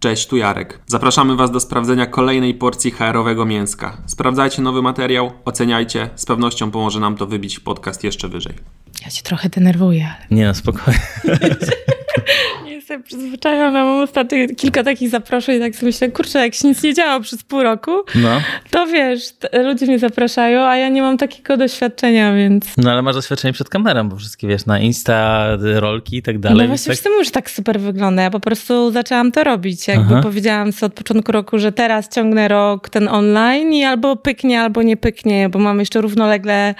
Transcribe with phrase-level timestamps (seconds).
[0.00, 0.80] Cześć, tu Jarek.
[0.86, 3.96] Zapraszamy Was do sprawdzenia kolejnej porcji HR-owego mięska.
[4.06, 8.54] Sprawdzajcie nowy materiał, oceniajcie, z pewnością pomoże nam to wybić podcast jeszcze wyżej.
[9.04, 10.26] Ja cię trochę denerwuję, ale...
[10.30, 11.00] Nie no, spokojnie.
[13.04, 13.84] przyzwyczajona.
[13.84, 17.20] Mam ostatnio kilka takich zaproszeń i tak sobie myślę, kurczę, jak się nic nie działo
[17.20, 18.40] przez pół roku, no.
[18.70, 19.22] to wiesz,
[19.64, 22.64] ludzie mnie zapraszają, a ja nie mam takiego doświadczenia, więc...
[22.76, 26.58] No ale masz doświadczenie przed kamerą, bo wszystkie wiesz, na Insta, rolki i tak dalej.
[26.58, 27.12] No właśnie, tak...
[27.18, 28.22] już tak super wygląda.
[28.22, 29.88] Ja po prostu zaczęłam to robić.
[29.88, 30.22] Jakby Aha.
[30.22, 34.82] powiedziałam sobie od początku roku, że teraz ciągnę rok ten online i albo pyknie, albo
[34.82, 36.74] nie pyknie, bo mam jeszcze równolegle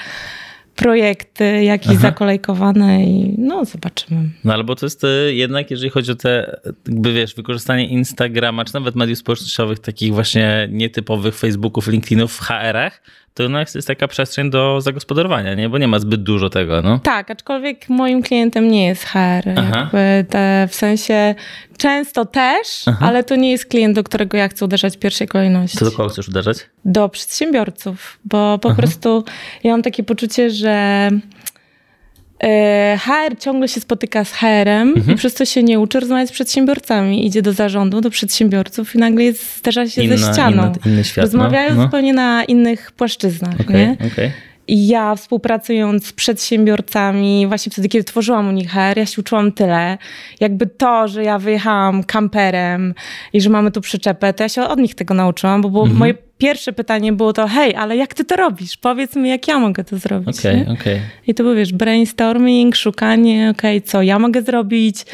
[0.78, 2.00] projekty jakieś Aha.
[2.00, 4.28] zakolejkowane i no zobaczymy.
[4.44, 8.74] No albo to jest e, jednak, jeżeli chodzi o te, jakby wiesz, wykorzystanie Instagrama, czy
[8.74, 13.02] nawet mediów społecznościowych, takich właśnie nietypowych Facebooków, LinkedInów w HR-ach,
[13.38, 15.68] to jednak jest taka przestrzeń do zagospodarowania, nie?
[15.68, 16.98] Bo nie ma zbyt dużo tego, no.
[16.98, 19.44] Tak, aczkolwiek moim klientem nie jest HR.
[20.28, 21.34] Te, w sensie
[21.76, 23.06] często też, Aha.
[23.06, 25.78] ale to nie jest klient, do którego ja chcę uderzać w pierwszej kolejności.
[25.78, 26.58] To do kogo chcesz uderzać?
[26.84, 28.76] Do przedsiębiorców, bo po Aha.
[28.78, 29.24] prostu
[29.64, 31.10] ja mam takie poczucie, że
[32.98, 35.10] HR ciągle się spotyka z HR-em mhm.
[35.10, 37.26] i przez to się nie uczy rozmawiać z przedsiębiorcami.
[37.26, 40.62] Idzie do zarządu, do przedsiębiorców i nagle jest, zderza się Inna, ze ścianą.
[40.62, 41.82] Inny, inny świat, Rozmawiają no.
[41.82, 43.60] zupełnie na innych płaszczyznach.
[43.60, 43.96] Okay, nie?
[44.12, 44.32] Okay.
[44.68, 49.98] Ja współpracując z przedsiębiorcami, właśnie wtedy, kiedy tworzyłam u nich HR, ja się uczyłam tyle.
[50.40, 52.94] Jakby to, że ja wyjechałam kamperem
[53.32, 55.98] i że mamy tu przyczepę, to ja się od nich tego nauczyłam, bo było mhm.
[55.98, 58.76] moje pierwsze pytanie było to, hej, ale jak ty to robisz?
[58.76, 60.38] Powiedz mi, jak ja mogę to zrobić.
[60.38, 61.00] Okay, okay.
[61.26, 65.04] I to był, wiesz, brainstorming, szukanie, okej, okay, co ja mogę zrobić,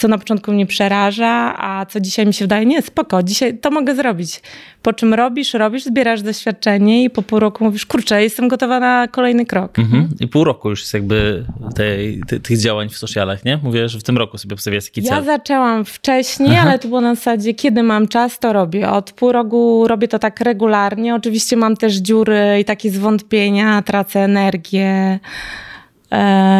[0.00, 3.70] co na początku mnie przeraża, a co dzisiaj mi się wydaje, nie, spoko, dzisiaj to
[3.70, 4.42] mogę zrobić.
[4.82, 9.08] Po czym robisz, robisz, zbierasz doświadczenie i po pół roku mówisz, kurczę, jestem gotowa na
[9.08, 9.78] kolejny krok.
[9.78, 10.08] Mhm.
[10.20, 13.56] I pół roku już jest jakby tej, tej, tych działań w socialach, nie?
[13.62, 15.16] Mówię, że w tym roku sobie postawiłaś taki cel.
[15.16, 16.68] Ja zaczęłam wcześniej, Aha.
[16.68, 18.90] ale to było na zasadzie, kiedy mam czas, to robię.
[18.90, 21.14] Od pół roku robię to tak regularnie.
[21.14, 25.18] Oczywiście mam też dziury i takie zwątpienia, tracę energię.
[26.12, 26.16] E,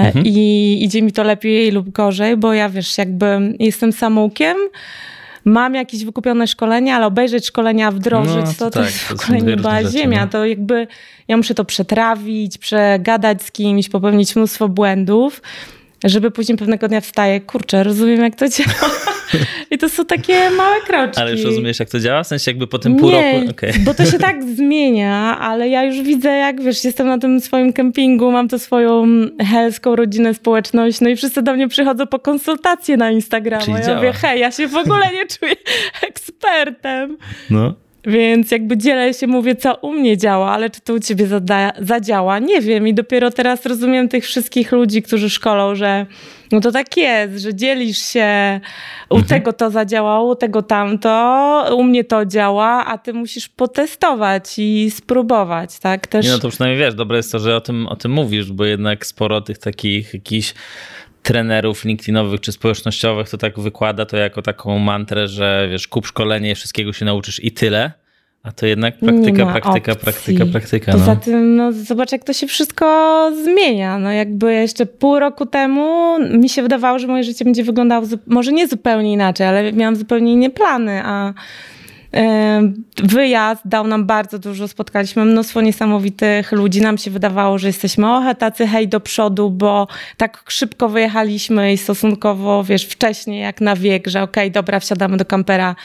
[0.06, 0.26] mhm.
[0.26, 4.56] I idzie mi to lepiej lub gorzej, bo ja wiesz, jakby jestem samoukiem,
[5.44, 9.12] mam jakieś wykupione szkolenia, ale obejrzeć szkolenia, wdrożyć, no, to, to, tak, to jest w
[9.12, 10.20] ogóle nie była ziemia.
[10.20, 10.30] No.
[10.30, 10.86] To jakby
[11.28, 15.42] ja muszę to przetrawić, przegadać z kimś, popełnić mnóstwo błędów
[16.04, 18.90] żeby później pewnego dnia wstaje, kurczę, rozumiem jak to działa.
[19.70, 21.20] I to są takie małe kroczki.
[21.20, 22.22] Ale już rozumiesz jak to działa?
[22.22, 23.50] W sensie jakby po tym pół Nie, roku?
[23.50, 23.72] Okay.
[23.84, 27.72] bo to się tak zmienia, ale ja już widzę jak, wiesz, jestem na tym swoim
[27.72, 29.06] kempingu, mam to swoją
[29.50, 33.72] helską rodzinę, społeczność, no i wszyscy do mnie przychodzą po konsultacje na Instagramie.
[33.74, 33.96] Ja działa.
[33.96, 35.54] mówię, hej, ja się w ogóle nie czuję
[36.08, 37.16] ekspertem.
[37.50, 37.74] No.
[38.06, 41.72] Więc jakby dzielę się, mówię, co u mnie działa, ale czy to u ciebie zada-
[41.80, 42.38] zadziała?
[42.38, 42.88] Nie wiem.
[42.88, 46.06] I dopiero teraz rozumiem tych wszystkich ludzi, którzy szkolą, że
[46.52, 48.60] no to tak jest, że dzielisz się,
[49.10, 49.28] u mhm.
[49.28, 54.90] tego to zadziałało, u tego tamto, u mnie to działa, a ty musisz potestować i
[54.90, 56.06] spróbować, tak?
[56.06, 56.26] Też...
[56.26, 58.64] Nie, no to przynajmniej wiesz, dobre jest to, że o tym, o tym mówisz, bo
[58.64, 60.54] jednak sporo tych takich jakichś
[61.22, 66.54] trenerów LinkedInowych czy społecznościowych to tak wykłada to jako taką mantrę, że wiesz, kup szkolenie,
[66.54, 67.92] wszystkiego się nauczysz i tyle.
[68.42, 70.92] A to jednak praktyka, praktyka, praktyka, praktyka.
[70.92, 71.20] Poza no.
[71.20, 72.86] tym, no, zobacz, jak to się wszystko
[73.44, 73.98] zmienia.
[73.98, 78.52] No, jakby jeszcze pół roku temu mi się wydawało, że moje życie będzie wyglądało może
[78.52, 81.34] nie zupełnie inaczej, ale miałam zupełnie inne plany, a
[83.02, 86.80] Wyjazd dał nam bardzo dużo, spotkaliśmy mnóstwo niesamowitych ludzi.
[86.80, 91.78] Nam się wydawało, że jesteśmy ohe tacy hej do przodu, bo tak szybko wyjechaliśmy i
[91.78, 95.76] stosunkowo, wiesz, wcześniej jak na wiek, że okej, okay, dobra, wsiadamy do kampera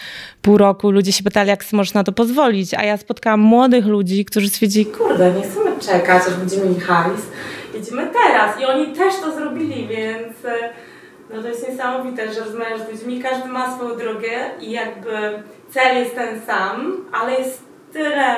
[0.42, 0.92] pół roku.
[0.92, 2.74] Ludzie się pytali, jak możesz na to pozwolić.
[2.74, 7.22] A ja spotkałam młodych ludzi, którzy stwierdzili, kurde, nie chcemy czekać, aż będziemy mieli hajs.
[7.74, 8.60] Jedziemy teraz.
[8.62, 10.70] I oni też to zrobili, więc e,
[11.34, 14.30] no to jest niesamowite, że rozmawiasz z ludźmi, każdy ma swoją drogę
[14.62, 15.12] i jakby
[15.76, 17.64] cel jest ten sam, ale jest
[17.94, 18.36] tyle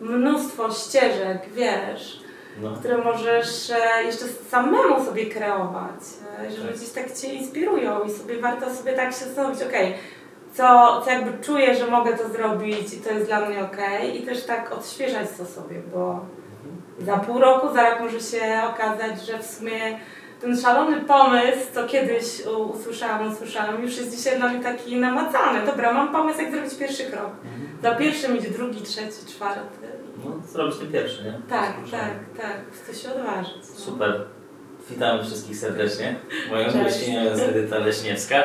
[0.00, 2.20] mnóstwo ścieżek, wiesz,
[2.60, 2.72] no.
[2.76, 6.00] które możesz e, jeszcze samemu sobie kreować,
[6.40, 9.98] e, że ludzie tak Cię inspirują i sobie warto sobie tak się zastanowić, okej, okay,
[10.54, 13.78] co, co jakby czuję, że mogę to zrobić i to jest dla mnie ok,
[14.14, 16.26] i też tak odświeżać to sobie, bo mhm.
[17.00, 19.98] za pół roku, za rok może się okazać, że w sumie
[20.40, 22.24] ten szalony pomysł, co kiedyś
[22.74, 25.66] usłyszałam, usłyszałam, już jest dzisiaj dla mnie taki namacalny.
[25.66, 27.30] Dobra, mam pomysł, jak zrobić pierwszy krok.
[27.44, 27.68] Mhm.
[27.82, 29.86] Za pierwszym idzie drugi, trzeci, czwarty.
[30.24, 31.32] No, zrobić ten pierwszy, nie?
[31.48, 32.12] Tak, tak,
[32.42, 32.56] tak.
[32.72, 33.54] Chcę się odważyć.
[33.56, 33.84] No.
[33.84, 34.20] Super.
[34.90, 36.14] Witamy wszystkich serdecznie.
[36.50, 38.42] Moją gościnią jest Edyta Leśniewska.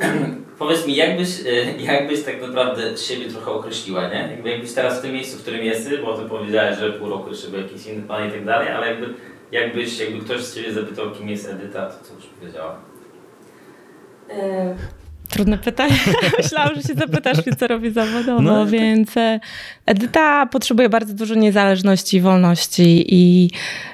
[0.58, 4.28] Powiedz mi, jakbyś, e, jakbyś tak naprawdę siebie trochę określiła, nie?
[4.30, 7.28] Jakby, jakbyś teraz w tym miejscu, w którym jesteś, bo ty powiedziałeś, że pół roku
[7.28, 9.14] jeszcze był jakiś inny plan i tak dalej, ale jakby,
[9.54, 12.80] jakbyś, jakby ktoś z ciebie zapytał, kim jest Edyta, to co byś powiedziała?
[15.34, 15.98] Trudne pytanie.
[16.38, 19.40] Myślałam, że się zapytasz mnie, co robię zawodowo, no, więc e,
[19.86, 23.50] Edyta potrzebuje bardzo dużo niezależności i wolności i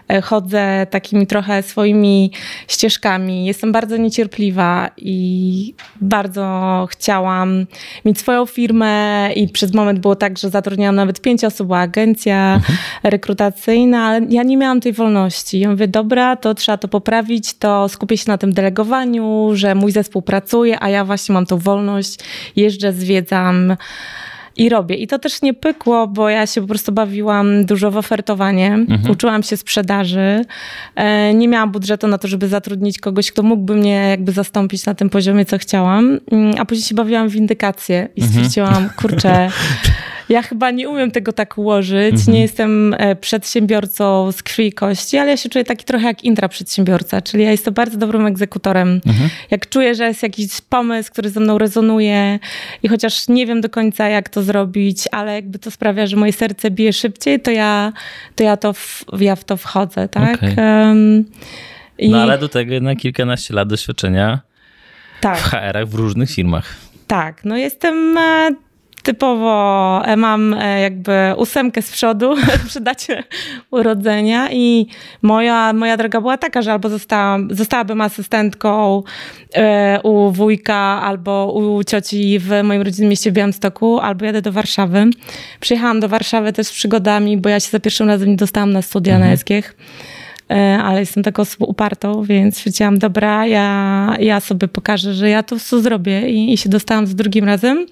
[0.09, 2.31] e, chodzę takimi trochę swoimi
[2.69, 3.47] ścieżkami.
[3.47, 7.67] Jestem bardzo niecierpliwa i bardzo chciałam
[8.05, 12.55] mieć swoją firmę i przez moment było tak, że zatrudniałam nawet pięć osób, była agencja
[12.55, 12.79] mhm.
[13.03, 15.61] rekrutacyjna, ale ja nie miałam tej wolności.
[15.61, 19.93] Ja mówię, dobra, to trzeba to poprawić, to skupię się na tym delegowaniu, że mój
[19.93, 22.19] zespół pracuje, a ja właśnie mam tą wolność,
[22.56, 23.77] jeżdżę, zwiedzam
[24.56, 24.97] i robię.
[24.97, 29.11] I to też nie pykło, bo ja się po prostu bawiłam dużo w ofertowanie, mhm.
[29.11, 30.44] uczyłam się sprzedaży.
[30.94, 34.94] E, nie miałam budżetu na to, żeby zatrudnić kogoś, kto mógłby mnie jakby zastąpić na
[34.94, 36.21] tym poziomie, co chciałam.
[36.32, 38.29] Mm, a później się bawiłam w indykację i mhm.
[38.29, 38.91] stwierdziłam, mhm.
[38.97, 39.50] kurczę,
[40.31, 42.15] Ja chyba nie umiem tego tak ułożyć.
[42.15, 42.35] Mhm.
[42.35, 46.25] Nie jestem e, przedsiębiorcą z krwi i kości, ale ja się czuję taki trochę jak
[46.25, 49.00] intraprzedsiębiorca, czyli ja jestem bardzo dobrym egzekutorem.
[49.06, 49.31] Mhm.
[49.50, 52.38] Jak czuję, że jest jakiś pomysł, który ze mną rezonuje
[52.82, 56.32] i chociaż nie wiem do końca, jak to zrobić, ale jakby to sprawia, że moje
[56.32, 57.93] serce bije szybciej, to ja,
[58.35, 60.35] to ja, to w, ja w to wchodzę, tak?
[60.35, 60.55] Okay.
[60.87, 61.25] Um,
[61.99, 62.11] i...
[62.11, 64.41] No ale do tego jednak kilkanaście lat doświadczenia
[65.21, 65.38] tak.
[65.38, 66.75] w HR-ach w różnych firmach.
[67.06, 68.50] Tak, no jestem e,
[69.02, 72.35] typowo e, mam e, jakby ósemkę z przodu
[72.69, 73.23] przy dacie
[73.70, 74.87] urodzenia i
[75.23, 79.02] moja, moja droga była taka, że albo zostałam, zostałabym asystentką
[79.55, 84.52] e, u wujka albo u cioci w moim rodzinnym mieście w Białymstoku, albo jadę do
[84.52, 85.06] Warszawy.
[85.61, 88.82] Przyjechałam do Warszawy też z przygodami, bo ja się za pierwszym razem nie dostałam na
[88.82, 89.31] studia mhm.
[89.31, 89.75] na SGH
[90.82, 95.58] ale jestem taką osobą upartą, więc stwierdziłam, dobra, ja, ja sobie pokażę, że ja to
[95.58, 97.87] zrobię i, i się dostałam za drugim razem.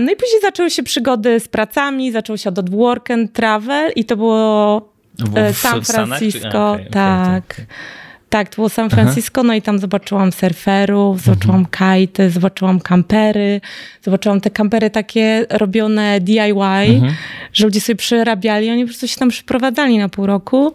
[0.00, 4.04] No i później zaczęły się przygody z pracami, zaczął się od work and travel i
[4.04, 4.80] to było
[5.18, 6.72] w, San Francisco.
[6.72, 7.44] Okay, tak.
[7.44, 7.66] Okay,
[8.30, 9.46] tak, to było San Francisco, Aha.
[9.48, 11.70] no i tam zobaczyłam surferów, zobaczyłam mhm.
[11.70, 13.60] kajty, zobaczyłam kampery,
[14.02, 17.14] zobaczyłam te kampery takie robione DIY, mhm.
[17.52, 20.72] że ludzie sobie przerabiali, oni po prostu się tam przyprowadzali na pół roku.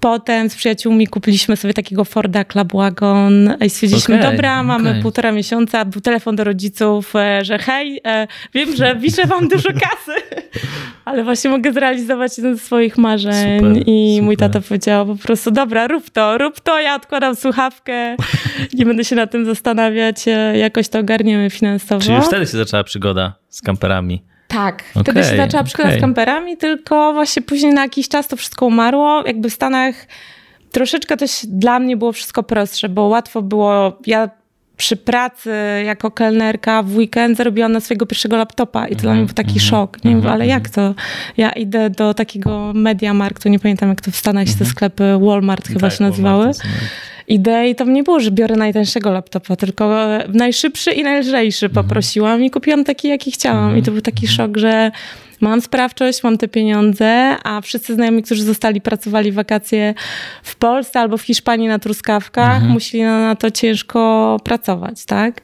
[0.00, 5.02] Potem z przyjaciółmi kupiliśmy sobie takiego Forda Club Wagon i stwierdziliśmy, okay, dobra, mamy okay.
[5.02, 9.68] półtora miesiąca, był telefon do rodziców, e, że hej, e, wiem, że wiszę wam dużo
[9.68, 10.22] kasy,
[11.04, 13.58] ale właśnie mogę zrealizować jeden ze swoich marzeń.
[13.58, 14.24] Super, I super.
[14.24, 18.16] mój tata powiedział po prostu, dobra, rób to, rób to, ja odkładam słuchawkę,
[18.78, 22.00] nie będę się na tym zastanawiać, e, jakoś to ogarniemy finansowo.
[22.00, 24.22] Czyli już wtedy się zaczęła przygoda z kamperami.
[24.48, 25.98] Tak, okay, wtedy się zaczęła przygoda okay.
[25.98, 29.22] z kamperami, tylko właśnie później na jakiś czas to wszystko umarło.
[29.26, 29.94] Jakby w Stanach
[30.72, 34.30] troszeczkę też dla mnie było wszystko prostsze, bo łatwo było, ja
[34.76, 35.52] przy pracy
[35.84, 39.50] jako kelnerka w weekend zarobiłam na swojego pierwszego laptopa i to dla mnie był taki
[39.50, 39.70] mm -hmm.
[39.70, 40.04] szok.
[40.04, 40.30] Nie mm -hmm.
[40.30, 40.94] ale jak mhm.
[40.94, 41.02] to?
[41.36, 44.70] Ja idę do takiego Mediamarktu, nie pamiętam jak to w Stanach się te mhm.
[44.70, 46.44] sklepy Walmart chyba tak, się nazywały.
[46.44, 46.62] Walmart
[47.28, 51.86] idei to nie było, że biorę najtańszego laptopa, tylko najszybszy i najlżejszy mhm.
[51.86, 53.78] poprosiłam i kupiłam taki, jaki chciałam.
[53.78, 54.36] I to był taki mhm.
[54.36, 54.90] szok, że
[55.40, 59.94] mam sprawczość, mam te pieniądze, a wszyscy znajomi, którzy zostali, pracowali wakacje
[60.42, 62.72] w Polsce albo w Hiszpanii na truskawkach, mhm.
[62.72, 65.40] musieli na to ciężko pracować, tak?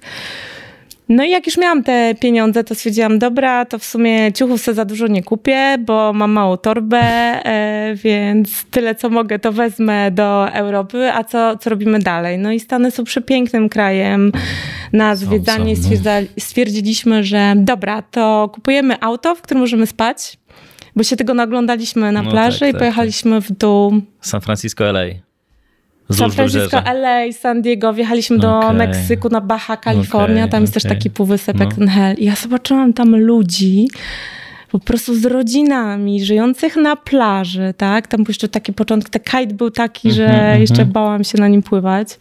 [1.08, 4.74] No i jak już miałam te pieniądze, to stwierdziłam, dobra, to w sumie ciuchów sobie
[4.74, 10.10] za dużo nie kupię, bo mam małą torbę, e, więc tyle co mogę to wezmę
[10.10, 12.38] do Europy, a co, co robimy dalej?
[12.38, 14.32] No i Stany są przepięknym krajem
[14.92, 15.74] na zwiedzanie.
[16.38, 20.38] Stwierdziliśmy, że dobra, to kupujemy auto, w którym możemy spać,
[20.96, 23.50] bo się tego naglądaliśmy na no plaży tak, i tak, pojechaliśmy tak.
[23.50, 24.00] w dół.
[24.20, 25.23] San Francisco, LA.
[26.12, 28.74] San Francisco, LA, San Diego, wjechaliśmy do okay.
[28.74, 30.82] Meksyku, na Baja California, okay, tam jest okay.
[30.82, 31.66] też taki półwysep no.
[31.66, 32.16] ten hell.
[32.18, 33.88] I ja zobaczyłam tam ludzi,
[34.70, 38.06] po prostu z rodzinami, żyjących na plaży, tak?
[38.06, 41.48] Tam jeszcze taki początek, ten kite był taki, że mm -hmm, jeszcze bałam się na
[41.48, 42.18] nim pływać.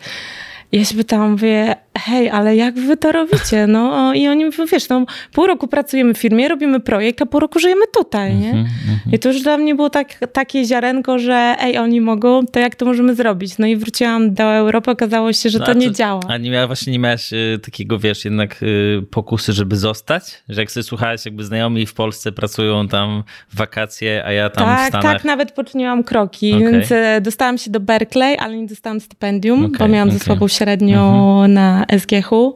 [0.72, 3.68] Ja się pytałam, mówię, hej, ale jak wy to robicie?
[3.68, 7.40] No i oni mówią, wiesz, no pół roku pracujemy w firmie, robimy projekt, a pół
[7.40, 8.52] roku żyjemy tutaj, nie?
[8.52, 9.14] Mm -hmm.
[9.14, 12.76] I to już dla mnie było tak, takie ziarenko, że ej, oni mogą, to jak
[12.76, 13.58] to możemy zrobić?
[13.58, 16.22] No i wróciłam do Europy, okazało się, że no, to nie działa.
[16.28, 20.44] A nie miała, właśnie nie miałaś y, takiego, wiesz, jednak y, pokusy, żeby zostać?
[20.50, 24.66] Że jak sobie słuchałaś, jakby znajomi w Polsce pracują tam w wakacje, a ja tam
[24.66, 25.14] tak, w Stanach...
[25.14, 26.72] Tak, nawet poczyniłam kroki, okay.
[26.72, 30.20] więc y, dostałam się do Berkeley, ale nie dostałam stypendium, okay, bo miałam okay.
[30.20, 31.54] ze sobą średnią mhm.
[31.54, 32.56] na SGH-u.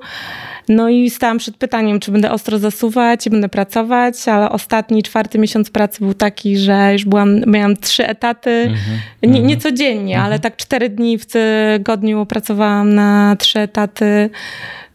[0.70, 5.40] No i stałam przed pytaniem, czy będę ostro zasuwać, czy będę pracować, ale ostatni, czwarty
[5.40, 9.30] miesiąc pracy był taki, że już byłam, miałam trzy etaty, -hmm.
[9.30, 14.30] nie, nie codziennie, ale tak cztery dni w tygodniu pracowałam na trzy etaty.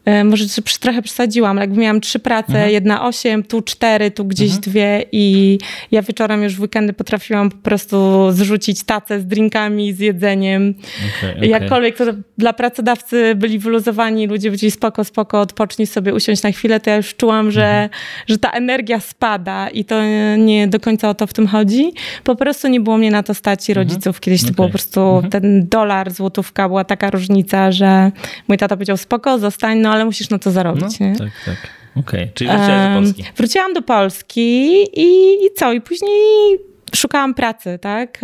[0.05, 0.45] E, może
[0.79, 2.71] trochę przesadziłam, jakby miałam trzy prace, mhm.
[2.71, 4.61] jedna osiem, tu cztery, tu gdzieś mhm.
[4.61, 5.57] dwie i
[5.91, 10.75] ja wieczorem już w weekendy potrafiłam po prostu zrzucić tacę z drinkami, z jedzeniem.
[11.19, 11.47] Okay, okay.
[11.47, 12.03] Jakkolwiek to
[12.37, 16.95] dla pracodawcy byli wyluzowani, ludzie byli spoko, spoko, odpocznij sobie, usiąść na chwilę, to ja
[16.95, 17.89] już czułam, że, mhm.
[18.27, 19.95] że ta energia spada i to
[20.37, 21.91] nie do końca o to w tym chodzi.
[22.23, 23.87] Po prostu nie było mnie na to stać i mhm.
[23.87, 24.19] rodziców.
[24.19, 24.55] Kiedyś to okay.
[24.55, 25.29] było po prostu mhm.
[25.31, 28.11] ten dolar, złotówka, była taka różnica, że
[28.47, 30.99] mój tata powiedział spoko, zostań, no ale musisz na to zarobić.
[30.99, 31.15] No?
[31.17, 31.57] Tak, tak.
[31.95, 32.31] Okej, okay.
[32.33, 33.23] czyli wróciłaś do Polski.
[33.37, 35.73] Wróciłam do Polski i, i co?
[35.73, 36.57] I później
[36.95, 38.23] szukałam pracy, tak?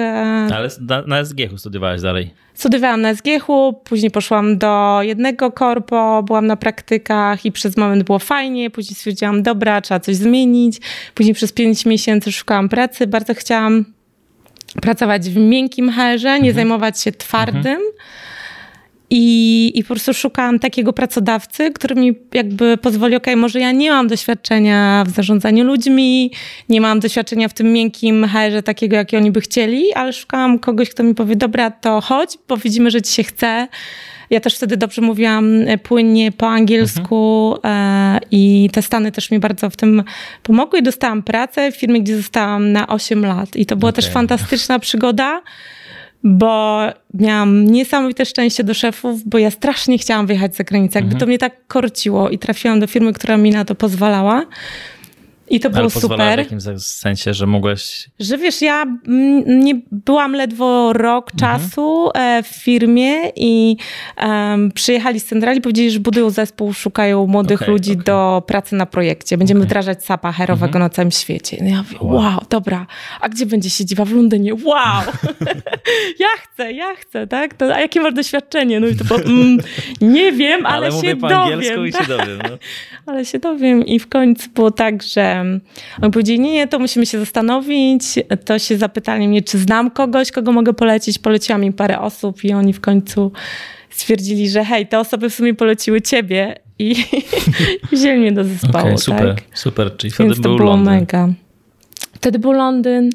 [0.53, 2.33] Ale na, na SGH studiowałaś dalej?
[2.53, 3.47] Studiowałam na SGH,
[3.83, 9.43] później poszłam do jednego korpo, byłam na praktykach i przez moment było fajnie, później stwierdziłam,
[9.43, 10.77] dobra, trzeba coś zmienić.
[11.15, 13.85] Później przez pięć miesięcy szukałam pracy, bardzo chciałam
[14.81, 16.55] pracować w miękkim herze, nie mhm.
[16.55, 17.57] zajmować się twardym.
[17.65, 17.81] Mhm
[19.09, 23.91] i, I po prostu szukałam takiego pracodawcy, który mi jakby pozwoli, ok, może ja nie
[23.91, 26.31] mam doświadczenia w zarządzaniu ludźmi,
[26.69, 30.89] nie mam doświadczenia w tym miękkim HR-ze takiego, jaki oni by chcieli, ale szukałam kogoś,
[30.89, 33.67] kto mi powie, dobra, to chodź, bo widzimy, że ci się chce.
[34.29, 38.19] Ja też wtedy dobrze mówiłam e, płynnie po angielsku mhm.
[38.31, 40.03] i te Stany też mi bardzo w tym
[40.43, 44.03] pomogły i dostałam pracę w firmie, gdzie zostałam na 8 lat i to była okay.
[44.03, 45.41] też fantastyczna przygoda
[46.23, 46.81] bo
[47.13, 50.99] miałam niesamowite szczęście do szefów, bo ja strasznie chciałam wyjechać za granicę.
[50.99, 51.19] Jakby mhm.
[51.19, 54.45] to mnie tak korciło i trafiłam do firmy, która mi na to pozwalała.
[55.49, 56.35] I to było super.
[56.35, 58.09] w jakimś sensie, że mogłeś...
[58.19, 58.85] Że wiesz, ja
[59.45, 61.59] nie byłam ledwo rok mhm.
[61.59, 63.77] czasu e, w firmie i
[64.23, 68.03] um, przyjechali z centrali, powiedzieli, że budują zespół, szukają młodych okay, ludzi okay.
[68.03, 69.37] do pracy na projekcie.
[69.37, 69.67] Będziemy okay.
[69.67, 70.83] wdrażać SAP-a herowego mhm.
[70.83, 71.57] na całym świecie.
[71.61, 72.15] No ja mówię, wow.
[72.15, 72.87] wow, dobra,
[73.21, 74.05] a gdzie będzie siedziba?
[74.05, 74.53] W Londynie.
[74.53, 75.03] Wow!
[76.23, 77.53] ja chcę, ja chcę, tak?
[77.53, 78.79] To, a jakie masz doświadczenie?
[78.79, 79.57] No i to po, mm,
[80.01, 81.85] nie wiem, ale, ale się po dowiem.
[81.87, 82.39] i się dowiem.
[82.49, 82.57] No.
[83.05, 85.38] ale się dowiem i w końcu było tak, że
[86.01, 88.03] oni powiedzieli, nie, nie, to musimy się zastanowić.
[88.45, 91.19] To się zapytali mnie, czy znam kogoś, kogo mogę polecić.
[91.19, 93.31] Poleciłam im parę osób i oni w końcu
[93.89, 97.05] stwierdzili, że hej, te osoby w sumie poleciły ciebie i
[97.91, 98.85] wzięli mnie do zespołu.
[98.85, 99.57] Okay, super, tak?
[99.57, 99.97] super.
[99.97, 100.93] Czyli wtedy Więc był to było Londyn.
[100.93, 101.29] mega.
[102.13, 103.09] Wtedy był Londyn.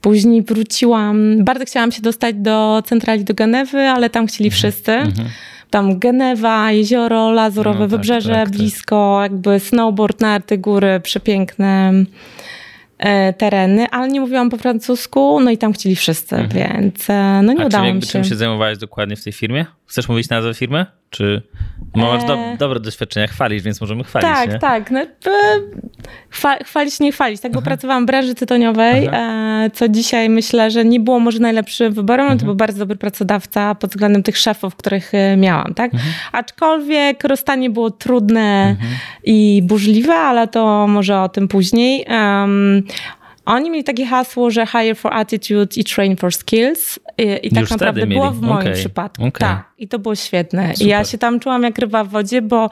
[0.00, 1.44] Później wróciłam.
[1.44, 4.58] Bardzo chciałam się dostać do centrali do Genewy, ale tam chcieli mhm.
[4.58, 4.92] wszyscy.
[4.92, 5.28] Mhm
[5.72, 11.92] tam Genewa, jezioro Lazurowe, no, tak, wybrzeże tak, tak, blisko, jakby snowboard, narty, góry, przepiękne
[13.38, 16.68] tereny, ale nie mówiłam po francusku, no i tam chcieli wszyscy, mhm.
[16.82, 18.08] więc e, no nie A udało mi się.
[18.08, 19.66] czym się zajmowałeś dokładnie w tej firmie?
[19.86, 20.86] Chcesz mówić nazwę firmy?
[21.10, 21.42] Czy
[21.94, 24.58] masz do, e, dobre doświadczenia, chwalisz, więc możemy chwalić, Tak, nie?
[24.58, 24.90] tak.
[24.90, 25.00] No,
[26.64, 27.40] chwalić, nie chwalić.
[27.40, 27.64] Tak, bo Aha.
[27.64, 29.70] pracowałam w branży tytoniowej, Aha.
[29.72, 33.74] co dzisiaj myślę, że nie było może najlepszym wyborem, ale to był bardzo dobry pracodawca
[33.74, 35.90] pod względem tych szefów, których miałam, tak?
[36.32, 38.76] Aczkolwiek rozstanie było trudne
[39.24, 42.06] i burzliwe, ale to może o tym później.
[42.08, 42.82] Um,
[43.44, 46.98] oni mieli takie hasło, że hire for attitude i train for skills.
[47.18, 48.72] I, i tak naprawdę było w moim okay.
[48.72, 49.24] przypadku.
[49.24, 49.48] Okay.
[49.48, 49.72] Tak.
[49.78, 50.72] I to było świetne.
[50.72, 50.86] Super.
[50.86, 52.70] I ja się tam czułam jak ryba w wodzie, bo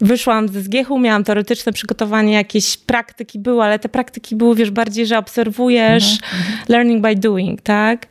[0.00, 5.06] wyszłam ze zgiechu, miałam teoretyczne przygotowanie, jakieś praktyki były, ale te praktyki były, wiesz, bardziej,
[5.06, 6.58] że obserwujesz, mhm, mhm.
[6.68, 8.06] learning by doing, tak?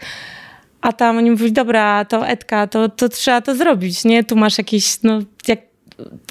[0.82, 4.24] A tam oni mówili, dobra, to Edka, to, to trzeba to zrobić, nie?
[4.24, 5.60] Tu masz jakieś, no, jak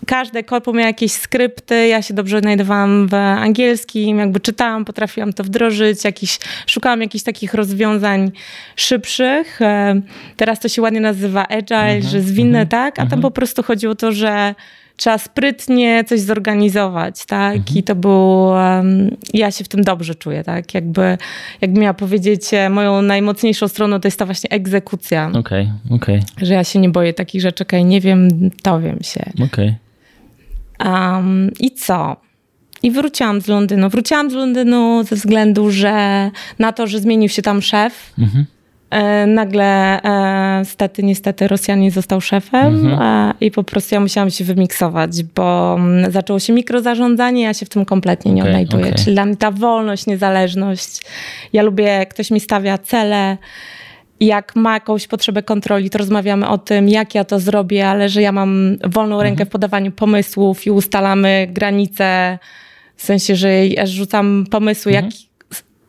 [0.07, 5.45] każde korpo miało jakieś skrypty, ja się dobrze znajdowałam w angielskim, jakby czytałam, potrafiłam to
[5.45, 8.33] wdrożyć, jakiś, szukałam jakichś takich rozwiązań
[8.77, 9.63] szybszych.
[9.63, 10.01] E,
[10.37, 12.99] teraz to się ładnie nazywa agile, -hmm, że zwinne, -hmm, tak?
[12.99, 13.23] A tam -hmm.
[13.23, 14.55] po prostu chodziło o to, że
[14.97, 17.57] trzeba sprytnie coś zorganizować, tak?
[17.57, 17.79] Mhm.
[17.79, 20.75] I to był, um, ja się w tym dobrze czuję, tak?
[20.75, 21.19] Jakby,
[21.61, 25.31] jakby miała powiedzieć, e, moją najmocniejszą stroną to jest ta właśnie egzekucja.
[25.35, 26.19] Okej, okay, okej.
[26.19, 26.47] Okay.
[26.47, 28.29] Że ja się nie boję takich rzeczy, okej, okay, nie wiem,
[28.65, 29.31] dowiem się.
[29.45, 29.75] Okej.
[30.85, 32.17] Um, I co?
[32.83, 33.89] I wróciłam z Londynu.
[33.89, 38.13] Wróciłam z Londynu ze względu, że na to, że zmienił się tam szef.
[38.19, 38.47] Mhm
[39.27, 43.03] nagle e, stety, niestety Rosjanin został szefem mhm.
[43.03, 47.67] E, i po prostu ja musiałam się wymiksować, bo mm, zaczęło się mikrozarządzanie, ja się
[47.67, 48.87] w tym kompletnie nie okay, odnajduję.
[48.87, 48.99] Okay.
[48.99, 51.01] Czyli dla mnie ta wolność, niezależność.
[51.53, 53.37] Ja lubię, ktoś mi stawia cele,
[54.21, 58.23] jak ma jakąś potrzebę kontroli, to rozmawiamy o tym, jak ja to zrobię, ale że
[58.23, 59.49] ja mam wolną rękę mhm.
[59.49, 62.39] w podawaniu pomysłów i ustalamy granice,
[62.97, 65.05] w sensie, że ja rzucam pomysły, mhm.
[65.05, 65.15] jak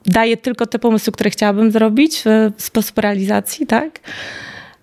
[0.07, 2.23] daję tylko te pomysły, które chciałabym zrobić
[2.57, 3.99] w sposób realizacji, tak?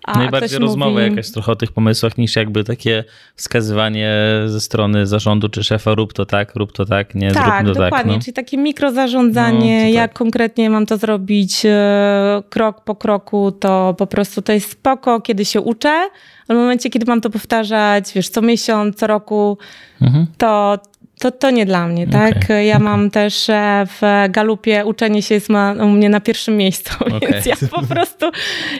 [0.05, 1.03] A Najbardziej rozmowa mówi...
[1.03, 3.03] jakaś trochę o tych pomysłach niż jakby takie
[3.35, 4.13] wskazywanie
[4.45, 7.81] ze strony zarządu czy szefa rób to tak, rób to tak, nie, tak, zrób to
[7.81, 7.91] tak.
[7.91, 8.19] dokładnie, no.
[8.19, 10.17] czyli takie mikrozarządzanie, no, jak tak.
[10.17, 15.45] konkretnie mam to zrobić e, krok po kroku, to po prostu to jest spoko, kiedy
[15.45, 16.09] się uczę,
[16.47, 19.57] ale w momencie, kiedy mam to powtarzać, wiesz, co miesiąc, co roku,
[20.01, 20.27] mhm.
[20.37, 20.79] to
[21.19, 22.37] to, to nie dla mnie, tak?
[22.37, 22.65] Okay.
[22.65, 26.93] Ja mam też e, w galupie uczenie się jest ma, u mnie na pierwszym miejscu,
[26.99, 27.19] okay.
[27.31, 28.31] więc ja po prostu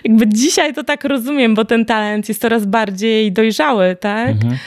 [0.04, 4.30] jakby dzisiaj to tak rozumiem, bo ten talent jest coraz bardziej dojrzały, tak?
[4.30, 4.58] Mhm.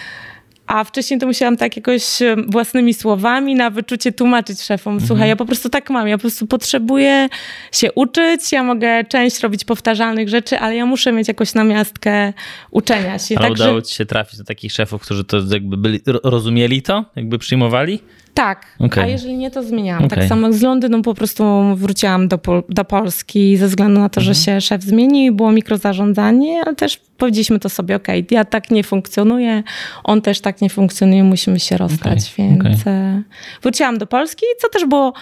[0.68, 2.02] A wcześniej to musiałam tak jakoś
[2.46, 5.00] własnymi słowami na wyczucie tłumaczyć szefom.
[5.00, 5.28] Słuchaj, mhm.
[5.28, 6.08] ja po prostu tak mam.
[6.08, 7.28] Ja po prostu potrzebuję
[7.72, 8.52] się uczyć.
[8.52, 12.32] Ja mogę część robić powtarzalnych rzeczy, ale ja muszę mieć jakąś namiastkę
[12.70, 13.38] uczenia się.
[13.38, 13.64] Ale Także...
[13.64, 17.04] udało ci się trafić do takich szefów, którzy to jakby byli, rozumieli to?
[17.16, 18.00] Jakby przyjmowali?
[18.38, 19.04] Tak, okay.
[19.04, 20.04] a jeżeli nie, to zmieniałam.
[20.04, 20.18] Okay.
[20.18, 24.08] Tak samo jak z Londynu po prostu wróciłam do, Pol do Polski ze względu na
[24.08, 24.34] to, mhm.
[24.34, 28.84] że się szef zmienił, było mikrozarządzanie, ale też powiedzieliśmy to sobie, ok, ja tak nie
[28.84, 29.62] funkcjonuję,
[30.04, 32.48] on też tak nie funkcjonuje, musimy się rozstać, okay.
[32.58, 33.22] więc okay.
[33.62, 35.12] wróciłam do Polski, co też było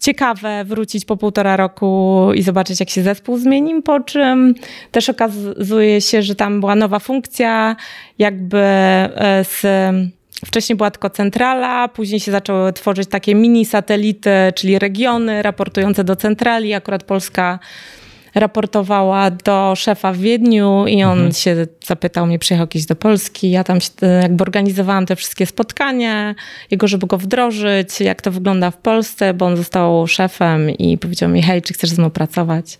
[0.00, 4.54] ciekawe wrócić po półtora roku i zobaczyć, jak się zespół zmienił, po czym
[4.90, 7.76] też okazuje się, że tam była nowa funkcja,
[8.18, 9.66] jakby e, z
[10.44, 16.16] Wcześniej była tylko centrala, później się zaczęły tworzyć takie mini satelity, czyli regiony raportujące do
[16.16, 16.74] centrali.
[16.74, 17.58] Akurat Polska
[18.34, 21.32] raportowała do szefa w Wiedniu i on mhm.
[21.32, 23.50] się zapytał mnie, przyjechał kiedyś do Polski.
[23.50, 23.78] Ja tam
[24.22, 26.34] jakby organizowałam te wszystkie spotkania,
[26.70, 31.28] jego, żeby go wdrożyć, jak to wygląda w Polsce, bo on został szefem i powiedział
[31.28, 32.78] mi, hej, czy chcesz ze mną pracować?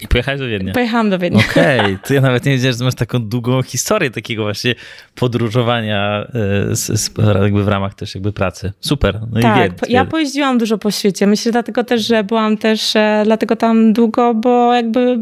[0.00, 0.72] I pojechałeś do Wiednia?
[0.72, 1.44] Pojechałam do Wiednia.
[1.50, 1.98] Okej, okay.
[2.06, 4.74] to ja nawet nie wiedziałem, że masz taką długą historię takiego właśnie
[5.14, 6.26] podróżowania
[6.70, 7.10] e, z, z,
[7.42, 8.72] jakby w ramach też jakby pracy.
[8.80, 9.20] Super.
[9.32, 11.26] No tak, i ja pojeździłam dużo po świecie.
[11.26, 15.18] Myślę dlatego też, że byłam też e, dlatego tam długo, bo jakby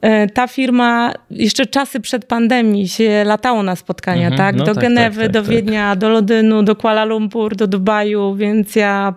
[0.00, 4.56] e, ta firma jeszcze czasy przed pandemii się latało na spotkania, mhm, tak?
[4.56, 5.50] No do tak, Genewy, tak, tak, do tak.
[5.50, 9.14] Wiednia, do Londynu, do Kuala Lumpur, do Dubaju, więc ja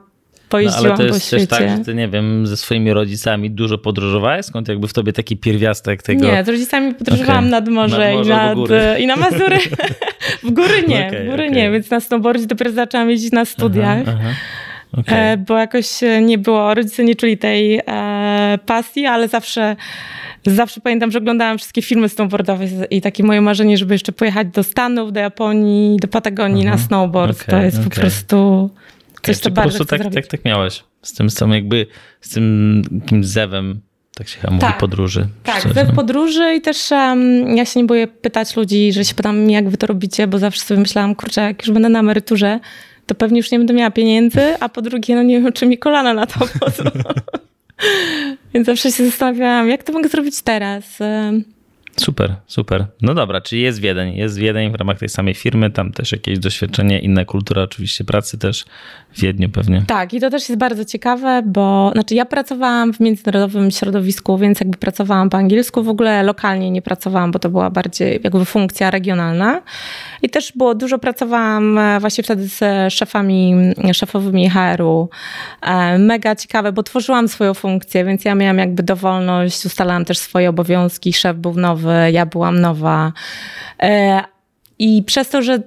[0.49, 3.77] pojeździłam no, ale to jest też tak, że ty, nie wiem, ze swoimi rodzicami dużo
[3.77, 4.45] podróżowałeś?
[4.45, 6.25] Skąd jakby w tobie taki pierwiastek tego?
[6.25, 7.51] Nie, z rodzicami podróżowałam okay.
[7.51, 9.57] nad morze, nad morze i, nad, i na Mazury.
[10.43, 11.55] w góry nie, okay, w góry okay.
[11.55, 13.99] nie, więc na snowboardzie dopiero zaczęłam jeździć na studiach.
[14.07, 14.33] Aha, aha.
[14.97, 15.37] Okay.
[15.37, 15.87] Bo jakoś
[16.21, 19.75] nie było, rodzice nie czuli tej e, pasji, ale zawsze,
[20.45, 24.63] zawsze pamiętam, że oglądałam wszystkie filmy snowboardowe i takie moje marzenie, żeby jeszcze pojechać do
[24.63, 27.41] Stanów, do Japonii, do Patagonii na snowboard.
[27.41, 27.89] Okay, to jest okay.
[27.89, 28.69] po prostu
[29.21, 30.83] Coś, co po prostu tak, tak, tak miałeś.
[31.01, 31.85] Z tym, z tym jakby,
[32.21, 33.81] z tym jakimś zewem
[34.19, 35.27] tak się chyba mówi, tak, podróży.
[35.43, 39.49] Tak, zew podróży i też um, ja się nie boję pytać ludzi, że się pytam,
[39.49, 42.59] jak wy to robicie, bo zawsze sobie myślałam, kurczę, jak już będę na emeryturze,
[43.05, 45.77] to pewnie już nie będę miała pieniędzy, a po drugie, no nie wiem, czy mi
[45.77, 46.91] kolana na to pozwolą.
[48.53, 50.99] Więc zawsze się zastanawiałam, jak to mogę zrobić teraz.
[51.99, 52.85] Super, super.
[53.01, 54.15] No dobra, czyli jest Wiedeń.
[54.15, 58.37] Jest Wiedeń w ramach tej samej firmy, tam też jakieś doświadczenie, inna kultura oczywiście pracy
[58.37, 58.65] też
[59.13, 59.83] w Wiedniu pewnie.
[59.87, 64.59] Tak, i to też jest bardzo ciekawe, bo znaczy ja pracowałam w międzynarodowym środowisku, więc
[64.59, 68.91] jakby pracowałam po angielsku, w ogóle lokalnie nie pracowałam, bo to była bardziej jakby funkcja
[68.91, 69.61] regionalna.
[70.21, 73.53] I też było dużo pracowałam e, właśnie wtedy z szefami,
[73.93, 75.09] szefowymi HR-u.
[75.61, 80.49] E, mega ciekawe, bo tworzyłam swoją funkcję, więc ja miałam jakby dowolność, ustalałam też swoje
[80.49, 83.13] obowiązki, szef był nowy, ja byłam nowa.
[83.81, 84.23] E,
[84.79, 85.59] I przez to, że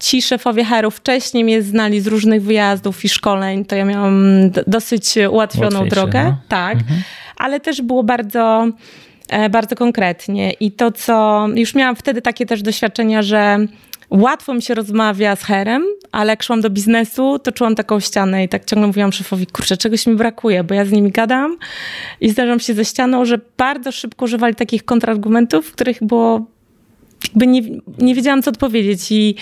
[0.00, 5.14] ci szefowie HR-u wcześniej mnie znali z różnych wyjazdów i szkoleń, to ja miałam dosyć
[5.30, 6.24] ułatwioną Łatwiejsze, drogę.
[6.24, 6.36] No.
[6.48, 7.02] Tak, mhm.
[7.36, 8.68] ale też było bardzo
[9.50, 10.52] bardzo konkretnie.
[10.52, 13.58] I to, co już miałam wtedy takie też doświadczenia, że
[14.10, 18.44] łatwo mi się rozmawia z herem, ale jak szłam do biznesu, to czułam taką ścianę
[18.44, 21.56] i tak ciągle mówiłam szefowi, kurczę, czegoś mi brakuje, bo ja z nimi gadam
[22.20, 26.46] i zdarzam się ze ścianą, że bardzo szybko używali takich kontrargumentów, których było
[27.24, 27.62] jakby nie,
[27.98, 29.34] nie wiedziałam, co odpowiedzieć i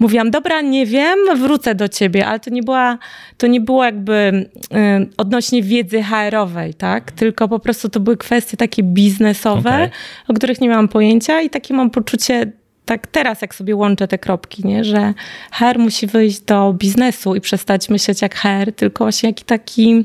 [0.00, 2.98] mówiłam, dobra, nie wiem, wrócę do ciebie, ale to nie była,
[3.38, 7.12] to nie było jakby y, odnośnie wiedzy HR-owej, tak?
[7.12, 9.90] Tylko po prostu to były kwestie takie biznesowe, okay.
[10.28, 12.52] o których nie miałam pojęcia i takie mam poczucie
[12.86, 14.84] tak teraz, jak sobie łączę te kropki, nie?
[14.84, 15.14] że
[15.52, 20.04] HR musi wyjść do biznesu i przestać myśleć jak HR, tylko właśnie jaki taki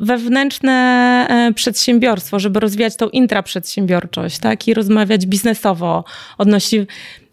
[0.00, 0.72] wewnętrzne
[1.30, 4.68] e, przedsiębiorstwo, żeby rozwijać tą intraprzedsiębiorczość, tak?
[4.68, 6.04] I rozmawiać biznesowo
[6.38, 6.86] odnośnie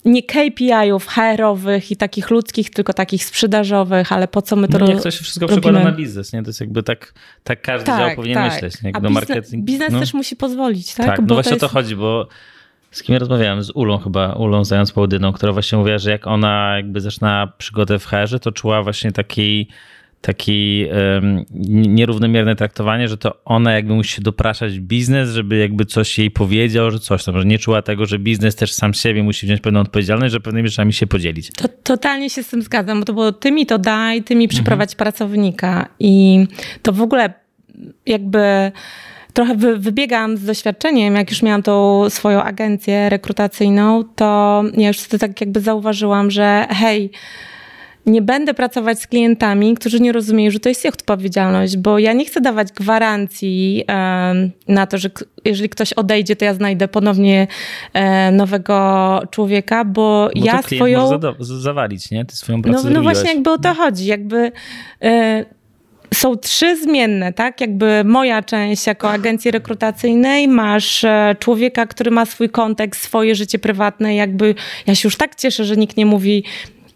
[0.06, 4.80] nie KPI-ów HR-owych i takich ludzkich, tylko takich sprzedażowych, ale po co my to no,
[4.80, 4.96] robimy?
[4.96, 5.62] Jak to się wszystko robimy?
[5.62, 6.44] przekłada na biznes, nie?
[6.44, 8.54] To jest jakby tak, tak każdy tak, dział powinien tak.
[8.54, 8.82] myśleć.
[8.82, 8.92] Nie?
[8.94, 10.00] A biznes, biznes no.
[10.00, 11.06] też musi pozwolić, tak?
[11.06, 11.64] Tak, no bo właśnie jest...
[11.64, 12.28] o to chodzi, bo
[12.94, 13.64] z kim rozmawiałem?
[13.64, 18.00] Z Ulą chyba, Ulą Zając Połodyną, która właśnie mówiła, że jak ona jakby zaczyna przygodę
[18.00, 19.68] w HR, to czuła właśnie taki
[20.24, 21.46] taki um,
[21.96, 26.92] nierównomierne traktowanie, że to ona jakby musi się dopraszać biznes, żeby jakby coś jej powiedział,
[26.92, 29.80] że coś tam, że nie czuła tego, że biznes też sam siebie musi wziąć pewną
[29.80, 31.52] odpowiedzialność, że pewnymi rzeczami się podzielić.
[31.52, 34.48] To, totalnie się z tym zgadzam, bo to było ty mi to daj, ty mi
[34.48, 34.98] przyprowadź mhm.
[34.98, 36.46] pracownika i
[36.82, 37.34] to w ogóle
[38.06, 38.72] jakby
[39.34, 45.00] trochę wy, wybiegam z doświadczeniem, jak już miałam tą swoją agencję rekrutacyjną, to ja już
[45.00, 47.12] wtedy tak jakby zauważyłam, że hej,
[48.06, 52.14] nie będę pracować z klientami, którzy nie rozumieją, że to jest ich odpowiedzialność, bo ja
[52.14, 55.10] nie chcę dawać gwarancji um, na to, że
[55.46, 57.48] jeżeli ktoś odejdzie, to ja znajdę ponownie
[57.94, 61.20] e, nowego człowieka, bo, bo ja swoją.
[61.40, 62.26] zawalić, nie?
[62.26, 64.06] Ty swoją pracę no, no właśnie, jakby o to chodzi.
[64.06, 64.52] Jakby.
[65.02, 65.46] E,
[66.14, 67.62] są trzy zmienne, tak?
[67.62, 73.60] Jakby moja część jako agencji rekrutacyjnej, masz e, człowieka, który ma swój kontekst, swoje życie
[73.60, 74.56] prywatne, jakby
[74.88, 76.44] ja się już tak cieszę, że nikt nie mówi,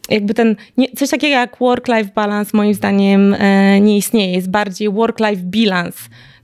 [0.10, 4.90] jakby ten, nie, coś takiego jak work-life balance moim zdaniem e, nie istnieje, jest bardziej
[4.90, 6.00] work-life balance.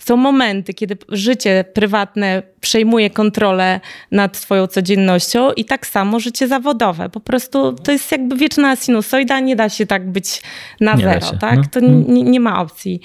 [0.05, 3.79] Są momenty, kiedy życie prywatne przejmuje kontrolę
[4.11, 7.09] nad twoją codziennością i tak samo życie zawodowe.
[7.09, 10.41] Po prostu to jest jakby wieczna sinusoida, nie da się tak być
[10.79, 11.57] na nie zero, tak?
[11.57, 11.63] No.
[11.71, 13.01] To nie, nie ma opcji.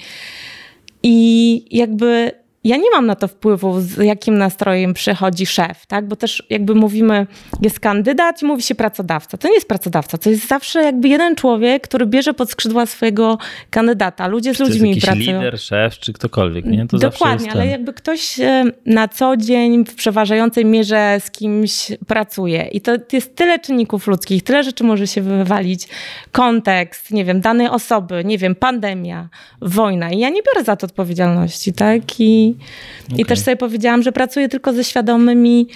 [1.03, 2.31] I jakby
[2.63, 6.07] ja nie mam na to wpływu, z jakim nastrojem przychodzi szef, tak?
[6.07, 7.27] Bo też jakby mówimy,
[7.61, 9.37] jest kandydat i mówi się pracodawca.
[9.37, 13.37] To nie jest pracodawca, to jest zawsze jakby jeden człowiek, który bierze pod skrzydła swojego
[13.69, 14.27] kandydata.
[14.27, 15.39] Ludzie z ludźmi to pracują.
[15.39, 16.87] lider, szef czy ktokolwiek, nie?
[16.87, 22.67] To Dokładnie, ale jakby ktoś e, na co dzień w przeważającej mierze z kimś pracuje
[22.71, 25.87] i to jest tyle czynników ludzkich, tyle rzeczy może się wywalić.
[26.31, 29.29] Kontekst, nie wiem, danej osoby, nie wiem, pandemia,
[29.61, 32.01] wojna i ja nie biorę za to odpowiedzialności, tak?
[32.19, 32.48] I
[33.05, 33.21] okay.
[33.21, 35.67] i też sobie powiedziałam, że pracuję tylko ze świadomymi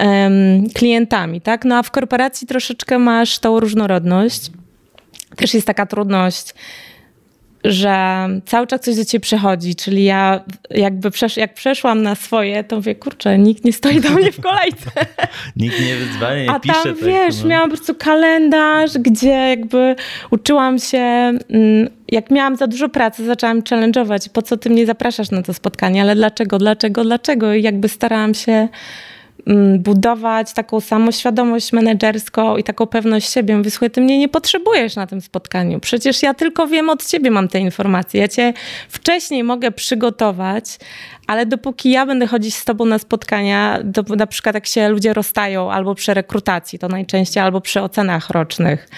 [0.00, 1.64] um, klientami, tak?
[1.64, 4.50] No a w korporacji troszeczkę masz tą różnorodność.
[5.36, 6.54] Też jest taka trudność,
[7.64, 12.64] że cały czas coś do ciebie przychodzi, czyli ja jakby przesz jak przeszłam na swoje,
[12.64, 14.90] to mówię, kurczę, nikt nie stoi do mnie w kolejce.
[15.56, 16.80] nikt nie wyzwania, nie A pisze.
[16.80, 17.48] A tam, wiesz, no.
[17.48, 19.96] miałam po prostu kalendarz, gdzie jakby
[20.30, 25.30] uczyłam się, mm, jak miałam za dużo pracy, zaczęłam challenge'ować, po co ty mnie zapraszasz
[25.30, 27.54] na to spotkanie, ale dlaczego, dlaczego, dlaczego?
[27.54, 28.68] I jakby starałam się
[29.78, 33.56] budować taką samoświadomość menedżerską i taką pewność siebie.
[33.56, 35.80] Mówię, słuchaj, ty mnie nie potrzebujesz na tym spotkaniu.
[35.80, 38.20] Przecież ja tylko wiem od ciebie, mam te informacje.
[38.20, 38.52] Ja cię
[38.88, 40.64] wcześniej mogę przygotować,
[41.26, 45.14] ale dopóki ja będę chodzić z tobą na spotkania, do, na przykład jak się ludzie
[45.14, 48.88] rozstają albo przy rekrutacji, to najczęściej, albo przy ocenach rocznych,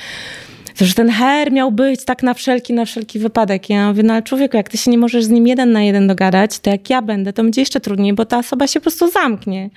[0.81, 3.71] że ten her miał być tak na wszelki, na wszelki wypadek.
[3.71, 6.07] Ja mówię, no ale człowieku, jak ty się nie możesz z nim jeden na jeden
[6.07, 9.11] dogadać, to jak ja będę, to będzie jeszcze trudniej, bo ta osoba się po prostu
[9.11, 9.71] zamknie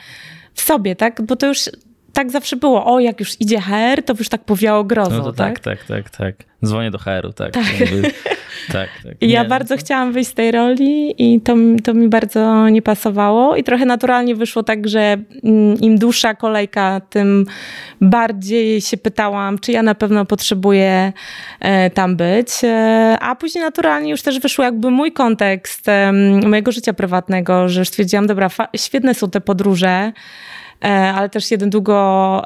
[0.55, 1.21] w sobie, tak?
[1.21, 1.69] Bo to już
[2.13, 2.85] tak zawsze było.
[2.85, 5.59] O, jak już idzie HR, to już tak powiało grozą, no to tak?
[5.59, 6.35] Tak, tak, tak, tak.
[6.65, 7.53] Dzwonię do HR-u, tak.
[7.53, 7.63] Tak.
[8.71, 9.13] Tak, tak.
[9.21, 12.81] I ja no bardzo chciałam wyjść z tej roli i to, to mi bardzo nie
[12.81, 17.45] pasowało i trochę naturalnie wyszło tak, że mm, im dłuższa kolejka, tym
[18.01, 21.13] bardziej się pytałam, czy ja na pewno potrzebuję
[21.59, 22.49] e, tam być.
[22.63, 25.85] E, a później naturalnie już też wyszło jakby mój kontekst
[26.45, 30.11] mojego życia prywatnego, że stwierdziłam, dobra, świetne są te podróże,
[30.91, 32.43] ale też jeden długo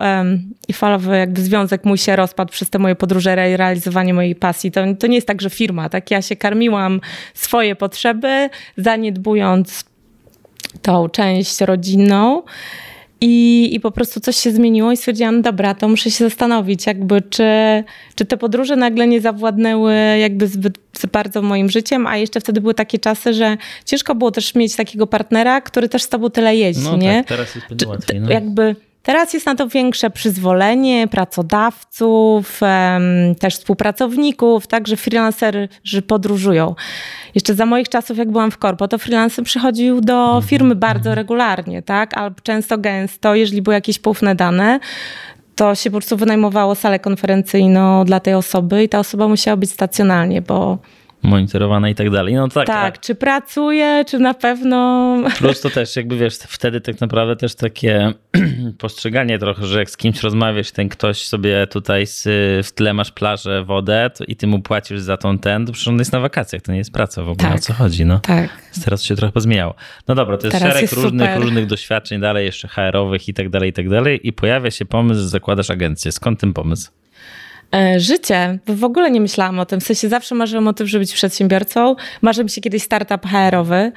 [0.67, 4.71] i falowy jakby związek mój się rozpadł przez te moje podróże i realizowanie mojej pasji.
[4.71, 6.11] To, to nie jest tak, że firma, tak?
[6.11, 7.01] Ja się karmiłam
[7.33, 9.85] swoje potrzeby, zaniedbując
[10.81, 12.43] tą część rodzinną.
[13.21, 17.21] I, I po prostu coś się zmieniło i stwierdziłam, dobra, to muszę się zastanowić, jakby
[17.21, 17.43] czy,
[18.15, 20.77] czy te podróże nagle nie zawładnęły jakby zbyt
[21.11, 25.07] bardzo moim życiem, a jeszcze wtedy były takie czasy, że ciężko było też mieć takiego
[25.07, 27.17] partnera, który też z tobą tyle jeździ, no, nie?
[27.17, 28.19] Tak, teraz jest łatwiej.
[28.19, 28.29] No.
[28.29, 32.61] Jakby Teraz jest na to większe przyzwolenie pracodawców,
[33.39, 35.69] też współpracowników, także freelancerzy
[36.07, 36.75] podróżują.
[37.35, 40.43] Jeszcze za moich czasów, jak byłam w korpo, to freelancer przychodził do mhm.
[40.43, 42.17] firmy bardzo regularnie, tak?
[42.17, 44.79] Albo często gęsto, jeżeli były jakieś poufne dane,
[45.55, 49.71] to się po prostu wynajmowało salę konferencyjną dla tej osoby i ta osoba musiała być
[49.71, 50.77] stacjonalnie, bo
[51.23, 52.33] monitorowana i tak dalej.
[52.33, 55.17] No tak, tak, tak, czy pracuje, czy na pewno.
[55.37, 58.13] Plus to też, jakby wiesz, wtedy tak naprawdę też takie
[58.77, 62.23] postrzeganie trochę, że jak z kimś rozmawiasz, ten ktoś sobie tutaj z,
[62.67, 65.87] w tle masz plażę, wodę to, i ty mu płacisz za tą ten, to przecież
[65.87, 68.19] on jest na wakacjach, to nie jest praca w ogóle, tak, o co chodzi, no.
[68.19, 68.49] Tak.
[68.85, 69.75] Teraz się trochę pozmieniało.
[70.07, 73.49] No dobra, to jest Teraz szereg jest różnych, różnych doświadczeń dalej, jeszcze HR-owych i tak
[73.49, 76.11] dalej, i tak dalej i pojawia się pomysł, że zakładasz agencję.
[76.11, 76.91] Skąd ten pomysł?
[77.75, 78.59] E, życie.
[78.67, 79.79] W ogóle nie myślałam o tym.
[79.79, 81.95] W sensie zawsze marzyłam o tym, żeby być przedsiębiorcą.
[82.21, 83.91] Marzy mi się kiedyś startup HR-owy,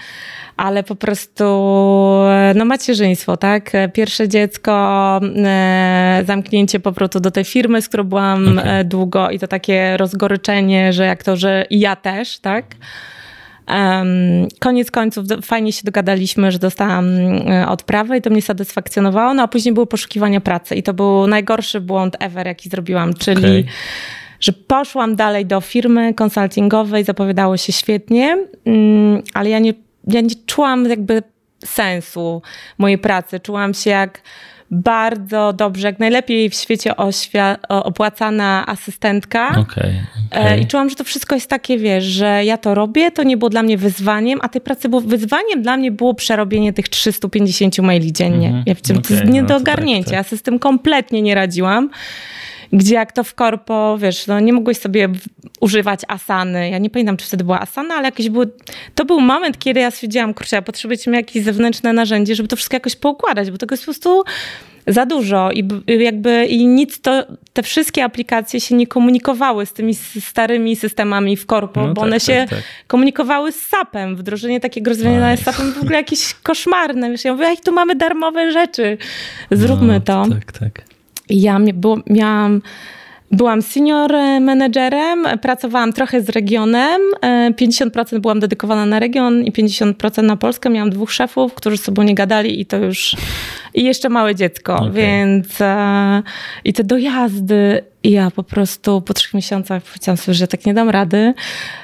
[0.56, 1.44] ale po prostu
[2.28, 3.72] e, no macierzyństwo, tak?
[3.92, 8.84] Pierwsze dziecko, e, zamknięcie powrotu do tej firmy, z którą byłam okay.
[8.84, 12.64] długo i to takie rozgoryczenie, że jak to, że i ja też, tak?
[14.58, 17.06] Koniec końców fajnie się dogadaliśmy, że dostałam
[17.50, 21.26] e, odprawę i to mnie satysfakcjonowało, no a później były poszukiwania pracy i to był
[21.26, 23.64] najgorszy błąd ever, jaki zrobiłam, czyli okay.
[24.40, 29.74] że poszłam dalej do firmy konsultingowej, zapowiadało się świetnie, um, ale ja nie,
[30.06, 31.22] ja nie czułam jakby
[31.64, 32.42] sensu
[32.78, 34.22] mojej pracy, czułam się jak
[34.72, 36.92] bardzo dobrze, jak najlepiej w świecie
[37.68, 39.48] opłacana asystentka.
[39.48, 39.94] Okay,
[40.30, 40.60] okay.
[40.60, 43.48] I czułam, że to wszystko jest takie, wiesz, że ja to robię, to nie było
[43.48, 48.12] dla mnie wyzwaniem, a tej pracy było wyzwaniem dla mnie było przerobienie tych 350 maili
[48.12, 48.48] dziennie.
[48.48, 48.66] Mm -hmm.
[48.66, 50.04] Ja wiem, okay, to jest nie no do ogarnięcia.
[50.04, 50.24] Tak, tak.
[50.24, 51.90] Ja sobie z tym kompletnie nie radziłam
[52.72, 55.08] gdzie jak to w korpo, wiesz, no nie mogłeś sobie
[55.60, 56.70] używać asany.
[56.70, 58.44] Ja nie pamiętam, czy wtedy była asana, ale jakieś było...
[58.94, 62.76] To był moment, kiedy ja stwierdziłam, kurczę, ja potrzebujemy jakieś zewnętrzne narzędzie, żeby to wszystko
[62.76, 64.22] jakoś poukładać, bo tego jest po prostu
[64.86, 69.94] za dużo i jakby i nic to, te wszystkie aplikacje się nie komunikowały z tymi
[70.20, 72.58] starymi systemami w korpo, no bo tak, one tak, się tak.
[72.86, 74.16] komunikowały z SAP-em.
[74.16, 77.10] Wdrożenie takiego rozwiązania z SAP-em w ogóle jakieś koszmarne.
[77.10, 78.98] Wiesz, ja mówię, tu mamy darmowe rzeczy,
[79.50, 80.26] zróbmy no, to.
[80.34, 80.91] Tak, tak.
[81.28, 82.60] Ja było, miałam
[83.32, 87.00] Byłam senior menedżerem, pracowałam trochę z regionem.
[87.22, 90.70] 50% e, byłam dedykowana na region i 50% na Polskę.
[90.70, 93.16] Miałam dwóch szefów, którzy z sobą nie gadali i to już.
[93.74, 94.90] I jeszcze małe dziecko, okay.
[94.90, 95.60] więc.
[95.60, 96.22] E,
[96.64, 97.84] I te dojazdy.
[98.02, 101.34] I ja po prostu po trzech miesiącach powiedziałam sobie, że tak nie dam rady.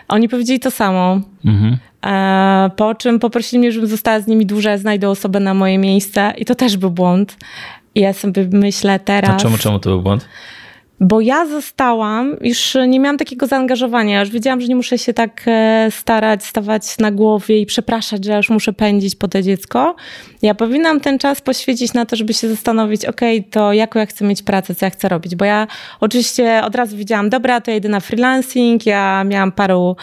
[0.09, 1.21] Oni powiedzieli to samo.
[1.45, 1.77] Mhm.
[2.07, 6.33] E, po czym poprosili mnie, żebym została z nimi dłużej, znajdę osobę na moje miejsce.
[6.39, 7.37] I to też był błąd.
[7.95, 9.31] I ja sobie myślę teraz.
[9.31, 10.29] A czemu, czemu to był błąd?
[11.01, 15.43] Bo ja zostałam, już nie miałam takiego zaangażowania, już wiedziałam, że nie muszę się tak
[15.47, 19.97] e, starać, stawać na głowie i przepraszać, że już muszę pędzić po to dziecko.
[20.43, 23.21] Ja powinnam ten czas poświęcić na to, żeby się zastanowić, ok,
[23.51, 25.37] to jaką ja chcę mieć pracę, co ja chcę robić.
[25.37, 25.67] Bo ja
[26.01, 28.87] oczywiście od razu wiedziałam, dobra, to ja idę na freelancing.
[28.87, 29.97] Ja miałam paru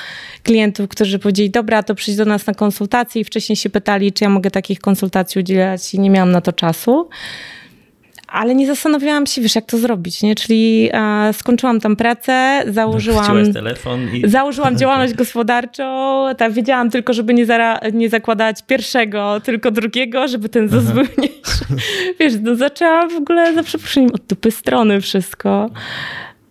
[0.43, 4.23] klientów, którzy powiedzieli, dobra, to przyjdź do nas na konsultacje i wcześniej się pytali, czy
[4.23, 7.09] ja mogę takich konsultacji udzielać i nie miałam na to czasu
[8.27, 10.35] ale nie zastanawiałam się, wiesz, jak to zrobić, nie?
[10.35, 13.53] Czyli e, skończyłam tam pracę, założyłam...
[13.53, 14.29] telefon i...
[14.29, 20.49] Założyłam działalność gospodarczą, tak wiedziałam tylko, żeby nie, zara, nie zakładać pierwszego, tylko drugiego, żeby
[20.49, 21.03] ten ZUS był.
[22.19, 25.69] Wiesz, no zaczęłam w ogóle, za przeproszeniem, od dupy strony wszystko.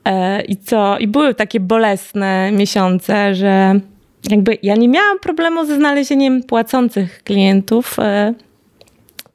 [0.05, 0.99] E, I co?
[0.99, 3.81] I były takie bolesne miesiące, że
[4.31, 8.35] jakby ja nie miałam problemu ze znalezieniem płacących klientów, e,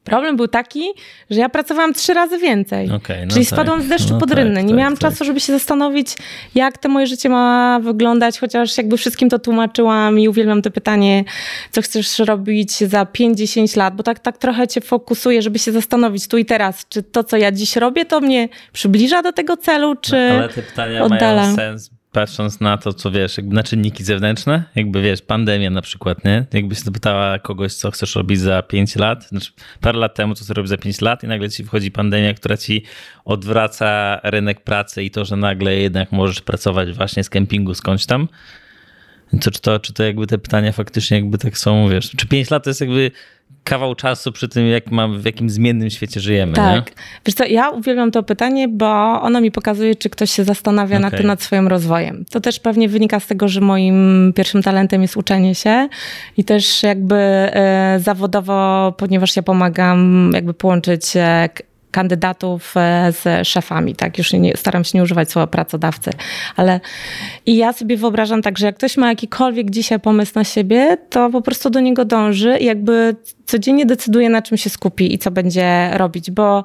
[0.04, 0.84] Problem był taki,
[1.30, 2.90] że ja pracowałam trzy razy więcej.
[2.90, 3.54] Okay, no Czyli tak.
[3.54, 4.54] spadłam z deszczu no pod rynny.
[4.54, 5.10] Tak, nie tak, miałam tak.
[5.10, 6.16] czasu, żeby się zastanowić,
[6.54, 11.24] jak to moje życie ma wyglądać, chociaż jakby wszystkim to tłumaczyłam i uwielbiam to pytanie,
[11.70, 16.28] co chcesz robić za 5-10 lat, bo tak, tak trochę cię fokusuje, żeby się zastanowić
[16.28, 19.94] tu i teraz, czy to, co ja dziś robię, to mnie przybliża do tego celu,
[20.00, 21.42] czy no, Ale te pytania oddala.
[21.42, 25.82] mają sens patrząc na to, co wiesz, jakby na czynniki zewnętrzne, jakby wiesz, pandemia na
[25.82, 26.46] przykład, nie?
[26.52, 30.56] Jakbyś zapytała kogoś, co chcesz robić za 5 lat, znaczy parę lat temu, co chcesz
[30.56, 32.84] robić za 5 lat i nagle ci wchodzi pandemia, która ci
[33.24, 38.28] odwraca rynek pracy i to, że nagle jednak możesz pracować właśnie z kempingu skądś tam.
[39.40, 42.50] To, czy, to, czy to jakby te pytania faktycznie jakby tak są, wiesz, czy 5
[42.50, 43.10] lat to jest jakby
[43.64, 46.52] kawał czasu przy tym, jak mam, w jakim zmiennym świecie żyjemy.
[46.52, 46.86] Tak.
[46.86, 46.92] Nie?
[47.26, 51.10] Wiesz co, ja uwielbiam to pytanie, bo ono mi pokazuje, czy ktoś się zastanawia okay.
[51.10, 52.24] nad tym, nad swoim rozwojem.
[52.30, 55.88] To też pewnie wynika z tego, że moim pierwszym talentem jest uczenie się
[56.36, 61.04] i też jakby e, zawodowo, ponieważ ja pomagam jakby połączyć
[61.90, 64.18] kandydatów e, z szefami, tak?
[64.18, 66.10] Już nie, staram się nie używać słowa pracodawcy,
[66.56, 66.80] ale
[67.46, 71.30] i ja sobie wyobrażam tak, że jak ktoś ma jakikolwiek dzisiaj pomysł na siebie, to
[71.30, 75.30] po prostu do niego dąży i jakby codziennie decyduje, na czym się skupi i co
[75.30, 76.64] będzie robić, bo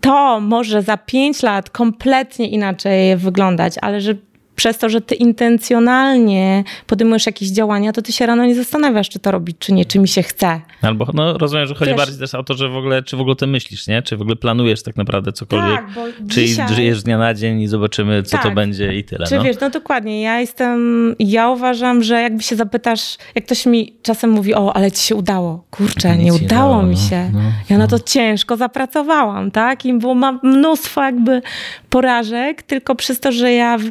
[0.00, 4.14] to może za pięć lat kompletnie inaczej wyglądać, ale że
[4.56, 9.18] przez to, że ty intencjonalnie podejmujesz jakieś działania, to ty się rano nie zastanawiasz, czy
[9.18, 10.60] to robić, czy nie, czy mi się chce.
[10.82, 13.20] Albo no, rozumiem, że chodzi Wiesz, bardziej też o to, że w ogóle, czy w
[13.20, 14.02] ogóle ty myślisz, nie?
[14.02, 15.76] Czy w ogóle planujesz tak naprawdę cokolwiek?
[15.76, 16.74] Tak, bo czy dzisiaj...
[16.74, 18.42] żyjesz z dnia na dzień i zobaczymy, co tak.
[18.42, 19.26] to będzie i tyle.
[19.26, 19.42] Czy no?
[19.42, 20.22] wiesz, no dokładnie.
[20.22, 24.92] Ja jestem, ja uważam, że jakby się zapytasz, jak ktoś mi czasem mówi, o, ale
[24.92, 25.64] ci się udało.
[25.70, 27.08] Kurczę, nie udało mi no.
[27.10, 27.30] się.
[27.32, 29.84] No, no, ja na to ciężko zapracowałam, tak?
[29.84, 31.42] I było, mam mnóstwo jakby
[31.90, 33.82] porażek, tylko przez to, że ja w,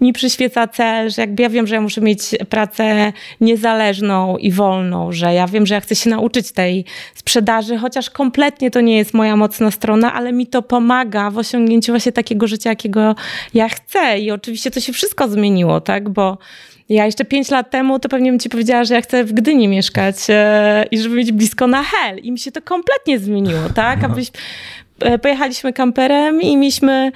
[0.00, 4.52] nie mi przyświeca cel, że jakby ja wiem, że ja muszę mieć pracę niezależną i
[4.52, 8.96] wolną, że ja wiem, że ja chcę się nauczyć tej sprzedaży, chociaż kompletnie to nie
[8.96, 13.14] jest moja mocna strona, ale mi to pomaga w osiągnięciu właśnie takiego życia, jakiego
[13.54, 14.18] ja chcę.
[14.18, 16.08] I oczywiście to się wszystko zmieniło, tak?
[16.08, 16.38] Bo
[16.88, 19.68] ja jeszcze pięć lat temu to pewnie bym ci powiedziała, że ja chcę w Gdyni
[19.68, 22.18] mieszkać e, i żeby mieć blisko na Hel.
[22.18, 24.04] I mi się to kompletnie zmieniło, tak?
[24.04, 24.30] Abyś
[25.22, 27.12] pojechaliśmy kamperem i mieliśmy,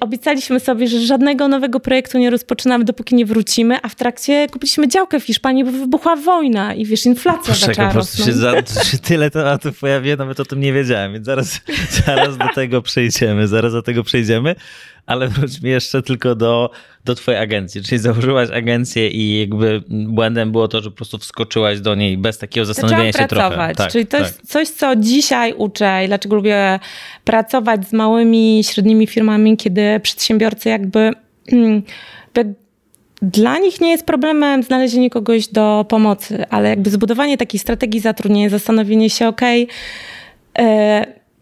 [0.00, 4.88] obiecaliśmy sobie, że żadnego nowego projektu nie rozpoczynamy, dopóki nie wrócimy, a w trakcie kupiliśmy
[4.88, 8.52] działkę w Hiszpanii, bo wybuchła wojna i wiesz, inflacja Poczekaj, zaczęła po prostu się, za,
[8.90, 11.60] się tyle tematów pojawiło, nawet o tym nie wiedziałem, więc zaraz,
[12.06, 14.54] zaraz do tego przejdziemy, zaraz do tego przejdziemy.
[15.06, 16.70] Ale wróćmy jeszcze tylko do,
[17.04, 17.82] do twojej agencji.
[17.82, 22.38] Czyli założyłaś agencję i jakby błędem było to, że po prostu wskoczyłaś do niej bez
[22.38, 23.52] takiego zastanowienia się pracować.
[23.52, 23.74] trochę.
[23.74, 24.26] Tak, Czyli to tak.
[24.26, 26.78] jest coś, co dzisiaj uczę i dlaczego lubię
[27.24, 31.10] pracować z małymi, średnimi firmami, kiedy przedsiębiorcy jakby...
[33.22, 38.50] Dla nich nie jest problemem znalezienie kogoś do pomocy, ale jakby zbudowanie takiej strategii zatrudnienia,
[38.50, 39.40] zastanowienie się, ok,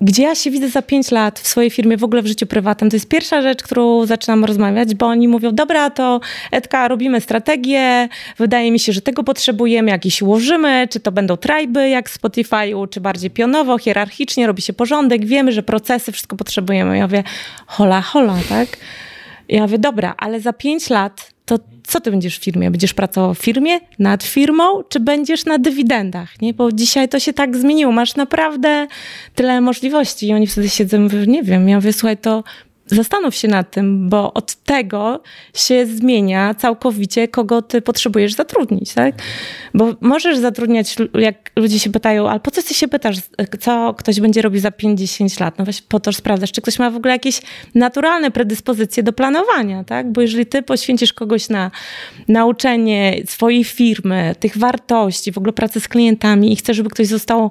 [0.00, 2.90] gdzie ja się widzę za pięć lat w swojej firmie, w ogóle w życiu prywatnym.
[2.90, 8.08] To jest pierwsza rzecz, którą zaczynam rozmawiać, bo oni mówią, dobra, to Edka, robimy strategię,
[8.38, 12.88] wydaje mi się, że tego potrzebujemy, jakieś ułożymy, czy to będą trajby jak w Spotify'u,
[12.88, 16.98] czy bardziej pionowo, hierarchicznie, robi się porządek, wiemy, że procesy, wszystko potrzebujemy.
[16.98, 17.24] Ja mówię,
[17.66, 18.68] hola, hola, tak?
[19.48, 21.37] Ja mówię, dobra, ale za pięć lat
[21.88, 22.70] co ty będziesz w firmie?
[22.70, 26.42] Będziesz pracował w firmie, nad firmą, czy będziesz na dywidendach?
[26.42, 26.54] Nie?
[26.54, 27.92] Bo dzisiaj to się tak zmieniło.
[27.92, 28.86] Masz naprawdę
[29.34, 30.26] tyle możliwości.
[30.26, 31.68] I oni wtedy siedzą, nie wiem.
[31.68, 32.44] Ja mówię, słuchaj, to
[32.90, 35.22] zastanów się nad tym, bo od tego
[35.54, 39.14] się zmienia całkowicie, kogo ty potrzebujesz zatrudnić, tak?
[39.74, 43.16] Bo możesz zatrudniać, jak ludzie się pytają, ale po co ty się pytasz,
[43.60, 45.58] co ktoś będzie robił za 50 lat?
[45.58, 47.40] No właśnie po to, sprawdzasz, czy ktoś ma w ogóle jakieś
[47.74, 50.12] naturalne predyspozycje do planowania, tak?
[50.12, 51.70] Bo jeżeli ty poświęcisz kogoś na
[52.28, 57.50] nauczenie swojej firmy, tych wartości, w ogóle pracy z klientami i chcesz, żeby ktoś został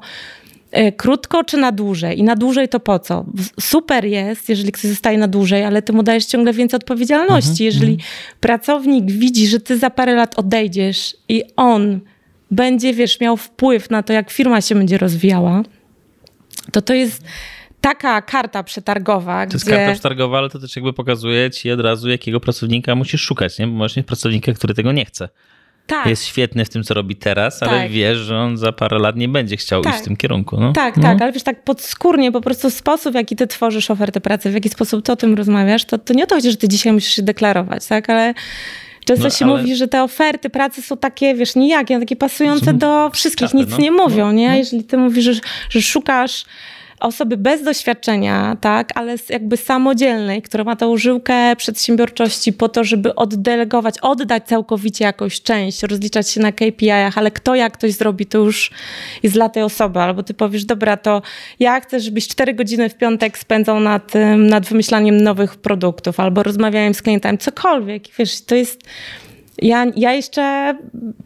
[0.97, 2.19] krótko czy na dłużej?
[2.19, 3.25] I na dłużej to po co?
[3.59, 7.49] Super jest, jeżeli ktoś zostaje na dłużej, ale ty mu dajesz ciągle więcej odpowiedzialności.
[7.49, 8.09] Mhm, jeżeli mhm.
[8.39, 11.99] pracownik widzi, że ty za parę lat odejdziesz i on
[12.51, 15.63] będzie, wiesz, miał wpływ na to, jak firma się będzie rozwijała,
[16.71, 17.23] to to jest
[17.81, 19.47] taka karta przetargowa.
[19.47, 23.21] To jest karta przetargowa, ale to też jakby pokazuje ci od razu, jakiego pracownika musisz
[23.21, 23.67] szukać, nie?
[23.67, 25.29] Bo możesz mieć pracownika, który tego nie chce
[25.87, 26.05] tak.
[26.05, 27.91] jest świetny w tym, co robi teraz, ale tak.
[27.91, 29.93] wiesz, że on za parę lat nie będzie chciał tak.
[29.93, 30.57] iść w tym kierunku.
[30.59, 30.73] No.
[30.73, 31.03] Tak, no.
[31.03, 34.53] tak, ale wiesz, tak podskórnie po prostu sposób, w jaki ty tworzysz ofertę pracy, w
[34.53, 36.93] jaki sposób ty o tym rozmawiasz, to, to nie o to chodzi, że ty dzisiaj
[36.93, 38.33] musisz się deklarować, tak, ale
[39.05, 39.57] Często no, się ale...
[39.57, 43.77] mówi, że te oferty pracy są takie, wiesz, nijakie, takie pasujące do wszystkich, nic no.
[43.77, 44.49] nie mówią, no, nie?
[44.49, 44.55] No.
[44.55, 45.33] Jeżeli ty mówisz, że,
[45.69, 46.45] że szukasz
[46.99, 53.15] osoby bez doświadczenia, tak, ale jakby samodzielnej, która ma tą żyłkę przedsiębiorczości po to, żeby
[53.15, 58.37] oddelegować, oddać całkowicie jakąś część, rozliczać się na KPI-ach, ale kto jak ktoś zrobi, to
[58.37, 58.71] już
[59.23, 59.99] jest dla tej osoby.
[59.99, 61.21] Albo ty powiesz, dobra, to
[61.59, 66.93] ja chcę, żebyś cztery godziny w piątek spędzał nad, nad wymyślaniem nowych produktów, albo rozmawiałem
[66.93, 68.03] z klientami, cokolwiek.
[68.17, 68.81] Wiesz, to jest
[69.61, 70.75] ja, ja jeszcze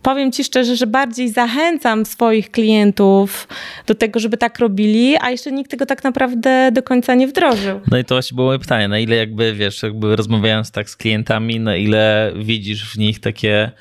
[0.02, 3.48] powiem Ci szczerze, że bardziej zachęcam swoich klientów
[3.88, 7.82] do tego, żeby tak robili, a jeszcze nikt tego tak naprawdę do końca nie wdrożył.
[7.92, 10.96] No i to właśnie było moje pytanie, na ile jakby wiesz, jakby rozmawiając tak z
[10.96, 13.72] klientami, na ile widzisz w nich takie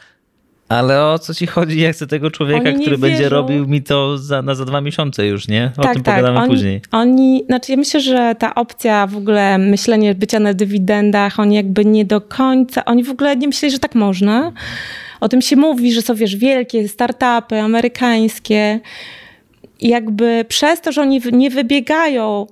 [0.71, 1.81] ale o co ci chodzi?
[1.81, 5.49] Ja chcę tego człowieka, który będzie robił mi to za, na za dwa miesiące już,
[5.49, 5.73] nie?
[5.77, 6.17] O tak, tym tak.
[6.17, 6.81] pogadamy oni, później.
[6.93, 11.85] Oni, znaczy ja myślę, że ta opcja w ogóle myślenie bycia na dywidendach, oni jakby
[11.85, 14.53] nie do końca, oni w ogóle nie myśleli, że tak można.
[15.21, 18.81] O tym się mówi, że są, wiesz, wielkie startupy amerykańskie.
[19.81, 22.47] I jakby przez to, że oni nie wybiegają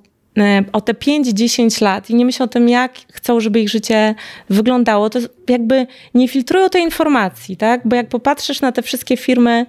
[0.73, 4.15] o te 5-10 lat i nie myślą o tym, jak chcą, żeby ich życie
[4.49, 7.81] wyglądało, to jakby nie filtrują tej informacji, tak?
[7.85, 9.65] Bo jak popatrzysz na te wszystkie firmy,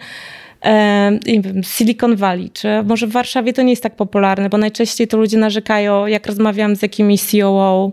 [1.27, 5.17] nie Silicon Valley, czy może w Warszawie to nie jest tak popularne, bo najczęściej to
[5.17, 7.93] ludzie narzekają, jak rozmawiam z jakimiś CEO,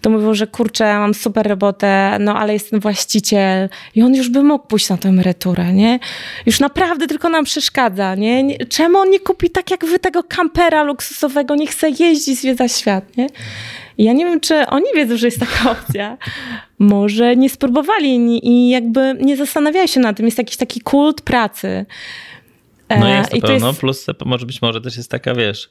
[0.00, 4.28] to mówią, że kurczę, mam super robotę, no ale jest ten właściciel i on już
[4.28, 5.98] by mógł pójść na tę emeryturę, nie?
[6.46, 8.58] Już naprawdę tylko nam przeszkadza, nie?
[8.68, 13.16] Czemu on nie kupi tak jak wy tego kampera luksusowego, nie chce jeździć, zwiedza świat,
[13.16, 13.26] nie?
[13.98, 16.18] Ja nie wiem, czy oni wiedzą, że jest taka opcja.
[16.78, 20.26] Może nie spróbowali i jakby nie zastanawiają się nad tym.
[20.26, 21.86] Jest jakiś taki kult pracy.
[23.00, 23.80] No jest to, I pewno, jest...
[23.80, 25.70] plus może być może też jest taka, wiesz,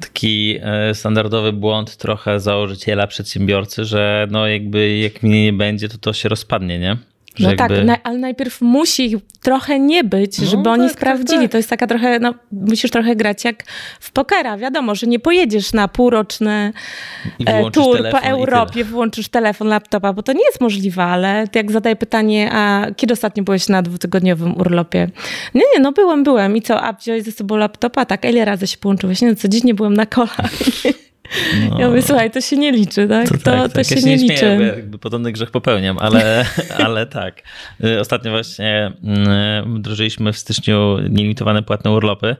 [0.00, 5.98] taki e, standardowy błąd trochę założyciela, przedsiębiorcy, że no jakby jak mnie nie będzie, to
[5.98, 6.96] to się rozpadnie, nie?
[7.40, 7.76] No jakby...
[7.76, 11.38] tak, na, ale najpierw musi ich trochę nie być, no żeby no, oni tak, sprawdzili.
[11.38, 11.50] Tak, tak.
[11.50, 13.64] To jest taka trochę, no, musisz trochę grać jak
[14.00, 14.56] w pokera.
[14.56, 16.72] Wiadomo, że nie pojedziesz na półroczny
[17.46, 21.96] e, tour po Europie, wyłączysz telefon, laptopa, bo to nie jest możliwe, ale jak zadaję
[21.96, 25.08] pytanie, a kiedy ostatnio byłeś na dwutygodniowym urlopie?
[25.54, 26.56] Nie, nie, no byłem, byłem.
[26.56, 28.04] I co, a wziąłeś ze sobą laptopa?
[28.04, 29.22] Tak, ile razy się połączyłeś?
[29.22, 30.52] Nie, no, codziennie byłem na kolach.
[31.70, 31.80] No.
[31.80, 33.28] Ja mówię, słuchaj, to się nie liczy, tak?
[33.28, 33.86] To, to, tak, to tak.
[33.86, 34.36] się, ja się, nie, nie liczy.
[34.36, 36.44] Śmieję, jakby podobny grzech popełniam, ale,
[36.86, 37.42] ale tak.
[37.84, 42.36] Y, ostatnio właśnie mm, wdrożyliśmy w styczniu nielimitowane płatne urlopy.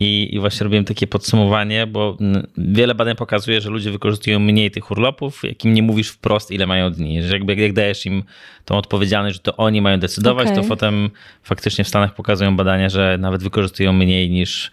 [0.00, 4.70] I, I, właśnie robiłem takie podsumowanie, bo mm, wiele badań pokazuje, że ludzie wykorzystują mniej
[4.70, 7.22] tych urlopów, jakim nie mówisz wprost, ile mają dni.
[7.22, 8.22] Że jakby jak dajesz im
[8.64, 10.62] tą odpowiedzialność, że to oni mają decydować, okay.
[10.62, 11.10] to potem
[11.42, 14.70] faktycznie w Stanach pokazują badania, że nawet wykorzystują mniej niż,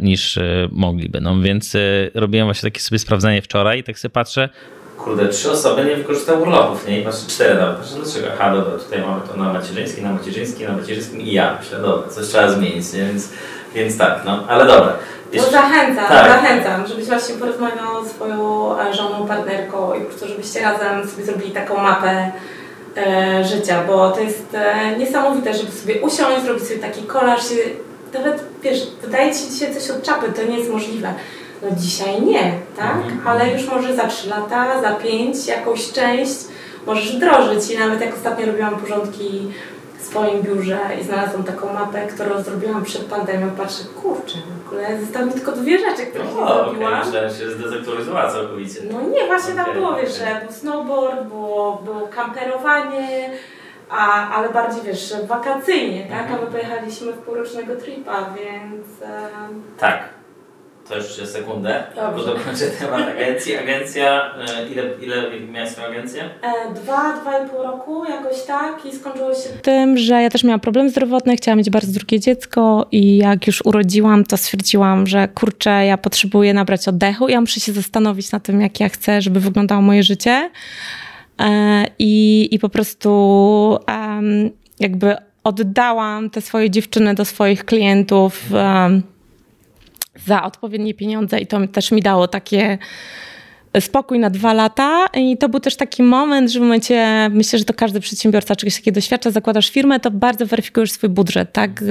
[0.00, 1.20] niż e, mogliby.
[1.20, 1.78] No więc e,
[2.14, 4.48] robiłem właśnie takie sobie sprawdzenie wczoraj i tak sobie patrzę,
[5.04, 7.00] kurde, trzy osoby nie wykorzystały urlopów, nie?
[7.00, 7.76] I patrzę, cztery nawet.
[7.76, 8.26] Patrzę, dlaczego?
[8.34, 11.58] Aha, dobra, tutaj mamy to na macierzyńskim, na macierzyńskim, na macierzyńskim i ja.
[11.60, 13.06] Myślę, dobra, coś trzeba zmienić, nie?
[13.06, 13.32] Więc,
[13.74, 14.92] więc tak, no, ale dobra.
[15.32, 15.50] Jeszcze...
[15.50, 16.28] No zachęcam, tak.
[16.28, 21.50] zachęcam, żebyś właśnie porozmawiał z swoją żoną, partnerką i po prostu żebyście razem sobie zrobili
[21.50, 22.32] taką mapę
[22.96, 27.54] e, życia, bo to jest e, niesamowite, żeby sobie usiąść, zrobić sobie taki kolaż, się
[28.14, 31.14] nawet, wiesz, wydaje Ci się dzisiaj coś od czapy, to nie jest możliwe.
[31.62, 32.96] No dzisiaj nie, tak?
[32.96, 33.20] Mhm.
[33.26, 36.34] Ale już może za 3 lata, za 5 jakąś część
[36.86, 37.70] możesz wdrożyć.
[37.70, 39.52] I nawet jak ostatnio robiłam porządki
[39.98, 45.00] w swoim biurze i znalazłam taką mapę, którą zrobiłam przed pandemią, patrzę, kurczę, w ogóle
[45.00, 46.94] zostały mi tylko dwie rzeczy, które nie zrobiłam.
[46.94, 48.80] Okay, myślałem, się zdezaktualizowała całkowicie.
[48.92, 53.30] No nie, właśnie okay, tam było, wiesz, że był snowboard, było, było kamperowanie,
[53.90, 56.30] a, ale bardziej wiesz, wakacyjnie, tak?
[56.30, 58.86] A my pojechaliśmy w półrocznego tripa, więc.
[59.78, 60.08] Tak.
[60.88, 62.16] To jeszcze sekundę, Dobrze.
[62.16, 63.56] bo dokończę temat agencji.
[63.56, 66.30] Agencja, e, ile, ile miałeś swoją agencję?
[66.42, 70.44] E, dwa, dwa i pół roku, jakoś tak i skończyło się tym, że ja też
[70.44, 75.28] miałam problem zdrowotny, chciałam mieć bardzo drugie dziecko i jak już urodziłam, to stwierdziłam, że
[75.28, 79.40] kurczę, ja potrzebuję nabrać oddechu, ja muszę się zastanowić na tym, jak ja chcę, żeby
[79.40, 80.50] wyglądało moje życie.
[81.40, 83.10] E, I, i po prostu
[83.88, 89.02] um, jakby oddałam te swoje dziewczyny do swoich klientów um,
[90.26, 92.78] za odpowiednie pieniądze i to też mi dało takie
[93.80, 97.64] spokój na dwa lata i to był też taki moment, że w momencie, myślę, że
[97.64, 101.84] to każdy przedsiębiorca czegoś takiego doświadcza, zakładasz firmę, to bardzo weryfikujesz swój budżet, tak?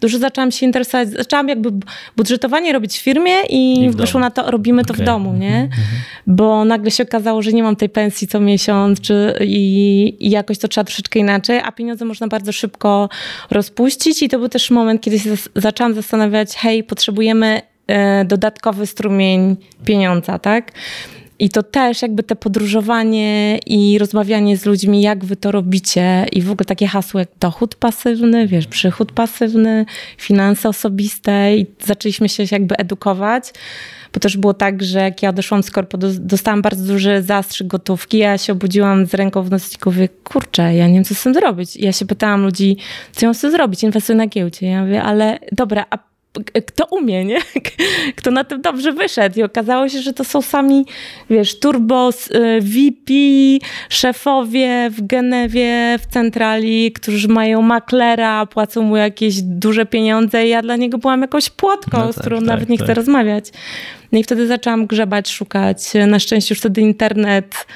[0.00, 1.70] Dużo zaczęłam się interesować, zaczęłam jakby
[2.16, 5.56] budżetowanie robić w firmie i, I w wyszło na to, robimy to w domu, nie?
[5.56, 5.82] Mhm.
[6.26, 10.58] Bo nagle się okazało, że nie mam tej pensji co miesiąc czy, i, i jakoś
[10.58, 13.08] to trzeba troszeczkę inaczej, a pieniądze można bardzo szybko
[13.50, 19.56] rozpuścić i to był też moment, kiedy się zaczęłam zastanawiać, hej, potrzebujemy e, dodatkowy strumień
[19.84, 20.72] pieniądza, tak?
[21.38, 26.42] I to też jakby te podróżowanie i rozmawianie z ludźmi, jak wy to robicie i
[26.42, 29.86] w ogóle takie hasło jak dochód pasywny, wiesz, przychód pasywny,
[30.18, 33.52] finanse osobiste i zaczęliśmy się jakby edukować.
[34.12, 38.18] Bo też było tak, że jak ja odeszłam z korpo, dostałam bardzo duży zastrzyk gotówki,
[38.18, 41.34] ja się obudziłam z ręką w nocniku, mówię, kurczę, ja nie wiem, co z tym
[41.34, 41.76] zrobić.
[41.76, 42.76] I ja się pytałam ludzi,
[43.12, 44.66] co ja mam zrobić, inwestuję na giełdzie.
[44.66, 47.38] Ja mówię, ale dobra, a kto umie, nie?
[48.16, 49.40] Kto na tym dobrze wyszedł.
[49.40, 50.86] I okazało się, że to są sami,
[51.30, 53.12] wiesz, turbos, y, VP,
[53.88, 60.62] szefowie w Genewie, w centrali, którzy mają maklera, płacą mu jakieś duże pieniądze i ja
[60.62, 62.86] dla niego byłam jakąś płotką, no tak, z którą tak, nawet nie tak.
[62.86, 63.44] chcę rozmawiać.
[64.12, 65.78] No i wtedy zaczęłam grzebać, szukać.
[66.06, 67.66] Na szczęście już wtedy internet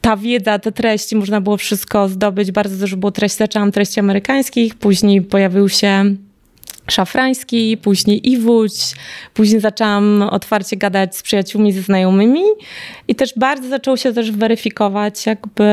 [0.00, 2.52] ta wiedza, te treści, można było wszystko zdobyć.
[2.52, 3.38] Bardzo dużo było treści.
[3.38, 6.16] Zaczęłam treści amerykańskich, później pojawił się
[6.90, 8.94] Szafrański, później Iwódź,
[9.34, 12.42] później zaczęłam otwarcie gadać z przyjaciółmi, ze znajomymi.
[13.08, 15.64] I też bardzo zaczęło się też weryfikować, jakby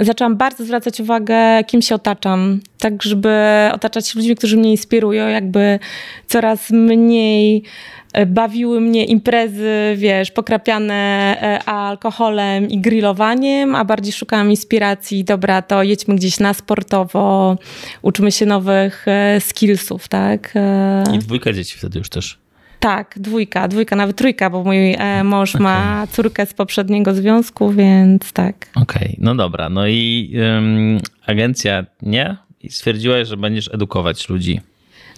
[0.00, 3.38] zaczęłam bardzo zwracać uwagę, kim się otaczam, tak żeby
[3.72, 5.78] otaczać się ludźmi, którzy mnie inspirują, jakby
[6.26, 7.64] coraz mniej
[8.12, 10.94] E, bawiły mnie imprezy, wiesz, pokrapiane
[11.42, 17.56] e, alkoholem i grillowaniem, a bardziej szukałam inspiracji, dobra, to jedźmy gdzieś na sportowo,
[18.02, 20.54] uczymy się nowych e, skillsów, tak?
[21.14, 22.41] I dwójka dzieci wtedy już też.
[22.82, 25.64] Tak, dwójka, dwójka, nawet trójka, bo mój mąż okay.
[25.64, 28.66] ma córkę z poprzedniego związku, więc tak.
[28.74, 29.68] Okej, okay, no dobra.
[29.68, 32.36] No i um, agencja nie?
[32.60, 34.60] I stwierdziłaś, że będziesz edukować ludzi.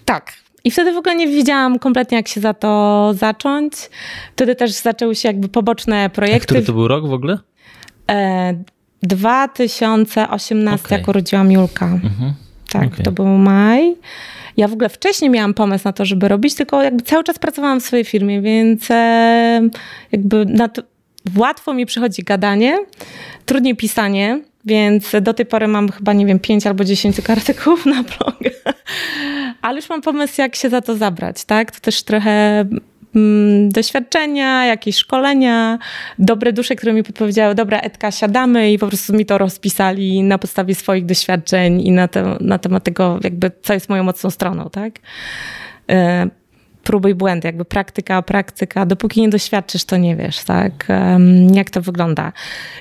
[0.04, 0.32] Tak,
[0.64, 3.74] i wtedy w ogóle nie wiedziałam kompletnie, jak się za to zacząć.
[4.32, 6.44] Wtedy też zaczęły się jakby poboczne projekty.
[6.44, 7.38] A który to był rok w ogóle?
[8.10, 8.54] E,
[9.02, 10.98] 2018, okay.
[10.98, 11.86] jak urodziłam Julka.
[11.86, 12.34] Mhm.
[12.70, 13.04] Tak, okay.
[13.04, 13.96] to był maj.
[14.56, 17.80] Ja w ogóle wcześniej miałam pomysł na to, żeby robić, tylko jakby cały czas pracowałam
[17.80, 19.68] w swojej firmie, więc e,
[20.12, 20.46] jakby
[21.36, 22.78] łatwo mi przychodzi gadanie,
[23.46, 24.40] trudniej pisanie.
[24.64, 28.50] więc do tej pory mam chyba, nie wiem, 5 albo 10 artykułów na blogę.
[29.62, 31.70] Ale już mam pomysł, jak się za to zabrać, tak?
[31.70, 32.64] To też trochę
[33.68, 35.78] doświadczenia, jakieś szkolenia,
[36.18, 40.38] dobre dusze, które mi podpowiedziały, dobra Edka, siadamy i po prostu mi to rozpisali na
[40.38, 44.70] podstawie swoich doświadczeń i na, te, na temat tego jakby, co jest moją mocną stroną,
[44.70, 44.92] tak?
[46.84, 48.86] Próby i błędy, jakby praktyka, praktyka.
[48.86, 50.88] Dopóki nie doświadczysz, to nie wiesz, tak,
[51.52, 52.32] jak to wygląda.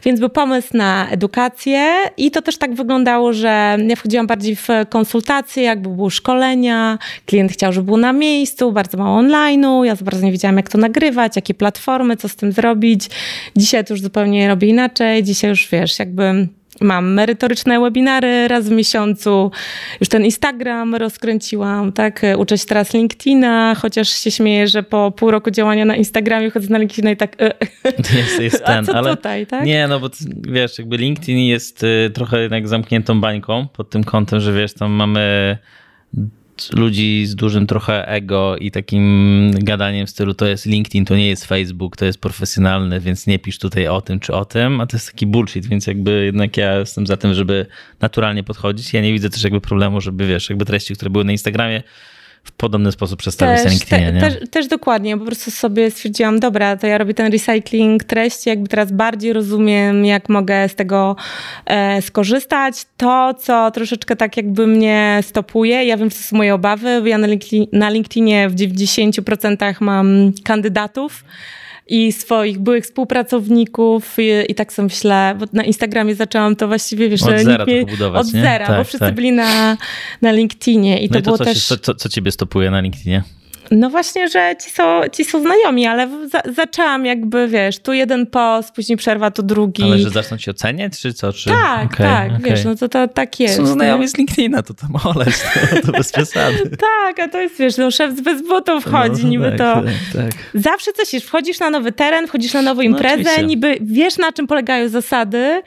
[0.04, 4.68] Więc był pomysł na edukację i to też tak wyglądało, że ja wchodziłam bardziej w
[4.89, 10.26] konsultacje, jakby były szkolenia, klient chciał, żeby był na miejscu, bardzo mało online'u, ja bardzo
[10.26, 13.10] nie wiedziałam, jak to nagrywać, jakie platformy, co z tym zrobić.
[13.56, 16.47] Dzisiaj to już zupełnie robię inaczej, dzisiaj już, wiesz, jakby
[16.82, 19.51] Mam merytoryczne webinary raz w miesiącu,
[19.99, 22.21] już ten Instagram rozkręciłam, tak?
[22.38, 26.69] Uczę się teraz LinkedIna, chociaż się śmieję, że po pół roku działania na Instagramie chodzę
[26.69, 27.41] na LinkedIna i tak.
[27.41, 27.53] E.
[28.17, 29.65] Jest, jest ten, ale tutaj, tak?
[29.65, 30.09] Nie, no bo
[30.47, 34.91] wiesz, jakby LinkedIn jest y, trochę jednak zamkniętą bańką pod tym kątem, że wiesz, tam
[34.91, 35.57] mamy
[36.74, 41.28] ludzi z dużym trochę ego i takim gadaniem w stylu to jest LinkedIn, to nie
[41.28, 44.88] jest Facebook, to jest profesjonalne, więc nie pisz tutaj o tym czy o tym, a
[44.88, 47.66] to jest taki bullshit, więc jakby jednak ja jestem za tym, żeby
[48.01, 48.93] naturalnie podchodzić.
[48.93, 51.84] Ja nie widzę też jakby problemu, żeby wiesz, jakby treści, które były na Instagramie,
[52.43, 54.21] w podobny sposób przedstawić też, na LinkedInie, te, nie?
[54.21, 58.69] Też, też, dokładnie, po prostu sobie stwierdziłam, dobra, to ja robię ten recycling treści, jakby
[58.69, 61.15] teraz bardziej rozumiem, jak mogę z tego
[61.65, 62.85] e, skorzystać.
[62.97, 67.27] To, co troszeczkę tak jakby mnie stopuje, ja wiem, co są moje obawy, ja na,
[67.27, 71.23] LinkedIn, na LinkedInie w 90% mam kandydatów,
[71.88, 77.09] i swoich byłych współpracowników i, i tak sobie myślę, bo na Instagramie zaczęłam to właściwie,
[77.09, 79.15] wiesz, od zera budować, Od zera, tak, bo wszyscy tak.
[79.15, 79.77] byli na,
[80.21, 81.67] na LinkedInie i no to, i to było co, też...
[81.67, 83.23] Się, co, co ciebie stopuje na LinkedInie?
[83.76, 88.26] No właśnie, że ci są, ci są znajomi, ale za, zaczęłam jakby, wiesz, tu jeden
[88.26, 89.84] post, później przerwa, tu drugi.
[89.84, 91.34] Ale że zaczną ci oceniać, czy co?
[91.34, 91.49] Czy...
[91.49, 92.49] Tak, okay, tak, okay.
[92.49, 93.55] wiesz, no to, to tak jest.
[93.55, 95.36] Są znajomi z LinkedIna, to tam oleć,
[95.71, 96.78] to, to bez przesady.
[96.78, 99.82] tak, a to jest, wiesz, no szef bez butów wchodzi, no, niby tak, to...
[100.13, 100.61] Tak, tak.
[100.61, 104.17] Zawsze coś jest, wchodzisz na nowy teren, wchodzisz na nową no, imprezę, no, niby wiesz,
[104.17, 105.61] na czym polegają zasady,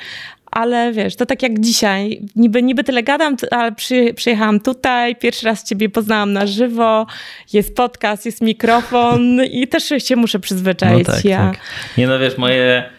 [0.51, 5.47] ale wiesz, to tak jak dzisiaj, niby, niby tyle gadam, ale przy, przyjechałam tutaj, pierwszy
[5.47, 7.07] raz ciebie poznałam na żywo,
[7.53, 11.09] jest podcast, jest mikrofon i też się muszę przyzwyczaić.
[11.09, 11.38] No tak, ja.
[11.38, 11.61] tak.
[11.99, 12.97] Nie no wiesz, moje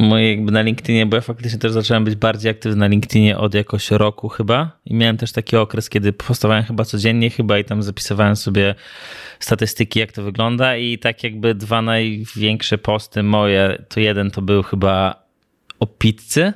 [0.00, 3.54] moje jakby na LinkedInie, bo ja faktycznie też zacząłem być bardziej aktywny na LinkedInie od
[3.54, 7.82] jakoś roku chyba i miałem też taki okres, kiedy postawałem chyba codziennie chyba i tam
[7.82, 8.74] zapisywałem sobie
[9.40, 14.62] statystyki, jak to wygląda i tak jakby dwa największe posty moje, to jeden to był
[14.62, 15.19] chyba
[15.80, 16.52] o pizzy,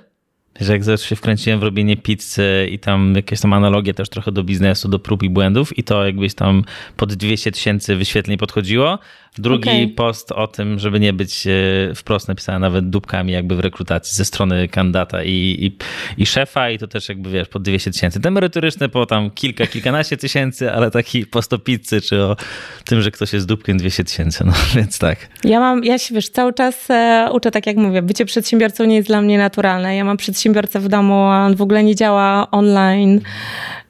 [0.60, 4.32] że jak zawsze się wkręciłem w robienie pizzy i tam jakieś tam analogie też trochę
[4.32, 6.64] do biznesu, do prób i błędów i to jakbyś tam
[6.96, 8.98] pod 200 tysięcy wyświetleń podchodziło,
[9.38, 9.88] Drugi okay.
[9.88, 11.50] post o tym, żeby nie być e,
[11.94, 15.76] wprost napisane nawet dupkami jakby w rekrutacji ze strony kandydata i, i,
[16.22, 18.20] i szefa i to też jakby wiesz, po 200 tysięcy.
[18.20, 22.36] Te merytoryczne po tam kilka, kilkanaście tysięcy, ale taki po 100 pizzy czy o
[22.84, 25.28] tym, że ktoś jest dupkiem 200 tysięcy, no więc tak.
[25.44, 28.96] Ja mam, ja się wiesz, cały czas e, uczę tak jak mówię, bycie przedsiębiorcą nie
[28.96, 29.96] jest dla mnie naturalne.
[29.96, 33.20] Ja mam przedsiębiorcę w domu, a on w ogóle nie działa online,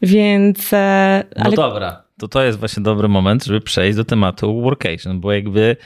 [0.02, 0.72] więc...
[0.72, 1.56] E, no ale...
[1.56, 5.76] No dobra to to jest właśnie dobry moment, żeby przejść do tematu workation, bo jakby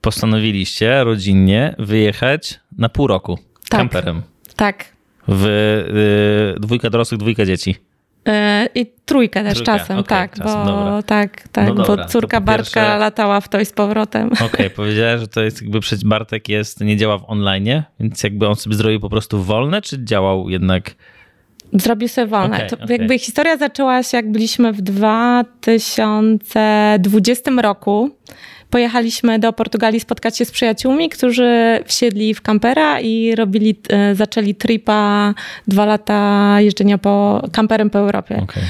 [0.00, 4.22] postanowiliście rodzinnie wyjechać na pół roku tak, kamperem.
[4.56, 4.84] Tak.
[5.28, 5.46] W
[6.56, 7.76] y, dwójka dorosłych, dwójka dzieci.
[8.28, 8.32] Y,
[8.74, 9.78] I trójkę też trójkę.
[9.78, 11.02] czasem, okay, tak, czasem, bo dobra.
[11.02, 12.98] tak, tak, no bo córka po Bartka pierwsze...
[12.98, 14.32] latała w to i z powrotem.
[14.32, 18.22] Okej, okay, powiedziałeś, że to jest jakby przecież Bartek jest, nie działa w online, więc
[18.22, 20.94] jakby on sobie zrobił po prostu wolne, czy działał jednak
[21.72, 22.56] Zrobił sobie wolne.
[22.56, 22.96] Okay, okay.
[22.96, 28.10] Jakby historia zaczęła się, jak byliśmy w 2020 roku.
[28.74, 34.54] Pojechaliśmy do Portugalii spotkać się z przyjaciółmi, którzy wsiedli w kampera i robili, e, zaczęli
[34.54, 35.34] tripa
[35.68, 38.40] dwa lata jeżdżenia po kamperem po Europie.
[38.42, 38.62] Okay.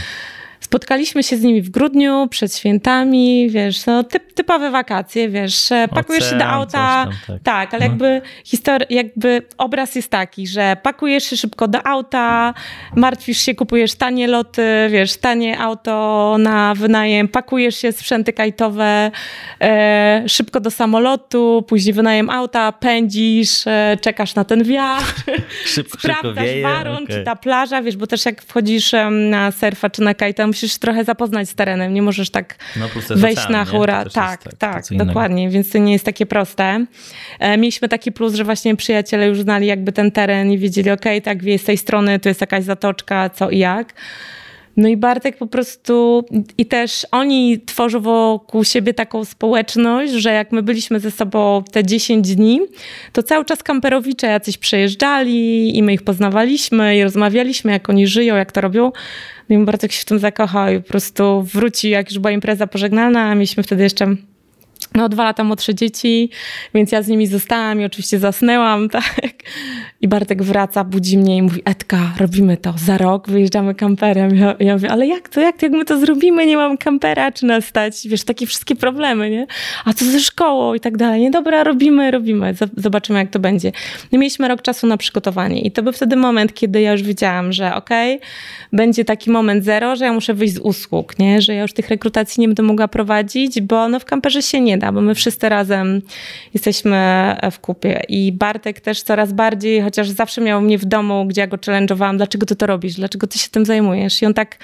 [0.64, 6.24] Spotkaliśmy się z nimi w grudniu, przed świętami, wiesz, no typ, typowe wakacje, wiesz, pakujesz
[6.24, 7.42] Ocean, się do auta, tam, tak.
[7.42, 7.74] tak.
[7.74, 7.90] ale no.
[7.90, 12.54] jakby historia, jakby obraz jest taki, że pakujesz się szybko do auta,
[12.96, 19.10] martwisz się, kupujesz tanie loty, wiesz, tanie auto na wynajem, pakujesz się, sprzęty kajtowe,
[19.60, 25.24] e, szybko do samolotu, później wynajem auta, pędzisz, e, czekasz na ten wiatr,
[25.74, 27.16] szybko, sprawdzasz szybko warun, okay.
[27.16, 31.04] czy ta plaża, wiesz, bo też jak wchodzisz na surfa czy na kajta, musisz trochę
[31.04, 34.04] zapoznać z terenem, nie możesz tak no, wejść na hura.
[34.04, 36.86] Tak, tak, tak dokładnie, więc to nie jest takie proste.
[37.38, 41.04] E, mieliśmy taki plus, że właśnie przyjaciele już znali jakby ten teren i wiedzieli, ok,
[41.24, 43.94] tak, wie z tej strony tu jest jakaś zatoczka, co i jak.
[44.76, 46.24] No i Bartek po prostu,
[46.58, 51.84] i też oni tworzą wokół siebie taką społeczność, że jak my byliśmy ze sobą te
[51.84, 52.60] 10 dni,
[53.12, 58.36] to cały czas kamperowicze jacyś przejeżdżali i my ich poznawaliśmy i rozmawialiśmy, jak oni żyją,
[58.36, 58.92] jak to robią.
[59.48, 62.66] No i Bartek się w tym zakochał i po prostu wróci, jak już była impreza
[62.66, 64.16] pożegnalna, a mieliśmy wtedy jeszcze
[64.94, 66.30] no, dwa lata młodsze dzieci,
[66.74, 69.34] więc ja z nimi zostałam i oczywiście zasnęłam, tak.
[70.00, 74.36] I Bartek wraca, budzi mnie i mówi, Edka, robimy to, za rok wyjeżdżamy kamperem.
[74.36, 77.46] Ja, ja mówię, ale jak to, jak jak my to zrobimy, nie mam kampera, czy
[77.46, 79.46] nas stać, wiesz, takie wszystkie problemy, nie?
[79.84, 81.20] A co ze szkołą i tak dalej.
[81.20, 83.72] Nie, dobra, robimy, robimy, zobaczymy jak to będzie.
[84.12, 87.52] No, mieliśmy rok czasu na przygotowanie i to był wtedy moment, kiedy ja już wiedziałam,
[87.52, 88.28] że okej, okay,
[88.72, 91.42] będzie taki moment zero, że ja muszę wyjść z usług, nie?
[91.42, 94.78] Że ja już tych rekrutacji nie będę mogła prowadzić, bo no w kamperze się nie
[94.78, 96.02] da, bo my wszyscy razem
[96.54, 96.96] jesteśmy
[97.52, 98.02] w kupie.
[98.08, 102.16] I Bartek też coraz bardziej, chociaż zawsze miał mnie w domu, gdzie ja go challenge'owałam,
[102.16, 104.22] dlaczego ty to robisz, dlaczego ty się tym zajmujesz?
[104.22, 104.58] I on tak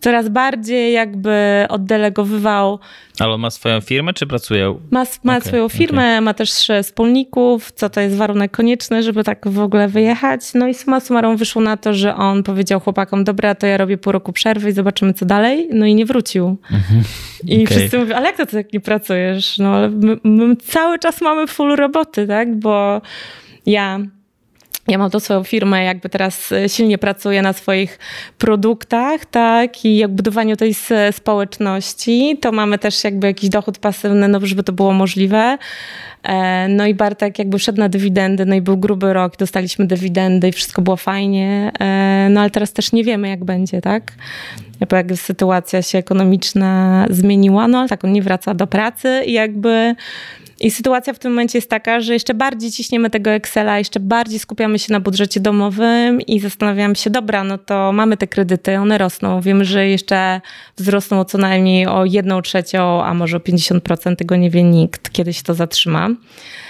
[0.00, 2.78] coraz bardziej jakby oddelegowywał.
[3.18, 4.74] Ale on ma swoją firmę, czy pracuje?
[4.90, 6.20] Ma, ma okay, swoją firmę, okay.
[6.20, 10.40] ma też wspólników, co to jest warunek konieczny, żeby tak w ogóle wyjechać.
[10.54, 13.98] No i suma summarum wyszło na to, że on powiedział chłopakom, dobra, to ja robię
[13.98, 15.68] pół roku przerwy i zobaczymy co dalej.
[15.72, 16.56] No i nie wrócił.
[16.72, 17.02] Mhm.
[17.44, 17.66] I okay.
[17.66, 19.58] wszyscy mówią, ale jak to ty tak nie pracujesz?
[19.58, 22.56] No ale my, my cały czas mamy full roboty, tak?
[22.56, 23.00] Bo
[23.66, 24.00] ja
[24.88, 27.98] ja mam tą swoją firmę, jakby teraz e, silnie pracuję na swoich
[28.38, 30.74] produktach, tak, i jak budowaniu tej
[31.12, 35.58] społeczności, to mamy też jakby jakiś dochód pasywny, no żeby to było możliwe.
[36.26, 40.48] E, no i Bartek jakby szedł na dywidendy, no i był gruby rok, dostaliśmy dywidendy
[40.48, 44.12] i wszystko było fajnie, e, no ale teraz też nie wiemy jak będzie, tak?
[44.80, 49.94] Jakby sytuacja się ekonomiczna zmieniła, no ale tak, on nie wraca do pracy i jakby
[50.60, 54.38] i sytuacja w tym momencie jest taka, że jeszcze bardziej ciśniemy tego Excela, jeszcze bardziej
[54.38, 58.98] skupiamy się na budżecie domowym i zastanawiamy się, dobra, no to mamy te kredyty, one
[58.98, 59.40] rosną.
[59.40, 60.40] Wiemy, że jeszcze
[60.76, 65.32] wzrosną co najmniej o jedną trzecią, a może o 50%, tego nie wie nikt, kiedy
[65.32, 66.08] się to zatrzyma.
[66.16, 66.65] 嗯。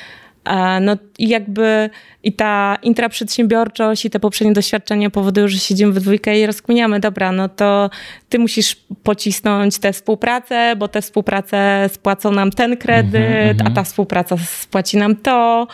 [0.81, 1.91] No i jakby
[2.23, 7.33] i ta intraprzedsiębiorczość i te poprzednie doświadczenia powodują, że siedzimy w dwójkę i rozkminiamy, dobra,
[7.33, 7.91] no to
[8.29, 13.63] ty musisz pocisnąć tę współpracę, bo tę współpracę spłacą nam ten kredyt, mm -hmm.
[13.65, 15.67] a ta współpraca spłaci nam to.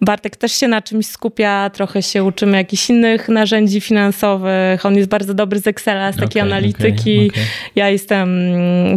[0.00, 4.86] Bartek też się na czymś skupia, trochę się uczymy jakichś innych narzędzi finansowych.
[4.86, 7.16] On jest bardzo dobry z Excela, z takiej okay, analityki.
[7.16, 7.44] Okay, okay.
[7.76, 8.28] Ja jestem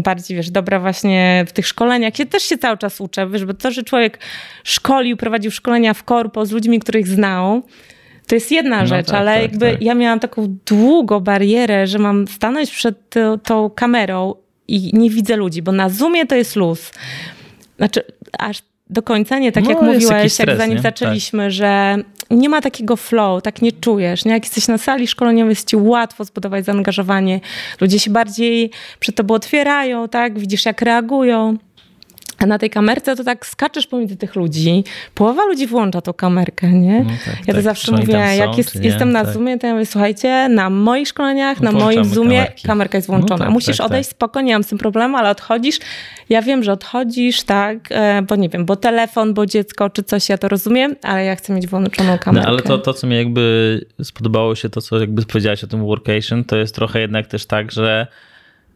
[0.01, 2.19] bardziej, wiesz, dobra właśnie w tych szkoleniach.
[2.19, 4.19] Ja też się cały czas uczę, wiesz, bo to, że człowiek
[4.63, 7.61] szkolił, prowadził szkolenia w korpo z ludźmi, których znał,
[8.27, 9.81] to jest jedna no rzecz, tak, ale tak, jakby tak.
[9.81, 14.35] ja miałam taką długą barierę, że mam stanąć przed tą, tą kamerą
[14.67, 16.91] i nie widzę ludzi, bo na Zoomie to jest luz.
[17.77, 18.03] Znaczy,
[18.39, 20.81] aż do końca nie, tak no, jak mówiłeś, stres, jak zanim nie?
[20.81, 21.51] zaczęliśmy, tak.
[21.51, 21.97] że
[22.31, 24.25] nie ma takiego flow, tak nie czujesz.
[24.25, 24.31] Nie?
[24.31, 27.39] Jak jesteś na sali szkoleniowej, jest ci łatwo zbudować zaangażowanie.
[27.81, 30.39] Ludzie się bardziej przed tobą otwierają, tak?
[30.39, 31.57] Widzisz, jak reagują.
[32.41, 34.83] A na tej kamerce to tak skaczesz pomiędzy tych ludzi.
[35.15, 37.03] Połowa ludzi włącza tą kamerkę, nie?
[37.03, 37.61] No tak, ja to tak.
[37.61, 39.33] zawsze mówię, jak jest, jestem na tak.
[39.33, 42.67] Zoomie, to ja mówię, słuchajcie, na moich szkoleniach, na moim Zoomie kamerki.
[42.67, 43.45] kamerka jest włączona.
[43.45, 44.15] No Musisz tak, odejść tak.
[44.15, 45.79] spokojnie, nie mam z tym problemu, ale odchodzisz.
[46.29, 50.29] Ja wiem, że odchodzisz, tak, e, bo nie wiem, bo telefon, bo dziecko, czy coś,
[50.29, 52.47] ja to rozumiem, ale ja chcę mieć włączoną kamerkę.
[52.47, 55.85] No ale to, to co mi jakby spodobało się, to co jakby powiedziałaś o tym
[55.85, 58.07] workation, to jest trochę jednak też tak, że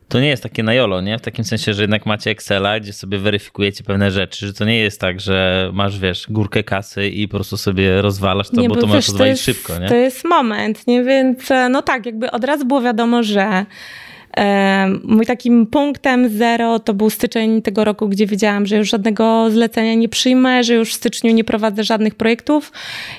[0.09, 1.17] to nie jest takie na jolo, nie?
[1.17, 4.77] W takim sensie, że jednak macie Excela, gdzie sobie weryfikujecie pewne rzeczy, że to nie
[4.77, 8.75] jest tak, że masz, wiesz, górkę kasy i po prostu sobie rozwalasz to, nie, bo,
[8.75, 9.87] bo to możesz rozwalić szybko, nie?
[9.87, 11.03] To jest moment, nie?
[11.03, 13.65] Więc e, no tak, jakby od razu było wiadomo, że
[15.03, 19.93] Mój takim punktem zero to był styczeń tego roku, gdzie wiedziałam, że już żadnego zlecenia
[19.93, 22.71] nie przyjmę, że już w styczniu nie prowadzę żadnych projektów.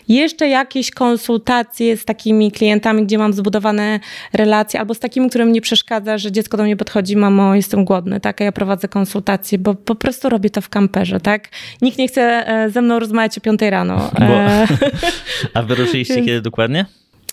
[0.08, 4.00] Jeszcze jakieś konsultacje z takimi klientami, gdzie mam zbudowane
[4.32, 8.20] relacje, albo z takimi, którym nie przeszkadza, że dziecko do mnie podchodzi, mamo, jestem głodny,
[8.20, 11.48] tak, a ja prowadzę konsultacje, bo po prostu robię to w kamperze, tak.
[11.82, 14.10] Nikt nie chce e, ze mną rozmawiać o piątej rano.
[14.18, 14.66] Bo, e,
[15.54, 16.86] a wyruszyliście kiedy dokładnie?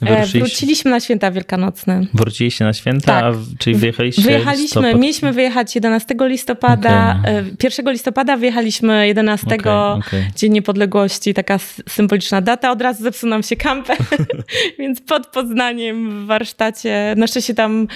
[0.03, 0.39] Wróciliśmy.
[0.39, 2.05] Wróciliśmy na święta wielkanocne.
[2.13, 3.35] Wróciliście na święta, tak.
[3.59, 4.21] czyli wyjechaliście?
[4.21, 5.01] Wyjechaliśmy, listopad.
[5.01, 7.19] mieliśmy wyjechać 11 listopada.
[7.21, 7.55] Okay.
[7.63, 10.31] 1 e, listopada wyjechaliśmy 11, okay, okay.
[10.35, 12.71] Dzień Niepodległości, taka symboliczna data.
[12.71, 13.97] Od razu zepsuł nam się kamper,
[14.79, 17.13] więc pod Poznaniem w warsztacie.
[17.17, 17.87] Na szczęście tam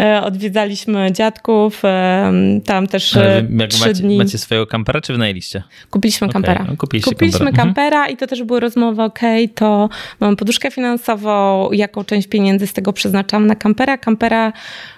[0.00, 2.32] e, odwiedzaliśmy dziadków, e,
[2.64, 3.14] tam też
[3.58, 4.18] jak trzy macie, dni.
[4.18, 5.62] Macie swojego kampera, czy wynajęliście?
[5.90, 6.66] Kupiliśmy kampera.
[6.68, 8.14] No, kupiliście, kupiliśmy kampera, kampera mhm.
[8.14, 9.20] i to też były rozmowy, ok,
[9.54, 9.88] to
[10.20, 13.98] mamy poduszkę finansową, jaką, część pieniędzy z tego przeznaczam na kampera.
[13.98, 14.52] Kampera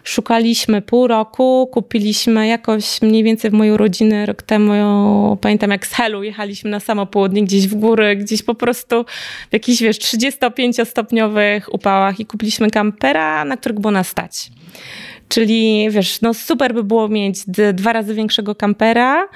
[0.04, 5.92] szukaliśmy pół roku, kupiliśmy jakoś mniej więcej w moją rodzinę rok temu, pamiętam jak z
[5.92, 9.04] Helu jechaliśmy na samo południe, gdzieś w góry, gdzieś po prostu
[9.50, 14.50] w jakichś, wiesz, 35-stopniowych upałach i kupiliśmy kampera, na których było nas stać.
[15.28, 17.38] Czyli wiesz, no super by było mieć
[17.74, 19.28] dwa razy większego kampera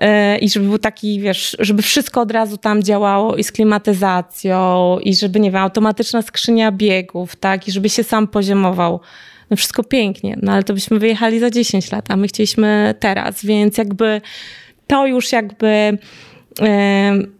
[0.00, 4.98] yy, i żeby był taki, wiesz, żeby wszystko od razu tam działało i z klimatyzacją
[4.98, 9.00] i żeby, nie wiem, automatyczna skrzynia biegów, tak, i żeby się sam poziomował.
[9.50, 13.44] No wszystko pięknie, no ale to byśmy wyjechali za 10 lat, a my chcieliśmy teraz,
[13.44, 14.20] więc jakby
[14.86, 15.98] to już jakby...
[16.60, 17.39] Yy,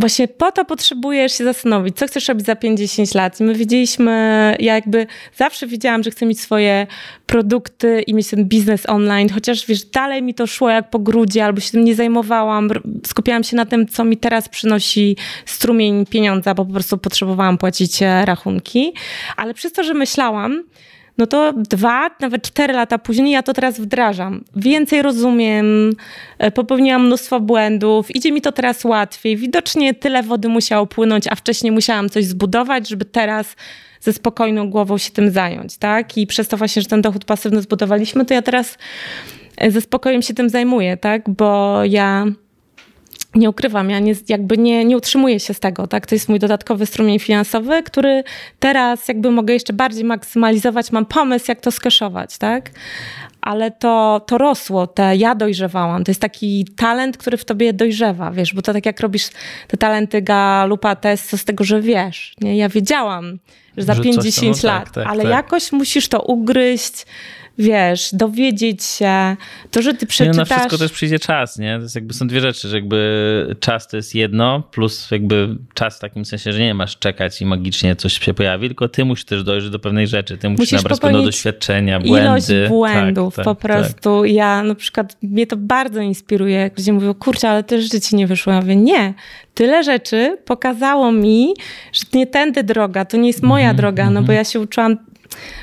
[0.00, 3.40] właśnie po to potrzebujesz się zastanowić, co chcesz robić za 50 lat.
[3.40, 4.12] My wiedzieliśmy,
[4.60, 6.86] ja jakby zawsze wiedziałam, że chcę mieć swoje
[7.26, 11.44] produkty i mieć ten biznes online, chociaż wiesz, dalej mi to szło jak po grudzie,
[11.44, 12.70] albo się tym nie zajmowałam,
[13.06, 15.16] skupiałam się na tym, co mi teraz przynosi
[15.46, 18.94] strumień pieniądza, bo po prostu potrzebowałam płacić e, rachunki.
[19.36, 20.64] Ale przez to, że myślałam,
[21.18, 24.44] no to dwa, nawet cztery lata później ja to teraz wdrażam.
[24.56, 25.92] Więcej rozumiem,
[26.38, 29.36] e, popełniłam mnóstwo błędów, idzie mi to teraz łatwiej.
[29.36, 33.56] Widocznie tyle wody musiało płynąć, a wcześniej musiałam coś zbudować, żeby teraz
[34.00, 36.18] ze spokojną głową się tym zająć, tak?
[36.18, 38.78] I przez to właśnie, że ten dochód pasywny zbudowaliśmy, to ja teraz
[39.56, 41.30] e, ze spokojem się tym zajmuję, tak?
[41.30, 42.26] Bo ja
[43.34, 46.06] nie ukrywam, ja nie, jakby nie, nie utrzymuję się z tego, tak?
[46.06, 48.24] To jest mój dodatkowy strumień finansowy, który
[48.58, 50.92] teraz jakby mogę jeszcze bardziej maksymalizować.
[50.92, 52.70] Mam pomysł, jak to skeszować, tak?
[53.40, 56.04] Ale to, to rosło, te ja dojrzewałam.
[56.04, 59.28] To jest taki talent, który w tobie dojrzewa, wiesz, bo to tak jak robisz
[59.68, 62.56] te talenty Galupa test, to z tego, że wiesz, nie?
[62.56, 63.38] Ja wiedziałam,
[63.76, 65.32] że za 50 no, lat, tak, tak, ale tak.
[65.32, 67.06] jakoś musisz to ugryźć,
[67.58, 69.36] wiesz, dowiedzieć się,
[69.70, 70.36] to, że ty przeczytasz...
[70.36, 71.76] Nie, na wszystko też przyjdzie czas, nie?
[71.76, 75.96] To jest jakby są dwie rzeczy, że jakby czas to jest jedno, plus jakby czas
[75.96, 79.24] w takim sensie, że nie masz czekać i magicznie coś się pojawi, tylko ty musisz
[79.24, 82.20] też dojść do pewnej rzeczy, ty musisz, musisz nabrać pewnego doświadczenia, błędy.
[82.20, 83.72] Ilość błędów tak, tak, po tak.
[83.72, 84.22] prostu.
[84.22, 84.30] Tak.
[84.30, 88.16] Ja na przykład, mnie to bardzo inspiruje, jak ludzie mówią, kurczę, ale też życie ci
[88.16, 88.52] nie wyszło.
[88.52, 89.14] Ja mówię, nie,
[89.54, 91.54] tyle rzeczy pokazało mi,
[91.92, 94.36] że nie tędy droga, to nie jest moja mm -hmm, droga, no bo mhm.
[94.36, 94.96] ja się uczyłam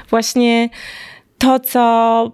[0.09, 0.69] właśnie
[1.39, 2.31] to, co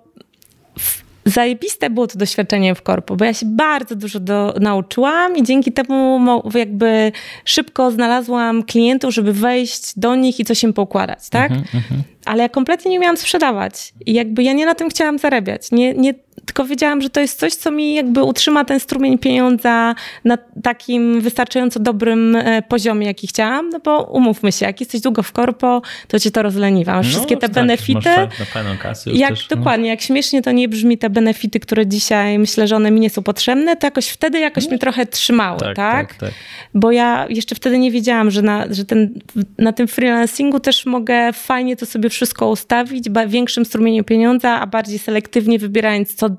[1.25, 5.71] zajebiste było to doświadczenie w korpo, bo ja się bardzo dużo do, nauczyłam i dzięki
[5.71, 6.19] temu
[6.53, 7.11] jakby
[7.45, 11.51] szybko znalazłam klientów, żeby wejść do nich i coś im poukładać, tak?
[11.51, 11.99] Uh -huh, uh -huh.
[12.25, 15.71] Ale ja kompletnie nie umiałam sprzedawać i jakby ja nie na tym chciałam zarabiać.
[15.71, 16.13] Nie, nie,
[16.45, 21.21] tylko wiedziałam, że to jest coś, co mi jakby utrzyma ten strumień pieniądza na takim
[21.21, 25.81] wystarczająco dobrym e, poziomie, jaki chciałam, no bo umówmy się, jak jesteś długo w korpo,
[26.07, 26.95] to cię to rozleniwa.
[26.95, 28.09] No, wszystkie te tak, benefity.
[28.09, 29.57] Na kasy jak, też, no.
[29.57, 33.09] Dokładnie, jak śmiesznie to nie brzmi, te benefity, które dzisiaj myślę, że one mi nie
[33.09, 34.69] są potrzebne, to jakoś wtedy jakoś no.
[34.69, 36.07] mnie trochę trzymały, tak, tak?
[36.09, 36.19] tak?
[36.19, 36.33] tak,
[36.73, 39.19] Bo ja jeszcze wtedy nie wiedziałam, że, na, że ten,
[39.57, 44.99] na tym freelancingu też mogę fajnie to sobie wszystko ustawić, większym strumieniem pieniądza, a bardziej
[44.99, 46.29] selektywnie wybierając, co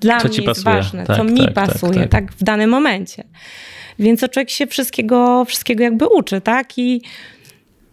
[0.00, 0.76] dla co mnie jest pasuje.
[0.76, 3.24] ważne, tak, co mi tak, tak, pasuje, tak, tak, w danym momencie.
[3.98, 6.78] Więc to człowiek się wszystkiego, wszystkiego jakby uczy, tak?
[6.78, 7.02] I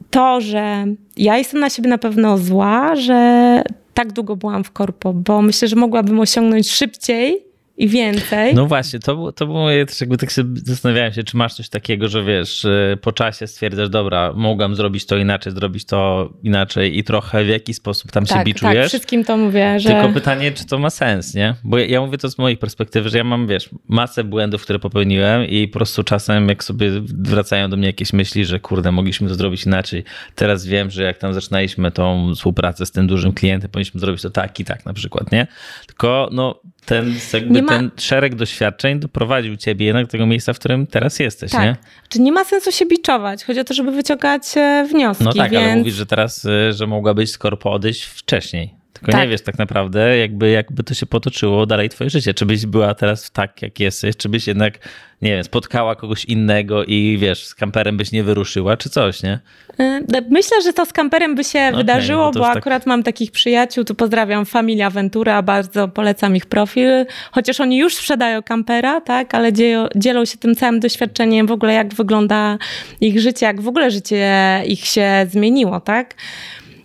[0.10, 0.86] to, że
[1.18, 3.62] ja jestem na siebie na pewno zła, że
[3.94, 8.56] tak długo byłam w korpo, bo myślę, że mogłabym osiągnąć szybciej i więcej.
[8.56, 12.08] No właśnie, to, to było też jakby tak się zastanawiałem się, czy masz coś takiego,
[12.08, 12.66] że wiesz,
[13.02, 17.74] po czasie stwierdzasz, dobra, mogłam zrobić to inaczej, zrobić to inaczej i trochę w jaki
[17.74, 18.76] sposób tam tak, się biczujesz.
[18.76, 19.90] Tak, wszystkim to mówię, że...
[19.90, 21.56] Tylko pytanie, czy to ma sens, nie?
[21.64, 24.80] Bo ja, ja mówię to z mojej perspektywy, że ja mam, wiesz, masę błędów, które
[24.80, 29.28] popełniłem i po prostu czasem jak sobie wracają do mnie jakieś myśli, że kurde, mogliśmy
[29.30, 30.04] to zrobić inaczej.
[30.36, 34.30] Teraz wiem, że jak tam zaczynaliśmy tą współpracę z tym dużym klientem, powinniśmy zrobić to
[34.30, 35.48] tak i tak na przykład, nie?
[35.88, 37.70] Tylko no ten, jakby ma...
[37.70, 41.62] ten szereg doświadczeń doprowadził ciebie jednak do tego miejsca, w którym teraz jesteś, tak.
[41.62, 41.76] nie?
[42.10, 43.44] Czy nie ma sensu się biczować?
[43.44, 45.24] Chodzi o to, żeby wyciągać e, wnioski.
[45.24, 45.64] No tak, więc...
[45.64, 48.83] ale mówisz, że teraz, e, że mogłabyś skoro odejść wcześniej.
[48.94, 49.22] Tylko tak.
[49.22, 52.34] nie wiesz tak naprawdę, jakby, jakby to się potoczyło dalej twoje życie.
[52.34, 54.74] Czy byś była teraz tak, jak jesteś, czy byś jednak,
[55.22, 59.40] nie wiem, spotkała kogoś innego i wiesz, z kamperem byś nie wyruszyła, czy coś, nie?
[59.80, 63.32] E, myślę, że to z kamperem by się okay, wydarzyło, bo tak- akurat mam takich
[63.32, 69.36] przyjaciół, tu pozdrawiam Familia Ventura, bardzo polecam ich profil, chociaż oni już sprzedają kampera, tak,
[69.36, 72.58] ale dzielą, dzielą się tym całym doświadczeniem w ogóle, jak wygląda
[73.02, 74.34] ich życie, jak w ogóle życie
[74.66, 76.16] ich się zmieniło, tak?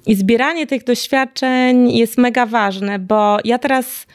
[0.09, 4.07] I zbieranie tych doświadczeń jest mega ważne, bo ja teraz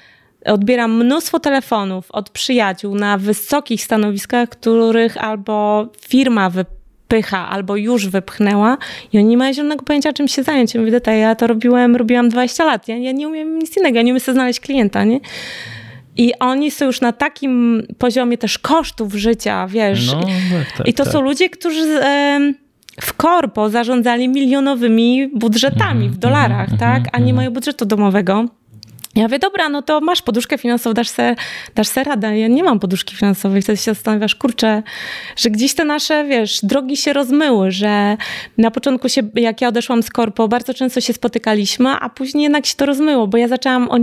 [0.45, 8.77] odbieram mnóstwo telefonów od przyjaciół na wysokich stanowiskach, których albo firma wypycha, albo już wypchnęła
[9.13, 10.73] i oni nie mają zielonego pojęcia, czym się zająć.
[10.73, 14.03] Ja mówię, ja to robiłem, robiłam 20 lat, ja, ja nie umiem nic innego, ja
[14.03, 15.19] nie umiem sobie znaleźć klienta, nie?
[16.17, 20.07] I oni są już na takim poziomie też kosztów życia, wiesz.
[20.07, 21.13] No, tak, tak, I to tak.
[21.13, 21.99] są ludzie, którzy...
[23.01, 27.03] w korpo zarządzali milionowymi budżetami w dolarach, tak?
[27.11, 28.45] A nie mają budżetu domowego.
[29.15, 31.35] Ja mówię, dobra, no to masz poduszkę finansową, dasz se,
[31.75, 32.39] dasz se radę.
[32.39, 34.83] Ja nie mam poduszki finansowej, wtedy się zastanawiasz, kurczę,
[35.35, 38.17] że gdzieś te nasze, wiesz, drogi się rozmyły, że
[38.57, 42.65] na początku się, jak ja odeszłam z korpo, bardzo często się spotykaliśmy, a później jednak
[42.65, 43.97] się to rozmyło, bo ja zaczęłam o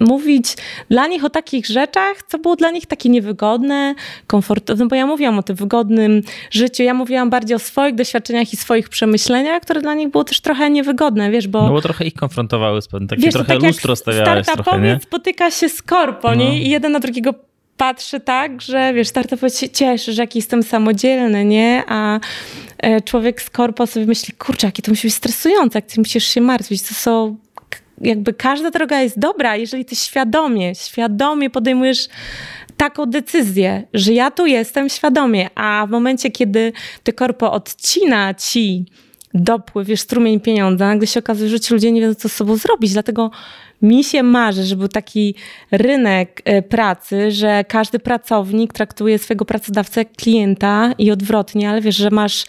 [0.00, 0.56] mówić
[0.90, 3.94] dla nich o takich rzeczach, co było dla nich takie niewygodne,
[4.26, 8.52] komfortowe, no bo ja mówiłam o tym wygodnym życiu, ja mówiłam bardziej o swoich doświadczeniach
[8.52, 11.62] i swoich przemyśleniach, które dla nich było też trochę niewygodne, wiesz, bo...
[11.62, 14.98] No bo trochę ich konfrontowały z pewnym, takie wiesz, trochę tak lustro stawiałeś trochę, nie?
[15.02, 16.34] spotyka się z korpo, no.
[16.34, 16.62] nie?
[16.62, 17.34] I jeden na drugiego
[17.76, 21.82] patrzy tak, że wiesz, startupowiec się cieszy, że jaki jestem samodzielny, nie?
[21.88, 22.20] A
[22.78, 26.24] e, człowiek z korpo sobie myśli, kurczę, jakie to musi być stresujące, jak ty musisz
[26.24, 27.36] się martwić, to są
[28.00, 32.08] jakby każda droga jest dobra, jeżeli ty świadomie, świadomie podejmujesz
[32.76, 36.72] taką decyzję, że ja tu jestem świadomie, a w momencie, kiedy
[37.02, 38.84] ty korpo odcina ci
[39.34, 42.56] dopływ, wiesz, strumień pieniądza, nagle się okazuje, że ci ludzie nie wiedzą, co z sobą
[42.56, 43.30] zrobić, dlatego
[43.82, 45.34] mi się marzy, żeby był taki
[45.70, 51.96] rynek e, pracy, że każdy pracownik traktuje swojego pracodawcę jak klienta i odwrotnie, ale wiesz,
[51.96, 52.44] że masz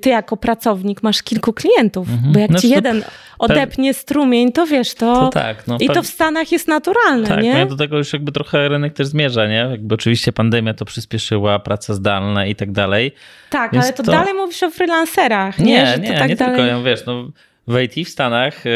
[0.00, 2.32] ty jako pracownik masz kilku klientów, mhm.
[2.32, 3.04] bo jak znaczy, ci jeden
[3.38, 7.42] odepnie strumień, to wiesz, to, to tak, no, i to w Stanach jest naturalne, tak,
[7.42, 7.54] nie?
[7.54, 9.66] No do tego już jakby trochę rynek też zmierza, nie?
[9.70, 13.12] Jakby oczywiście pandemia to przyspieszyła, praca zdalna i tak dalej.
[13.50, 15.64] Tak, ale to, to, dalej mówisz o freelancerach, nie?
[15.64, 16.56] Nie, nie, tak nie dalej...
[16.56, 17.30] tylko, ja, wiesz, no
[17.66, 18.72] w IT w Stanach yy,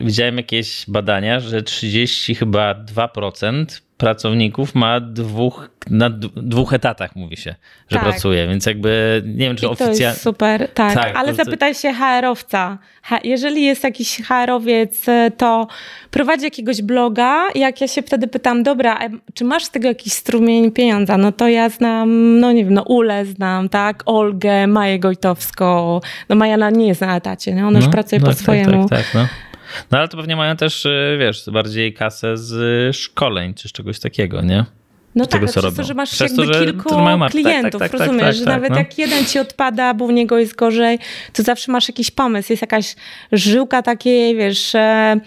[0.00, 3.64] widziałem jakieś badania, że 30 chyba 2%
[3.96, 7.54] pracowników ma dwóch, na dwóch etatach, mówi się,
[7.88, 8.02] że tak.
[8.02, 10.18] pracuje, więc jakby nie wiem, czy oficjalnie...
[10.18, 11.44] super, tak, tak ale to...
[11.44, 12.78] zapytaj się HR-owca.
[13.24, 15.66] Jeżeli jest jakiś HR-owiec, to
[16.10, 18.98] prowadzi jakiegoś bloga jak ja się wtedy pytam, dobra,
[19.34, 21.18] czy masz z tego jakiś strumień pieniądza?
[21.18, 26.36] No to ja znam, no nie wiem, no Ule znam, tak, Olgę, Maję Gojtowską, no
[26.36, 27.62] Maja nie jest na etacie, nie?
[27.62, 28.88] ona no, już pracuje no, po tak, swojemu.
[28.88, 29.26] Tak, tak, no.
[29.90, 34.00] No ale to pewnie mają też, y, wiesz, bardziej kasę z szkoleń czy z czegoś
[34.00, 34.64] takiego, nie?
[35.14, 37.30] No z tak, tego, co przez to, że masz przez jakby to, że kilku tak,
[37.30, 38.76] klientów, tak, tak, tak, rozumiesz, że tak, nawet no.
[38.76, 40.98] jak jeden ci odpada, bo u niego jest gorzej,
[41.32, 42.96] to zawsze masz jakiś pomysł, jest jakaś
[43.32, 44.74] żyłka takiej, wiesz...
[44.74, 45.20] E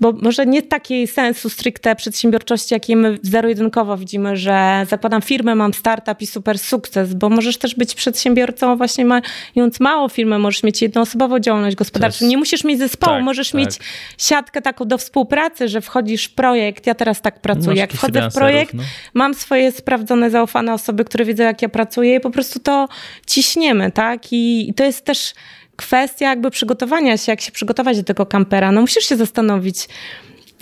[0.00, 5.74] bo może nie taki sensu stricte przedsiębiorczości, jaki my zero-jedynkowo widzimy, że zakładam firmę, mam
[5.74, 10.82] startup i super sukces, bo możesz też być przedsiębiorcą właśnie mając małą firmę, możesz mieć
[10.82, 12.30] jednoosobową działalność gospodarczą, jest...
[12.30, 13.60] nie musisz mieć zespołu, tak, możesz tak.
[13.60, 13.78] mieć
[14.18, 18.30] siatkę taką do współpracy, że wchodzisz w projekt, ja teraz tak pracuję, Masz jak wchodzę
[18.30, 18.82] w projekt, no.
[19.14, 22.88] mam swoje sprawdzone, zaufane osoby, które wiedzą jak ja pracuję i po prostu to
[23.26, 24.32] ciśniemy, tak?
[24.32, 25.34] I, i to jest też
[25.76, 28.72] kwestia jakby przygotowania się, jak się przygotować do tego kampera.
[28.72, 29.88] No musisz się zastanowić,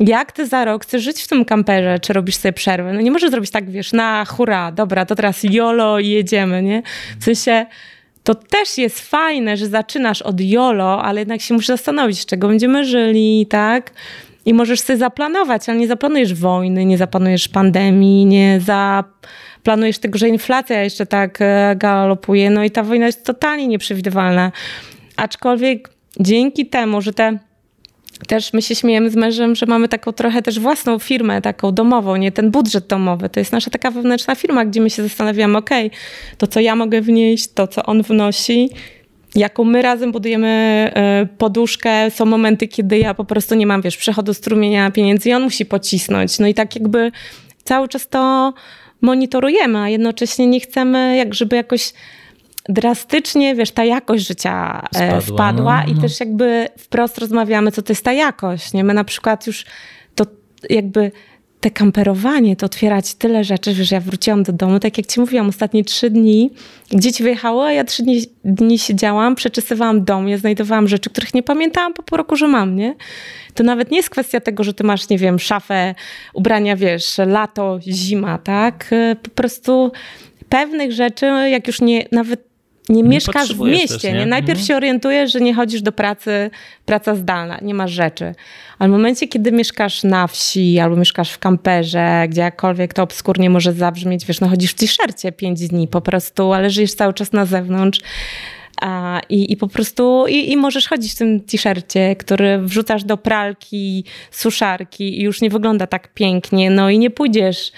[0.00, 2.92] jak ty za rok chcesz żyć w tym kamperze, czy robisz sobie przerwę.
[2.92, 6.82] No nie możesz zrobić tak, wiesz, na hura, dobra, to teraz jolo i jedziemy, nie?
[7.20, 7.66] W sensie
[8.24, 12.48] to też jest fajne, że zaczynasz od jolo, ale jednak się musisz zastanowić, z czego
[12.48, 13.90] będziemy żyli, tak?
[14.46, 20.28] I możesz sobie zaplanować, ale nie zaplanujesz wojny, nie zaplanujesz pandemii, nie zaplanujesz tego, że
[20.28, 24.52] inflacja jeszcze tak e, galopuje, no i ta wojna jest totalnie nieprzewidywalna.
[25.16, 25.90] Aczkolwiek
[26.20, 27.38] dzięki temu, że te
[28.28, 32.16] też my się śmiejemy z mężem, że mamy taką trochę też własną firmę, taką domową,
[32.16, 33.28] nie ten budżet domowy.
[33.28, 35.70] To jest nasza taka wewnętrzna firma, gdzie my się zastanawiamy, ok,
[36.38, 38.70] to co ja mogę wnieść, to co on wnosi,
[39.34, 40.48] jaką my razem budujemy
[40.94, 42.10] e, poduszkę.
[42.10, 45.66] Są momenty, kiedy ja po prostu nie mam, wiesz, przechodu strumienia pieniędzy i on musi
[45.66, 46.38] pocisnąć.
[46.38, 47.12] No i tak jakby
[47.64, 48.52] cały czas to
[49.00, 51.92] monitorujemy, a jednocześnie nie chcemy jak żeby jakoś
[52.68, 55.98] drastycznie, wiesz, ta jakość życia e, spadła, spadła no, no.
[55.98, 58.84] i też jakby wprost rozmawiamy, co to jest ta jakość, nie?
[58.84, 59.64] My na przykład już
[60.14, 60.26] to
[60.70, 61.12] jakby
[61.60, 65.48] te kamperowanie, to otwierać tyle rzeczy, że ja wróciłam do domu, tak jak ci mówiłam,
[65.48, 66.50] ostatnie trzy dni,
[66.94, 71.42] dzieci wyjechały, a ja trzy dni, dni siedziałam, przeczesywałam dom, ja znajdowałam rzeczy, których nie
[71.42, 72.94] pamiętałam po pół roku, że mam, nie?
[73.54, 75.94] To nawet nie jest kwestia tego, że ty masz, nie wiem, szafę,
[76.34, 78.90] ubrania, wiesz, lato, zima, tak?
[79.22, 79.92] Po prostu
[80.48, 82.53] pewnych rzeczy, jak już nie, nawet
[82.88, 83.94] nie, nie mieszkasz w mieście.
[83.94, 84.12] Też, nie?
[84.12, 84.26] nie?
[84.26, 84.66] Najpierw mhm.
[84.66, 86.50] się orientujesz, że nie chodzisz do pracy,
[86.86, 88.34] praca zdalna, nie masz rzeczy.
[88.78, 93.50] Ale w momencie, kiedy mieszkasz na wsi albo mieszkasz w kamperze, gdzie jakkolwiek to obskurnie
[93.50, 97.32] może zabrzmieć, wiesz, no chodzisz w t-shircie pięć dni po prostu, ale żyjesz cały czas
[97.32, 98.00] na zewnątrz.
[98.82, 103.16] A, i, I po prostu i, i możesz chodzić w tym t-shircie, który wrzucasz do
[103.16, 106.70] pralki, suszarki i już nie wygląda tak pięknie.
[106.70, 107.72] No i nie pójdziesz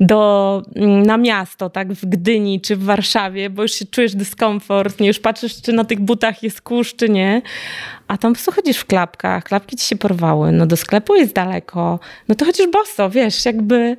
[0.00, 5.00] do, mm, na miasto, tak w Gdyni czy w Warszawie, bo już się czujesz dyskomfort,
[5.00, 7.42] nie już patrzysz, czy na tych butach jest kurz, czy nie.
[8.08, 11.34] A tam po prostu chodzisz w klapkach, klapki ci się porwały, no do sklepu jest
[11.34, 13.96] daleko, no to chodzisz boso, wiesz, jakby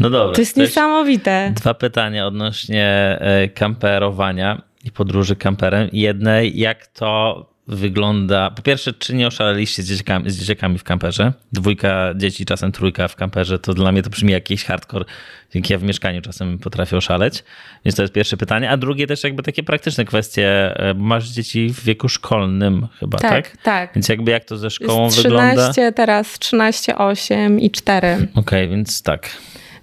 [0.00, 1.52] no dobra, to jest niesamowite.
[1.56, 5.88] Dwa pytania odnośnie e, kamperowania i podróży kamperem.
[5.92, 8.50] Jednej, jak to wygląda.
[8.50, 11.32] Po pierwsze, czy nie oszaleliście z dzieciakami, z dzieciakami w kamperze?
[11.52, 15.04] Dwójka dzieci, czasem trójka w kamperze, to dla mnie to brzmi jakiś hardcore,
[15.52, 17.44] dzięki ja w mieszkaniu czasem potrafię oszaleć.
[17.84, 18.70] Więc to jest pierwsze pytanie.
[18.70, 20.76] A drugie też jakby takie praktyczne kwestie.
[20.76, 23.50] E, masz dzieci w wieku szkolnym chyba, tak?
[23.50, 23.94] Tak, tak.
[23.94, 25.52] Więc jakby jak to ze szkołą Jest wygląda?
[25.52, 28.28] 13, teraz 13, 8 i 4.
[28.34, 29.30] Okej, więc tak.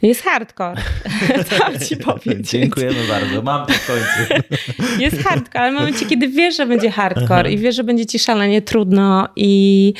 [0.02, 0.82] Jest hardcore.
[1.80, 2.50] to ci powiedzieć.
[2.50, 3.42] Dziękujemy bardzo.
[3.42, 4.44] Mam to w końcu.
[5.04, 8.20] Jest hardcore, ale w momencie, kiedy wiesz, że będzie hardcore i wiesz, że będzie ci
[8.20, 9.94] szalenie trudno i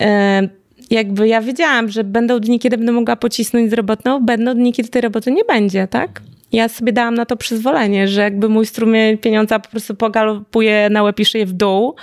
[0.00, 0.48] e,
[0.90, 5.02] jakby ja wiedziałam, że będą dni, kiedy będę mogła pocisnąć zdrowotną, będą dni, kiedy tej
[5.02, 6.22] roboty nie będzie, tak?
[6.52, 11.02] Ja sobie dałam na to przyzwolenie, że jakby mój strumień pieniądza po prostu pogalopuje na
[11.02, 11.94] łeb i szyję w dół.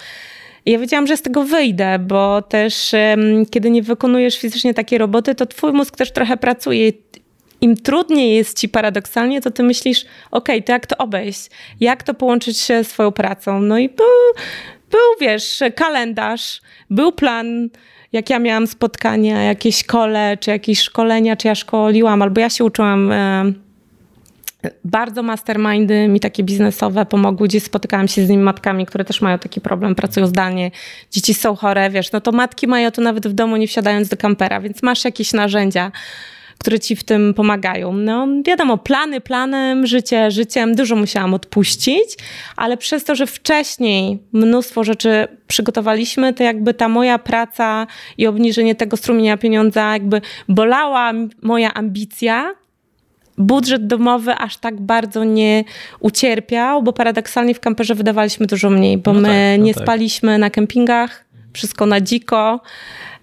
[0.66, 5.36] Ja wiedziałam, że z tego wyjdę, bo też em, kiedy nie wykonujesz fizycznie takiej roboty,
[5.36, 6.92] to twój mózg też trochę pracuje.
[7.62, 11.50] Im trudniej jest ci paradoksalnie, to ty myślisz, okej, to jak to obejść?
[11.80, 13.62] Jak to połączyć się swoją pracą?
[13.62, 14.06] No i był,
[14.92, 17.70] był, wiesz, kalendarz, był plan,
[18.12, 22.64] jak ja miałam spotkania, jakieś kole, czy jakieś szkolenia, czy ja szkoliłam, albo ja się
[22.64, 23.54] uczyłam e,
[24.86, 29.40] bardzo mastermindy mi takie biznesowe pomogły, gdzie spotykałam się z nimi matkami, które też mają
[29.40, 30.72] taki problem, pracują zdalnie,
[31.12, 34.18] dzieci są chore, wiesz, no to matki mają to nawet w domu, nie wsiadając do
[34.18, 35.92] kampera, więc masz jakieś narzędzia,
[36.62, 37.94] które ci w tym pomagają.
[37.94, 42.16] No wiadomo, plany planem, życie życiem, dużo musiałam odpuścić,
[42.56, 47.88] ale przez to, że wcześniej mnóstwo rzeczy przygotowaliśmy, to jakby ta moja praca
[48.18, 52.56] i obniżenie tego strumienia pieniądza jakby bolała moja ambicja,
[53.38, 55.64] budżet domowy aż tak bardzo nie
[56.00, 59.84] ucierpiał, bo paradoksalnie w kamperze wydawaliśmy dużo mniej, bo No my tak, no nie tak.
[59.84, 62.62] spaliśmy na kempingach, wszystko na dziko.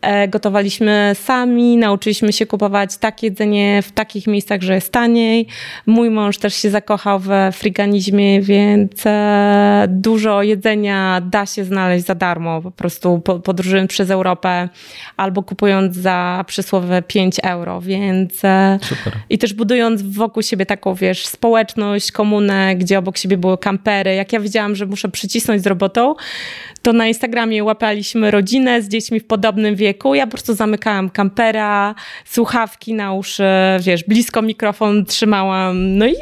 [0.00, 5.46] E, gotowaliśmy sami, nauczyliśmy się kupować takie jedzenie w takich miejscach, że jest taniej.
[5.86, 12.14] Mój mąż też się zakochał we friganizmie, więc e, dużo jedzenia da się znaleźć za
[12.14, 14.68] darmo, po prostu po, podróżując przez Europę
[15.16, 19.12] albo kupując za przysłowie 5 euro, więc e, Super.
[19.30, 24.14] i też budując wokół siebie taką, wiesz, społeczność, komunę, gdzie obok siebie były kampery.
[24.14, 26.14] Jak ja wiedziałam, że muszę przycisnąć z robotą,
[26.82, 30.14] to na Instagramie łapaliśmy rodzinę z dziećmi w podobnym wieku.
[30.14, 33.44] Ja po prostu zamykałam kampera, słuchawki na uszy,
[33.80, 35.96] wiesz, blisko mikrofon trzymałam.
[35.98, 36.14] No i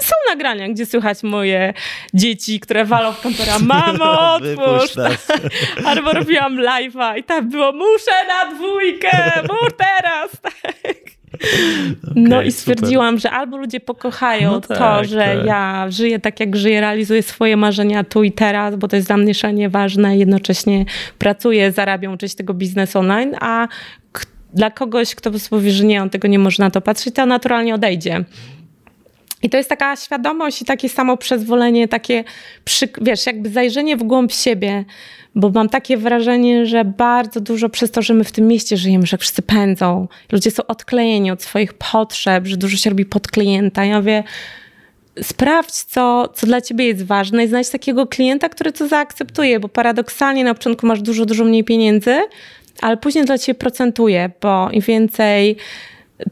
[0.00, 1.74] są nagrania, gdzie słychać moje
[2.14, 3.58] dzieci, które walą w kampera.
[3.72, 4.92] Mamo, otwórz!
[5.86, 10.30] Albo robiłam live'a i tam było, muszę na dwójkę, mów teraz!
[10.82, 11.23] Tak.
[12.14, 15.46] No Okej, i stwierdziłam, że albo ludzie pokochają No to, tak, że tak.
[15.46, 19.16] ja żyję tak, jak żyję, realizuję swoje marzenia tu i teraz, bo to jest dla
[19.16, 20.84] mnie szalenie ważne, jednocześnie
[21.18, 23.68] pracuję, zarabiam część tego biznesu online, a
[24.54, 27.74] dla kogoś, kto powie, że nie, on tego nie może na to patrzeć, to naturalnie
[27.74, 28.24] odejdzie.
[29.44, 32.24] I to jest taka świadomość i takie samo przyzwolenie, takie,
[32.64, 34.84] przy, wiesz, jakby zajrzenie w głąb siebie,
[35.34, 39.06] bo mam takie wrażenie, że bardzo dużo przez to, że my w tym mieście żyjemy,
[39.06, 43.84] że wszyscy pędzą, ludzie są odklejeni od swoich potrzeb, że dużo się robi pod klienta.
[43.84, 44.24] Ja mówię,
[45.22, 49.68] sprawdź, co, co dla ciebie jest ważne i znajdź takiego klienta, który to zaakceptuje, bo
[49.68, 52.16] paradoksalnie na początku masz dużo, dużo mniej pieniędzy,
[52.80, 55.56] ale później dla ciebie procentuje, bo im więcej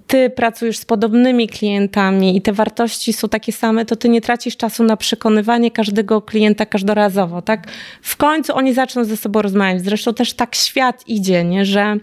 [0.06, 4.56] ty pracujesz z podobnymi klientami i te wartości są takie same, to ty nie tracisz
[4.56, 7.66] czasu na przekonywanie każdego klienta każdorazowo, tak?
[8.02, 9.84] W końcu oni zaczną ze sobą rozmawiać.
[9.84, 11.64] Zresztą też tak świat idzie, nie?
[11.64, 11.96] że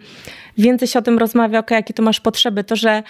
[0.58, 3.04] więcej się o tym rozmawia, ok, jakie to masz potrzeby, to, że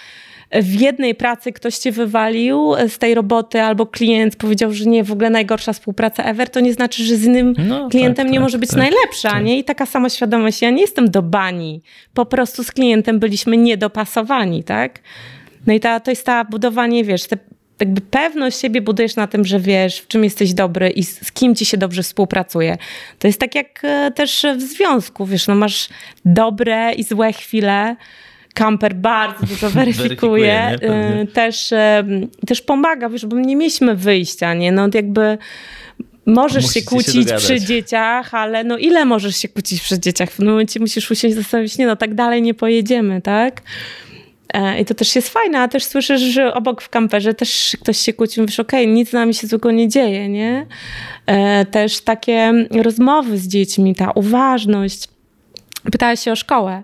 [0.52, 5.12] w jednej pracy ktoś cię wywalił z tej roboty albo klient powiedział, że nie, w
[5.12, 8.42] ogóle najgorsza współpraca ever, to nie znaczy, że z innym No, klientem tak, nie tak,
[8.42, 9.58] może być tak, najlepsza, nie?
[9.58, 11.82] I taka sama świadomość, ja nie jestem do bani,
[12.14, 15.00] po prostu z klientem byliśmy niedopasowani, tak?
[15.66, 17.36] No i ta, to jest ta budowanie, wiesz, te,
[17.80, 21.32] jakby pewność siebie budujesz na tym, że wiesz, w czym jesteś dobry i z, z
[21.32, 22.78] kim ci się dobrze współpracuje.
[23.18, 25.88] To jest tak jak e, też w związku, wiesz, no masz
[26.24, 27.96] dobre i złe chwile,
[28.54, 32.04] Kamper bardzo dużo weryfikuje, Weryfikuje, e, też, e,
[32.46, 34.72] też pomaga, wiesz, bo nie mieliśmy wyjścia, nie?
[34.72, 35.38] No jakby
[36.26, 37.44] możesz Musicie się się kłócić dogadać.
[37.44, 40.30] przy dzieciach, ale no ile możesz się kłócić przy dzieciach?
[40.30, 43.62] W pewnym momencie musisz usiąść i zastanowić, nie no, tak dalej nie pojedziemy, tak?
[44.54, 47.98] E, I to też jest fajne, a też słyszysz, że obok w kamperze też ktoś
[47.98, 50.66] się kłóci, mówisz, okej, nic z nami się złego nie dzieje, nie?
[51.26, 55.08] E, Też takie rozmowy z dziećmi, ta uważność.
[55.92, 56.82] Pytałaś się o szkołę.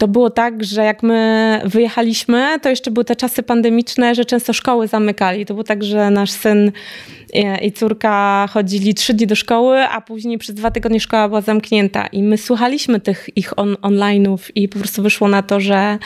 [0.00, 4.52] To było tak, że jak my wyjechaliśmy, to jeszcze były te czasy pandemiczne, że często
[4.52, 5.46] szkoły zamykali.
[5.46, 6.72] To było tak, że nasz syn
[7.34, 11.40] e, i córka chodzili trzy dni do szkoły, a później przez dwa tygodnie szkoła była
[11.40, 12.06] zamknięta.
[12.06, 15.98] I my słuchaliśmy tych ich on, online'ów i po prostu wyszło na to, że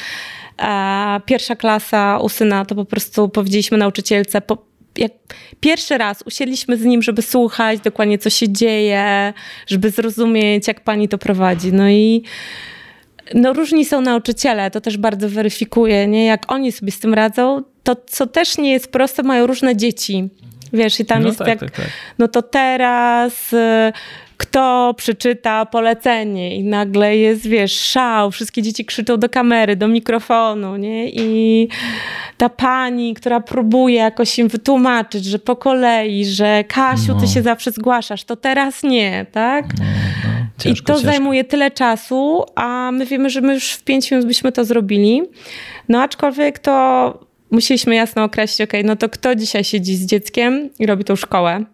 [0.62, 4.58] e, pierwsza klasa u syna to po prostu powiedzieliśmy nauczycielce, po,
[4.98, 5.12] jak
[5.60, 9.32] pierwszy raz usiedliśmy z nim, żeby słuchać dokładnie, co się dzieje,
[9.66, 11.72] żeby zrozumieć, jak pani to prowadzi.
[11.72, 12.22] No i
[13.34, 16.24] no różni są nauczyciele, to też bardzo weryfikuje, nie?
[16.24, 20.28] Jak oni sobie z tym radzą, to co też nie jest proste, mają różne dzieci.
[20.72, 21.86] Wiesz, i tam No jest tak, jak, tak, tak.
[22.18, 23.92] no to teraz y,
[24.36, 30.76] kto przeczyta polecenie i nagle jest, wiesz, szał, wszystkie dzieci krzyczą do kamery, do mikrofonu,
[30.76, 31.10] nie?
[31.10, 31.68] I
[32.38, 37.26] ta pani, która próbuje jakoś im wytłumaczyć, że po kolei, że Kasiu, ty No.
[37.26, 39.64] się zawsze zgłaszasz, to teraz nie, tak?
[39.78, 39.84] No,
[40.58, 41.10] no, I ciężko, to ciężko.
[41.12, 45.22] zajmuje tyle czasu, a my wiemy, że my już w pięć minut byśmy to zrobili.
[45.88, 47.18] No aczkolwiek to
[47.50, 51.64] musieliśmy jasno określić, ok, no to kto dzisiaj siedzi z dzieckiem i robi tą szkołę.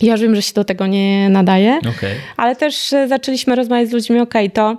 [0.00, 2.14] Ja już wiem, że się do tego nie nadaje, Okej.
[2.36, 4.76] ale też e, zaczęliśmy rozmawiać z ludźmi, ok, to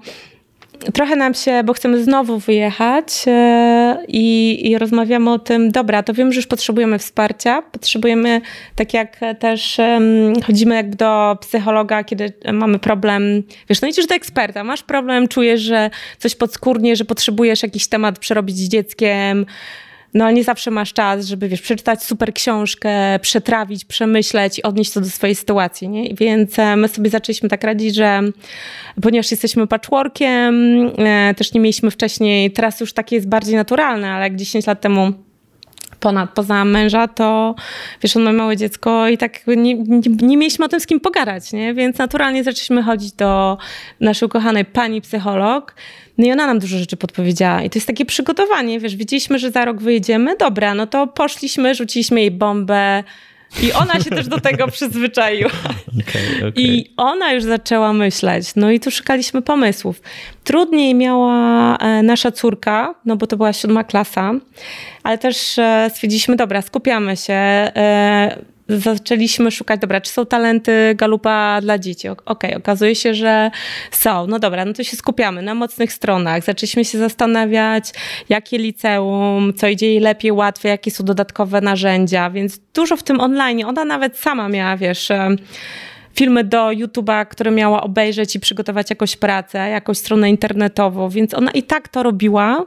[0.94, 6.14] trochę nam się, bo chcemy znowu wyjechać e, i, i rozmawiamy o tym, dobra, to
[6.14, 8.42] wiem, że już potrzebujemy wsparcia, potrzebujemy,
[8.76, 9.78] tak jak też
[10.46, 15.62] chodzimy jakby do psychologa, kiedy mamy problem, wiesz, no idziesz do eksperta, masz problem, czujesz,
[15.62, 19.46] że coś podskórnie, że potrzebujesz jakiś temat przerobić z dzieckiem,
[20.18, 24.92] no ale nie zawsze masz czas, żeby wiesz, przeczytać super książkę, przetrawić, przemyśleć i odnieść
[24.92, 26.16] to do swojej sytuacji, nie?
[26.16, 28.22] Więc e, my sobie zaczęliśmy tak radzić, że
[29.02, 34.24] ponieważ jesteśmy patchworkiem, e, też nie mieliśmy wcześniej, teraz już takie jest bardziej naturalne, ale
[34.24, 35.14] jak 10 lat temu
[36.00, 37.56] ponad, poza męża, to
[38.04, 41.00] wiesz, on ma małe dziecko i tak nie, nie, nie mieliśmy o tym z kim
[41.00, 41.74] pogadać, nie?
[41.74, 43.58] Więc naturalnie zaczęliśmy chodzić do
[44.00, 45.76] naszej ukochanej pani psycholog,
[46.18, 47.64] no i ona nam dużo rzeczy podpowiedziała.
[47.64, 51.76] I to jest takie przygotowanie, wiesz, wiedzieliśmy, że za rok wyjedziemy, dobra, no to poszliśmy,
[51.76, 53.04] rzuciliśmy jej bombę
[53.62, 55.50] i ona się też do tego przyzwyczaiła.
[56.02, 56.52] Okej, okej.
[56.56, 58.52] I ona już zaczęła myśleć.
[58.56, 60.02] No i tu szukaliśmy pomysłów.
[60.44, 64.34] Trudniej miała e, nasza córka, no bo to była siódma klasa,
[65.04, 67.72] ale też e, stwierdziliśmy, dobra, skupiamy się.
[68.70, 72.08] Zaczęliśmy szukać, dobra, czy są talenty galupa dla dzieci?
[72.26, 73.52] Okej, okazuje się, że
[73.92, 74.28] są.
[74.28, 76.44] No dobra, no to się skupiamy na mocnych stronach.
[76.44, 77.92] Zaczęliśmy się zastanawiać,
[78.30, 83.20] jakie liceum, co idzie jej lepiej, łatwiej, jakie są dodatkowe narzędzia, więc dużo w tym
[83.20, 83.66] online.
[83.66, 85.30] Ona nawet sama miała, wiesz, e,
[86.16, 91.52] filmy do YouTube'a, które miała obejrzeć i przygotować jakąś pracę, jakąś stronę internetową, więc ona
[91.52, 92.66] i tak to robiła.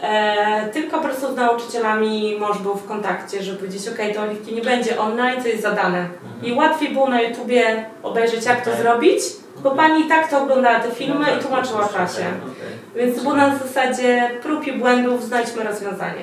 [0.00, 4.54] E, tylko po prostu z nauczycielami mąż był w kontakcie, żeby powiedzieć, ok, to Oliwki
[4.54, 6.08] nie będzie online, to jest zadane.
[6.42, 9.22] I łatwiej było na YouTubie obejrzeć, jak to zrobić,
[9.62, 12.24] bo pani i tak to oglądała te filmy i tłumaczyła klasie.
[12.96, 16.22] Więc to było na zasadzie prób i błędów, znajdźmy rozwiązanie.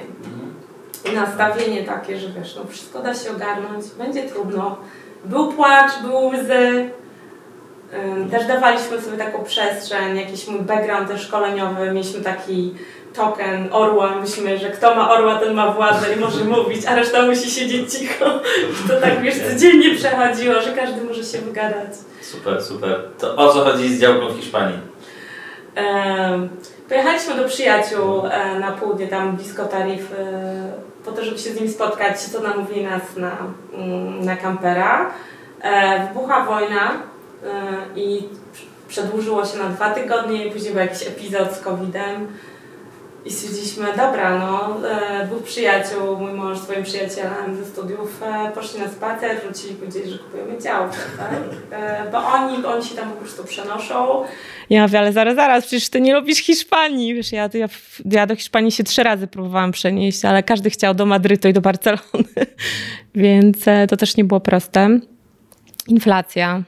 [1.11, 4.77] I nastawienie takie, że wiesz, no wszystko da się ogarnąć, będzie trudno.
[5.25, 6.89] Był płacz, były łzy.
[8.31, 12.73] Też dawaliśmy sobie taką przestrzeń, jakiś mój background też szkoleniowy, mieliśmy taki
[13.13, 17.25] token orła, myślimy, że kto ma orła, ten ma władzę i może mówić, a reszta
[17.25, 18.25] musi siedzieć cicho.
[18.87, 21.89] To tak, wiesz, codziennie przechodziło, że każdy może się wygadać.
[22.21, 23.01] Super, super.
[23.19, 24.79] To o co chodzi z działką w Hiszpanii?
[26.89, 30.71] Pojechaliśmy do przyjaciół e, na południe, tam blisko Tarif, e,
[31.05, 33.37] po to, żeby się z nimi spotkać, co namówili nas na,
[33.73, 35.11] mm, na kampera.
[35.61, 36.91] E, Wybuchła wojna
[37.95, 38.23] i
[38.87, 42.27] przedłużyło się na dwa tygodnie i później był jakiś epizod z COVID-em.
[43.25, 48.51] I stwierdziliśmy, dobra, no, e, dwóch przyjaciół, mój mąż z swoim przyjacielem ze studiów e,
[48.51, 51.31] poszli na spacer, wrócili, powiedzieli, że kupujemy działkę, tak?
[52.11, 54.23] Bo oni, oni się tam po prostu przenoszą.
[54.69, 57.15] Ja mówię, ale zaraz, zaraz, przecież ty nie lubisz Hiszpanii.
[57.15, 57.67] Wiesz, ja, ja,
[58.05, 61.61] ja do Hiszpanii się trzy razy próbowałam przenieść, ale każdy chciał do Madrytu i do
[61.61, 62.29] Barcelony,
[63.15, 63.57] więc
[63.89, 64.99] to też nie było proste.
[65.87, 66.63] Inflacja.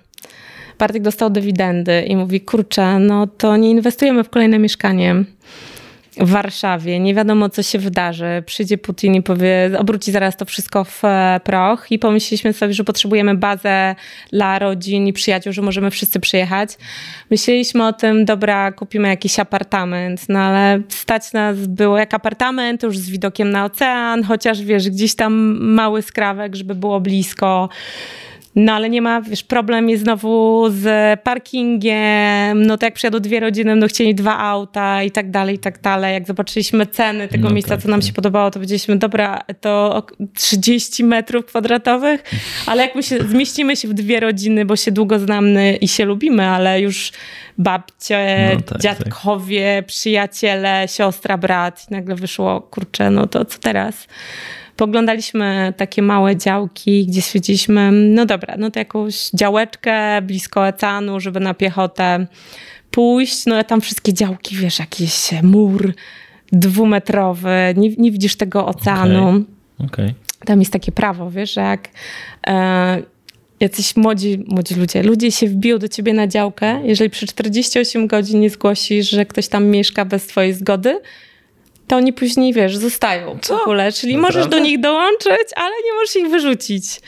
[0.80, 5.16] Bartek dostał dywidendy i mówi, kurczę, no to nie inwestujemy w kolejne mieszkanie
[6.18, 7.00] w Warszawie.
[7.00, 8.44] Nie wiadomo, co się wydarzy.
[8.46, 11.92] Przyjdzie Putin i powie, obróci zaraz to wszystko w e, proch.
[11.92, 13.96] I pomyśleliśmy sobie, że potrzebujemy bazę
[14.32, 16.70] dla rodzin i przyjaciół, że możemy wszyscy przyjechać.
[17.30, 22.98] Myśleliśmy o tym, dobra, kupimy jakiś apartament, no ale stać nas było jak apartament, już
[22.98, 27.70] z widokiem na ocean, chociaż wiesz, gdzieś tam mały skrawek, żeby było blisko.
[28.56, 33.40] No ale nie ma, wiesz, problem jest znowu z parkingiem, no to jak przyjadą dwie
[33.40, 36.14] rodziny, no chcieli dwa auta i tak dalej, i tak dalej.
[36.14, 38.08] Jak zobaczyliśmy ceny tego No miejsca, tak, co nam tak.
[38.08, 42.24] się podobało, to powiedzieliśmy, dobra, to ok- 30 metrów kwadratowych,
[42.66, 46.06] ale jak my się, zmieścimy się w dwie rodziny, bo się długo znamy i się
[46.06, 47.12] lubimy, ale już
[47.58, 54.08] babcie, No tak, dziadkowie, przyjaciele, siostra, brat i nagle wyszło, kurczę, no to co teraz?
[54.82, 61.40] Poglądaliśmy takie małe działki, gdzie stwierdziliśmy, no dobra, no to jakąś działeczkę blisko oceanu, żeby
[61.40, 62.28] na piechotę
[62.92, 63.46] pójść.
[63.46, 65.94] No a tam wszystkie działki, wiesz, jakiś mur
[66.52, 69.44] dwumetrowy, nie, nie widzisz tego oceanu.
[69.86, 70.14] Okay.
[70.46, 71.90] Tam jest takie prawo, wiesz, że jak
[72.48, 73.02] e,
[73.60, 78.40] jacyś młodzi, młodzi ludzie, ludzie się wbiją do ciebie na działkę, jeżeli przez 48 godzin
[78.40, 81.02] nie zgłosisz, że ktoś tam mieszka bez twojej zgody,
[81.92, 83.58] to oni później, wiesz, zostają Co?
[83.58, 83.92] w ogóle.
[83.92, 84.40] Czyli Naprawdę?
[84.40, 87.02] możesz do nich dołączyć, ale nie możesz ich wyrzucić.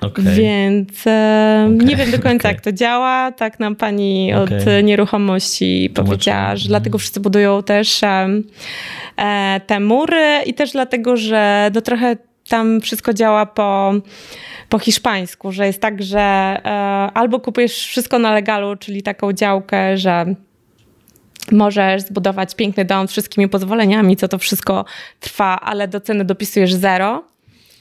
[0.00, 0.24] Okay.
[0.24, 1.86] Więc e, okay.
[1.86, 2.52] nie wiem do końca, okay.
[2.52, 3.32] jak to działa.
[3.32, 4.50] Tak nam pani od
[4.82, 11.80] nieruchomości powiedziała, że dlatego wszyscy budują też e, te mury i też dlatego, że no
[11.80, 12.16] trochę
[12.48, 13.94] tam wszystko działa po
[14.68, 16.70] po hiszpańsku, że jest tak, że e,
[17.14, 20.34] albo kupujesz wszystko na legalu, czyli taką działkę, że
[21.52, 24.84] możesz zbudować piękny dom z wszystkimi pozwoleniami, co to wszystko
[25.20, 27.24] trwa, ale do ceny dopisujesz zero,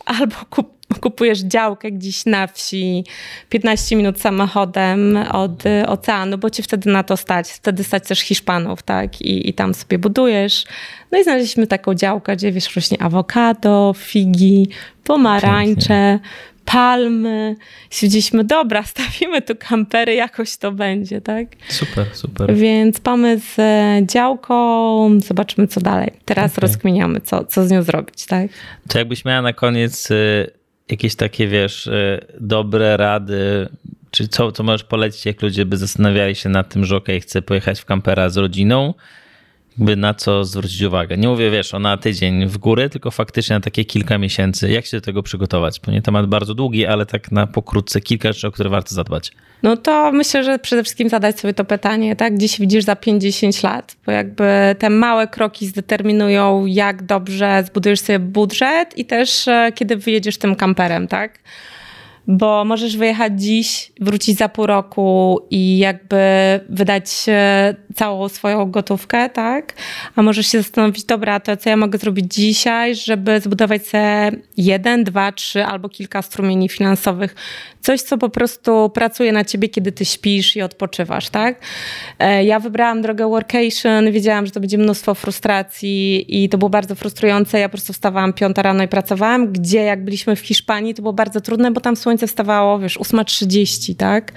[0.06, 3.04] albo kup kupujesz działkę gdzieś na wsi,
[3.50, 7.50] 15 minut samochodem od oceanu, bo ci wtedy na to stać.
[7.50, 9.22] Wtedy stać też Hiszpanów, tak?
[9.22, 10.64] I, i tam sobie budujesz.
[11.12, 14.68] No i znaleźliśmy taką działkę, gdzie wiesz, rośnie awokado, figi,
[15.04, 16.20] pomarańcze,
[16.72, 17.56] palmy.
[17.90, 21.48] Stwierdziliśmy, dobra, stawimy tu kampery, jakoś to będzie, tak?
[21.70, 22.56] Super, super.
[22.56, 26.12] Więc pomysł z działką, zobaczymy co dalej.
[26.26, 26.62] Teraz okay.
[26.62, 28.52] rozkminiamy, co, co z nią zrobić, tak?
[28.88, 30.52] To jakbyś miała na koniec y,
[30.90, 33.70] jakieś takie, wiesz, y, dobre rady,
[34.12, 37.22] czy co, co możesz polecić, jak ludzie by zastanawiali się nad tym, że okej, okay,
[37.22, 38.94] chcę pojechać w kampera z rodziną,
[39.80, 41.18] jakby na co zwrócić uwagę.
[41.18, 44.72] Nie mówię, wiesz, o na tydzień w górę, tylko faktycznie na takie kilka miesięcy.
[44.72, 45.80] Jak się do tego przygotować?
[45.86, 49.32] Bo nie temat bardzo długi, ale tak na pokrótce kilka rzeczy, o które warto zadbać.
[49.64, 52.36] No to myślę, że przede wszystkim zadać sobie to pytanie, tak?
[52.36, 53.96] Gdzie się widzisz za 50 lat?
[54.06, 59.98] Bo jakby te małe kroki zdeterminują, jak dobrze zbudujesz sobie budżet i też e, kiedy
[59.98, 61.40] wyjedziesz tym kamperem, tak?
[62.28, 66.20] Bo możesz wyjechać dziś, wrócić za pół roku i jakby
[66.70, 67.26] wydać
[67.96, 69.74] całą swoją gotówkę, tak?
[70.16, 75.04] A możesz się zastanowić, dobra, to co ja mogę zrobić dzisiaj, żeby zbudować sobie jeden,
[75.04, 77.36] dwa, trzy albo kilka strumieni finansowych.
[77.82, 81.62] Coś, co po prostu pracuje na ciebie, kiedy ty śpisz i odpoczywasz, tak?
[82.20, 86.96] E, ja wybrałam drogę workation, wiedziałam, że to będzie mnóstwo frustracji i to było bardzo
[86.96, 87.60] frustrujące.
[87.60, 91.14] Ja po prostu wstawałam piąta rano i pracowałam, gdzie jak byliśmy w Hiszpanii, to było
[91.14, 94.32] bardzo trudne, bo tam słońce wstawało, wiesz, 8.30, tak?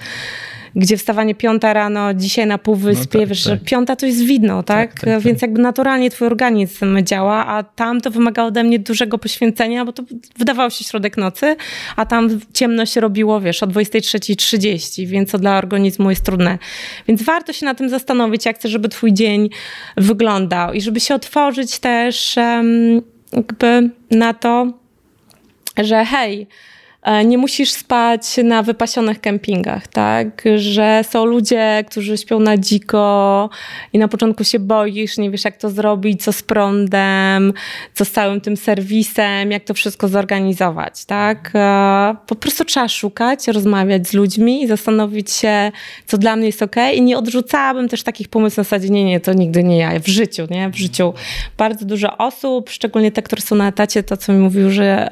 [0.75, 3.53] gdzie wstawanie piąta rano, dzisiaj na półwyspie, no tak, wiesz, tak.
[3.53, 4.93] że piąta to jest widno, tak?
[4.93, 5.41] tak, tak Więc tak.
[5.41, 10.03] jakby naturalnie twój organizm działa, a tam to wymagało ode mnie dużego poświęcenia, bo to
[10.37, 11.55] wydawało się środek nocy,
[11.95, 16.57] a tam ciemność robiło, wiesz, o 23.30, więc to dla organizmu jest trudne.
[17.07, 19.49] Więc warto się na tym zastanowić, jak chcesz, żeby twój dzień
[19.97, 23.01] wyglądał i żeby się otworzyć też um,
[23.33, 24.73] jakby na to,
[25.77, 26.47] że hej,
[27.25, 30.43] nie musisz spać na wypasionych kempingach, tak?
[30.55, 33.49] Że są ludzie, którzy śpią na dziko
[33.93, 37.53] i na początku się boisz, nie wiesz jak to zrobić, co z prądem,
[37.93, 41.51] co z całym tym serwisem, jak to wszystko zorganizować, tak?
[41.55, 45.71] E, po prostu trzeba szukać, rozmawiać z ludźmi i zastanowić się,
[46.07, 49.19] co dla mnie jest ok i nie odrzucałabym też takich pomysłów na zasadzie, nie, nie,
[49.19, 50.69] to nigdy nie ja, w życiu, nie?
[50.69, 51.13] W życiu
[51.57, 55.09] bardzo dużo osób, szczególnie te, które są na etacie, to co mi mówił, że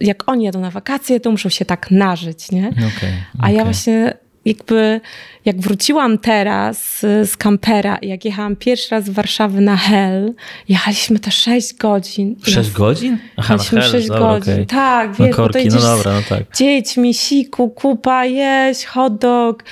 [0.00, 2.68] jak oni jadą na wakacje, to muszą się tak nażyć, nie?
[2.68, 3.12] Okay, okay.
[3.38, 5.00] A ja właśnie jakby
[5.44, 10.34] jak wróciłam teraz z kampera, jak jechałam pierwszy raz z Warszawy na Hel,
[10.68, 12.36] jechaliśmy te 6 godzin.
[12.42, 13.18] 6 godzin?
[13.36, 14.52] Aha, jechaliśmy 6 dobra, godzin.
[14.52, 14.66] Okay.
[14.66, 16.56] Tak, wiesz, no korki, no dobra, no tak.
[16.56, 19.64] dziećmi, siku, kupa, jeść, hot dog.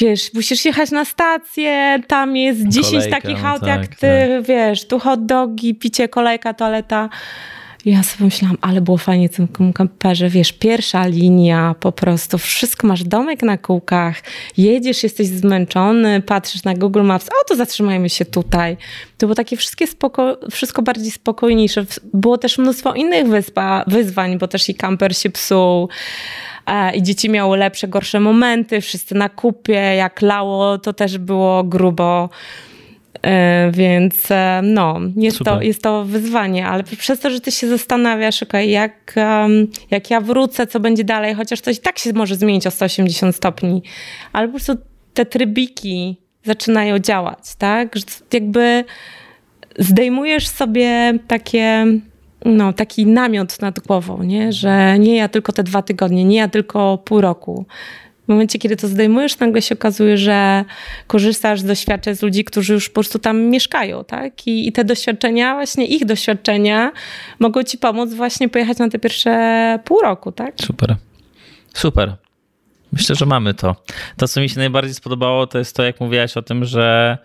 [0.00, 4.06] Wiesz, musisz jechać na stację, tam jest 10 Kolejka, takich no aut tak, jak ty,
[4.36, 4.46] tak.
[4.46, 7.08] wiesz, tu hot dogi, picie, kolejka, toaleta.
[7.84, 12.86] Ja sobie myślałam, ale było fajnie w tym kamperze, wiesz, pierwsza linia, po prostu wszystko,
[12.86, 14.22] masz domek na kółkach,
[14.56, 18.76] jedziesz, jesteś zmęczony, patrzysz na Google Maps, o to zatrzymajmy się tutaj.
[19.18, 21.84] To było takie wszystkie spoko wszystko bardziej spokojniejsze.
[22.14, 23.26] Było też mnóstwo innych
[23.86, 25.88] wyzwań, bo też i kamper się psuł
[26.94, 32.28] i dzieci miały lepsze, gorsze momenty, wszyscy na kupie, jak lało, to też było grubo.
[33.24, 37.68] E, więc e, no, jest to, jest to wyzwanie, ale przez to, że ty się
[37.68, 39.14] zastanawiasz, okay, jak,
[39.90, 43.82] jak ja wrócę, co będzie dalej, chociaż i tak się może zmienić o 180 stopni,
[44.32, 44.72] ale po prostu
[45.14, 47.96] te trybiki zaczynają działać, tak?
[47.96, 48.02] Że
[48.32, 48.84] jakby
[49.78, 51.86] zdejmujesz sobie takie
[52.44, 54.52] no, taki namiot nad głową, nie?
[54.52, 57.66] że nie ja tylko te dwa tygodnie, nie ja tylko pół roku,
[58.24, 60.64] w momencie, kiedy to zdejmujesz, nagle się okazuje, że
[61.06, 64.46] korzystasz z doświadczeń z ludzi, którzy już po prostu tam mieszkają, tak?
[64.46, 66.92] I, I, te doświadczenia, właśnie ich doświadczenia
[67.38, 70.54] mogą ci pomóc właśnie pojechać na te pierwsze pół roku, tak?
[70.60, 70.96] Super.
[71.74, 72.16] Super.
[72.92, 73.76] Myślę, że mamy to.
[74.16, 77.18] To, co mi się najbardziej spodobało, to jest to, jak mówiłaś o tym, że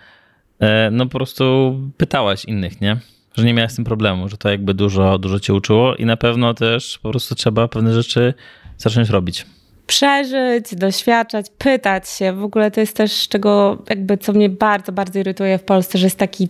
[0.59, 2.97] e, no po prostu pytałaś innych, nie?
[3.39, 6.17] że nie miałeś z tym problemu, że to jakby dużo, dużo cię uczyło i na
[6.17, 8.33] pewno też po prostu trzeba pewne rzeczy
[8.77, 9.45] zacząć robić
[9.89, 12.33] przeżyć, doświadczać, pytać się.
[12.33, 16.05] W ogóle to jest też czego, jakby co mnie bardzo, bardzo irytuje w Polsce, że
[16.05, 16.47] jest taki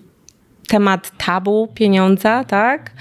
[0.67, 2.91] temat tabu pieniądza, tak?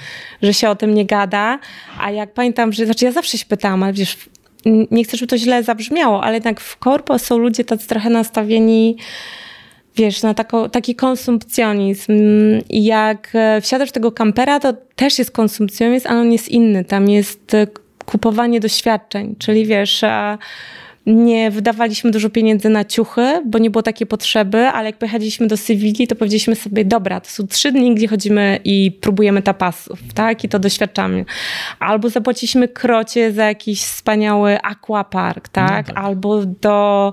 [0.43, 1.59] Że się o tym nie gada.
[2.01, 4.17] A jak pamiętam, że, znaczy ja zawsze się pytałam, ale wiesz,
[4.91, 8.97] nie chcę, żeby to źle zabrzmiało, ale jednak w korpo są ludzie tacy trochę nastawieni
[9.97, 12.13] wiesz, na tako, taki konsumpcjonizm.
[12.69, 16.85] I jak e, wsiadasz tego kampera, to też jest konsumpcjonizm, ale on jest inny.
[16.85, 17.67] Tam jest e,
[18.09, 20.05] kupowanie doświadczeń, czyli wiesz,
[21.07, 25.57] nie wydawaliśmy dużo pieniędzy na ciuchy, bo nie było takiej potrzeby, ale jak pojechaliśmy do
[25.57, 30.45] Sewilli, to powiedzieliśmy sobie, dobra, to są trzy dni, gdzie chodzimy i próbujemy tapasów, tak?
[30.45, 31.25] I to doświadczamy.
[31.79, 35.89] Albo zapłaciliśmy krocie za jakiś wspaniały aquapark, tak?
[35.89, 36.05] No tak.
[36.05, 37.13] Albo do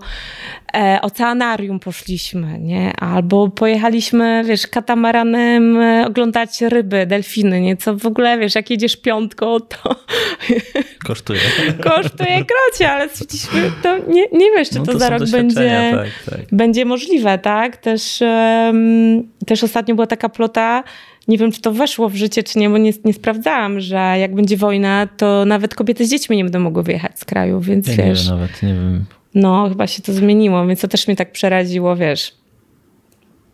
[0.75, 2.93] e, oceanarium poszliśmy, nie?
[2.95, 7.77] Albo pojechaliśmy, wiesz, katamaranem e, oglądać ryby, delfiny, nie?
[7.77, 9.95] Co w ogóle, wiesz, jak jedziesz piątką, to...
[11.07, 11.39] Kosztuje.
[11.83, 15.91] Kosztuje krocie, ale stwierdziliśmy, to nie, nie wiesz, czy no to, to za rok będzie,
[15.93, 16.45] tak, tak.
[16.51, 17.77] będzie możliwe, tak?
[17.77, 20.83] Też, um, też ostatnio była taka plota,
[21.27, 24.35] nie wiem, czy to weszło w życie, czy nie, bo nie, nie sprawdzałam, że jak
[24.35, 27.95] będzie wojna, to nawet kobiety z dziećmi nie będą mogły wyjechać z kraju, więc ja
[27.95, 28.23] wiesz.
[28.23, 29.05] Nie wiem, nawet nie wiem.
[29.35, 32.33] No, chyba się to zmieniło, więc to też mnie tak przeraziło, wiesz.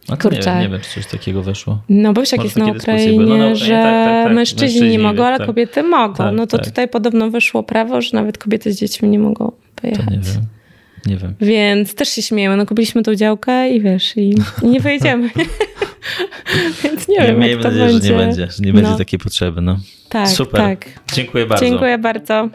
[0.10, 0.56] A Kurczę.
[0.56, 1.82] Nie, nie wiem, czy coś takiego weszło.
[1.90, 4.34] No bo już jak jest na Ukrainie, no, na Ukrainie, że tak, tak, tak.
[4.34, 5.48] mężczyźni, mężczyźni, nie mogą, ale tak.
[5.48, 6.16] kobiety mogą.
[6.16, 6.66] Tak, no to tak.
[6.66, 10.06] tutaj podobno weszło prawo, że nawet kobiety z dziećmi nie mogą pojechać.
[10.06, 10.46] To nie wiem.
[11.06, 11.36] Nie wiem.
[11.42, 12.58] Więc też się śmiejemy.
[12.58, 15.30] No kupiliśmy tą działkę i wiesz, i, i nie wyjedziemy.
[16.84, 18.08] Więc nie, nie wiem, Miejmy nadzieję, będzie.
[18.08, 18.82] że nie będzie, że nie no.
[18.82, 19.62] będzie takiej potrzeby.
[19.62, 19.78] No.
[20.10, 20.62] Tak, Super.
[20.62, 20.86] Tak.
[21.14, 21.66] Dziękuję bardzo.
[21.66, 22.50] Dziękuję bardzo.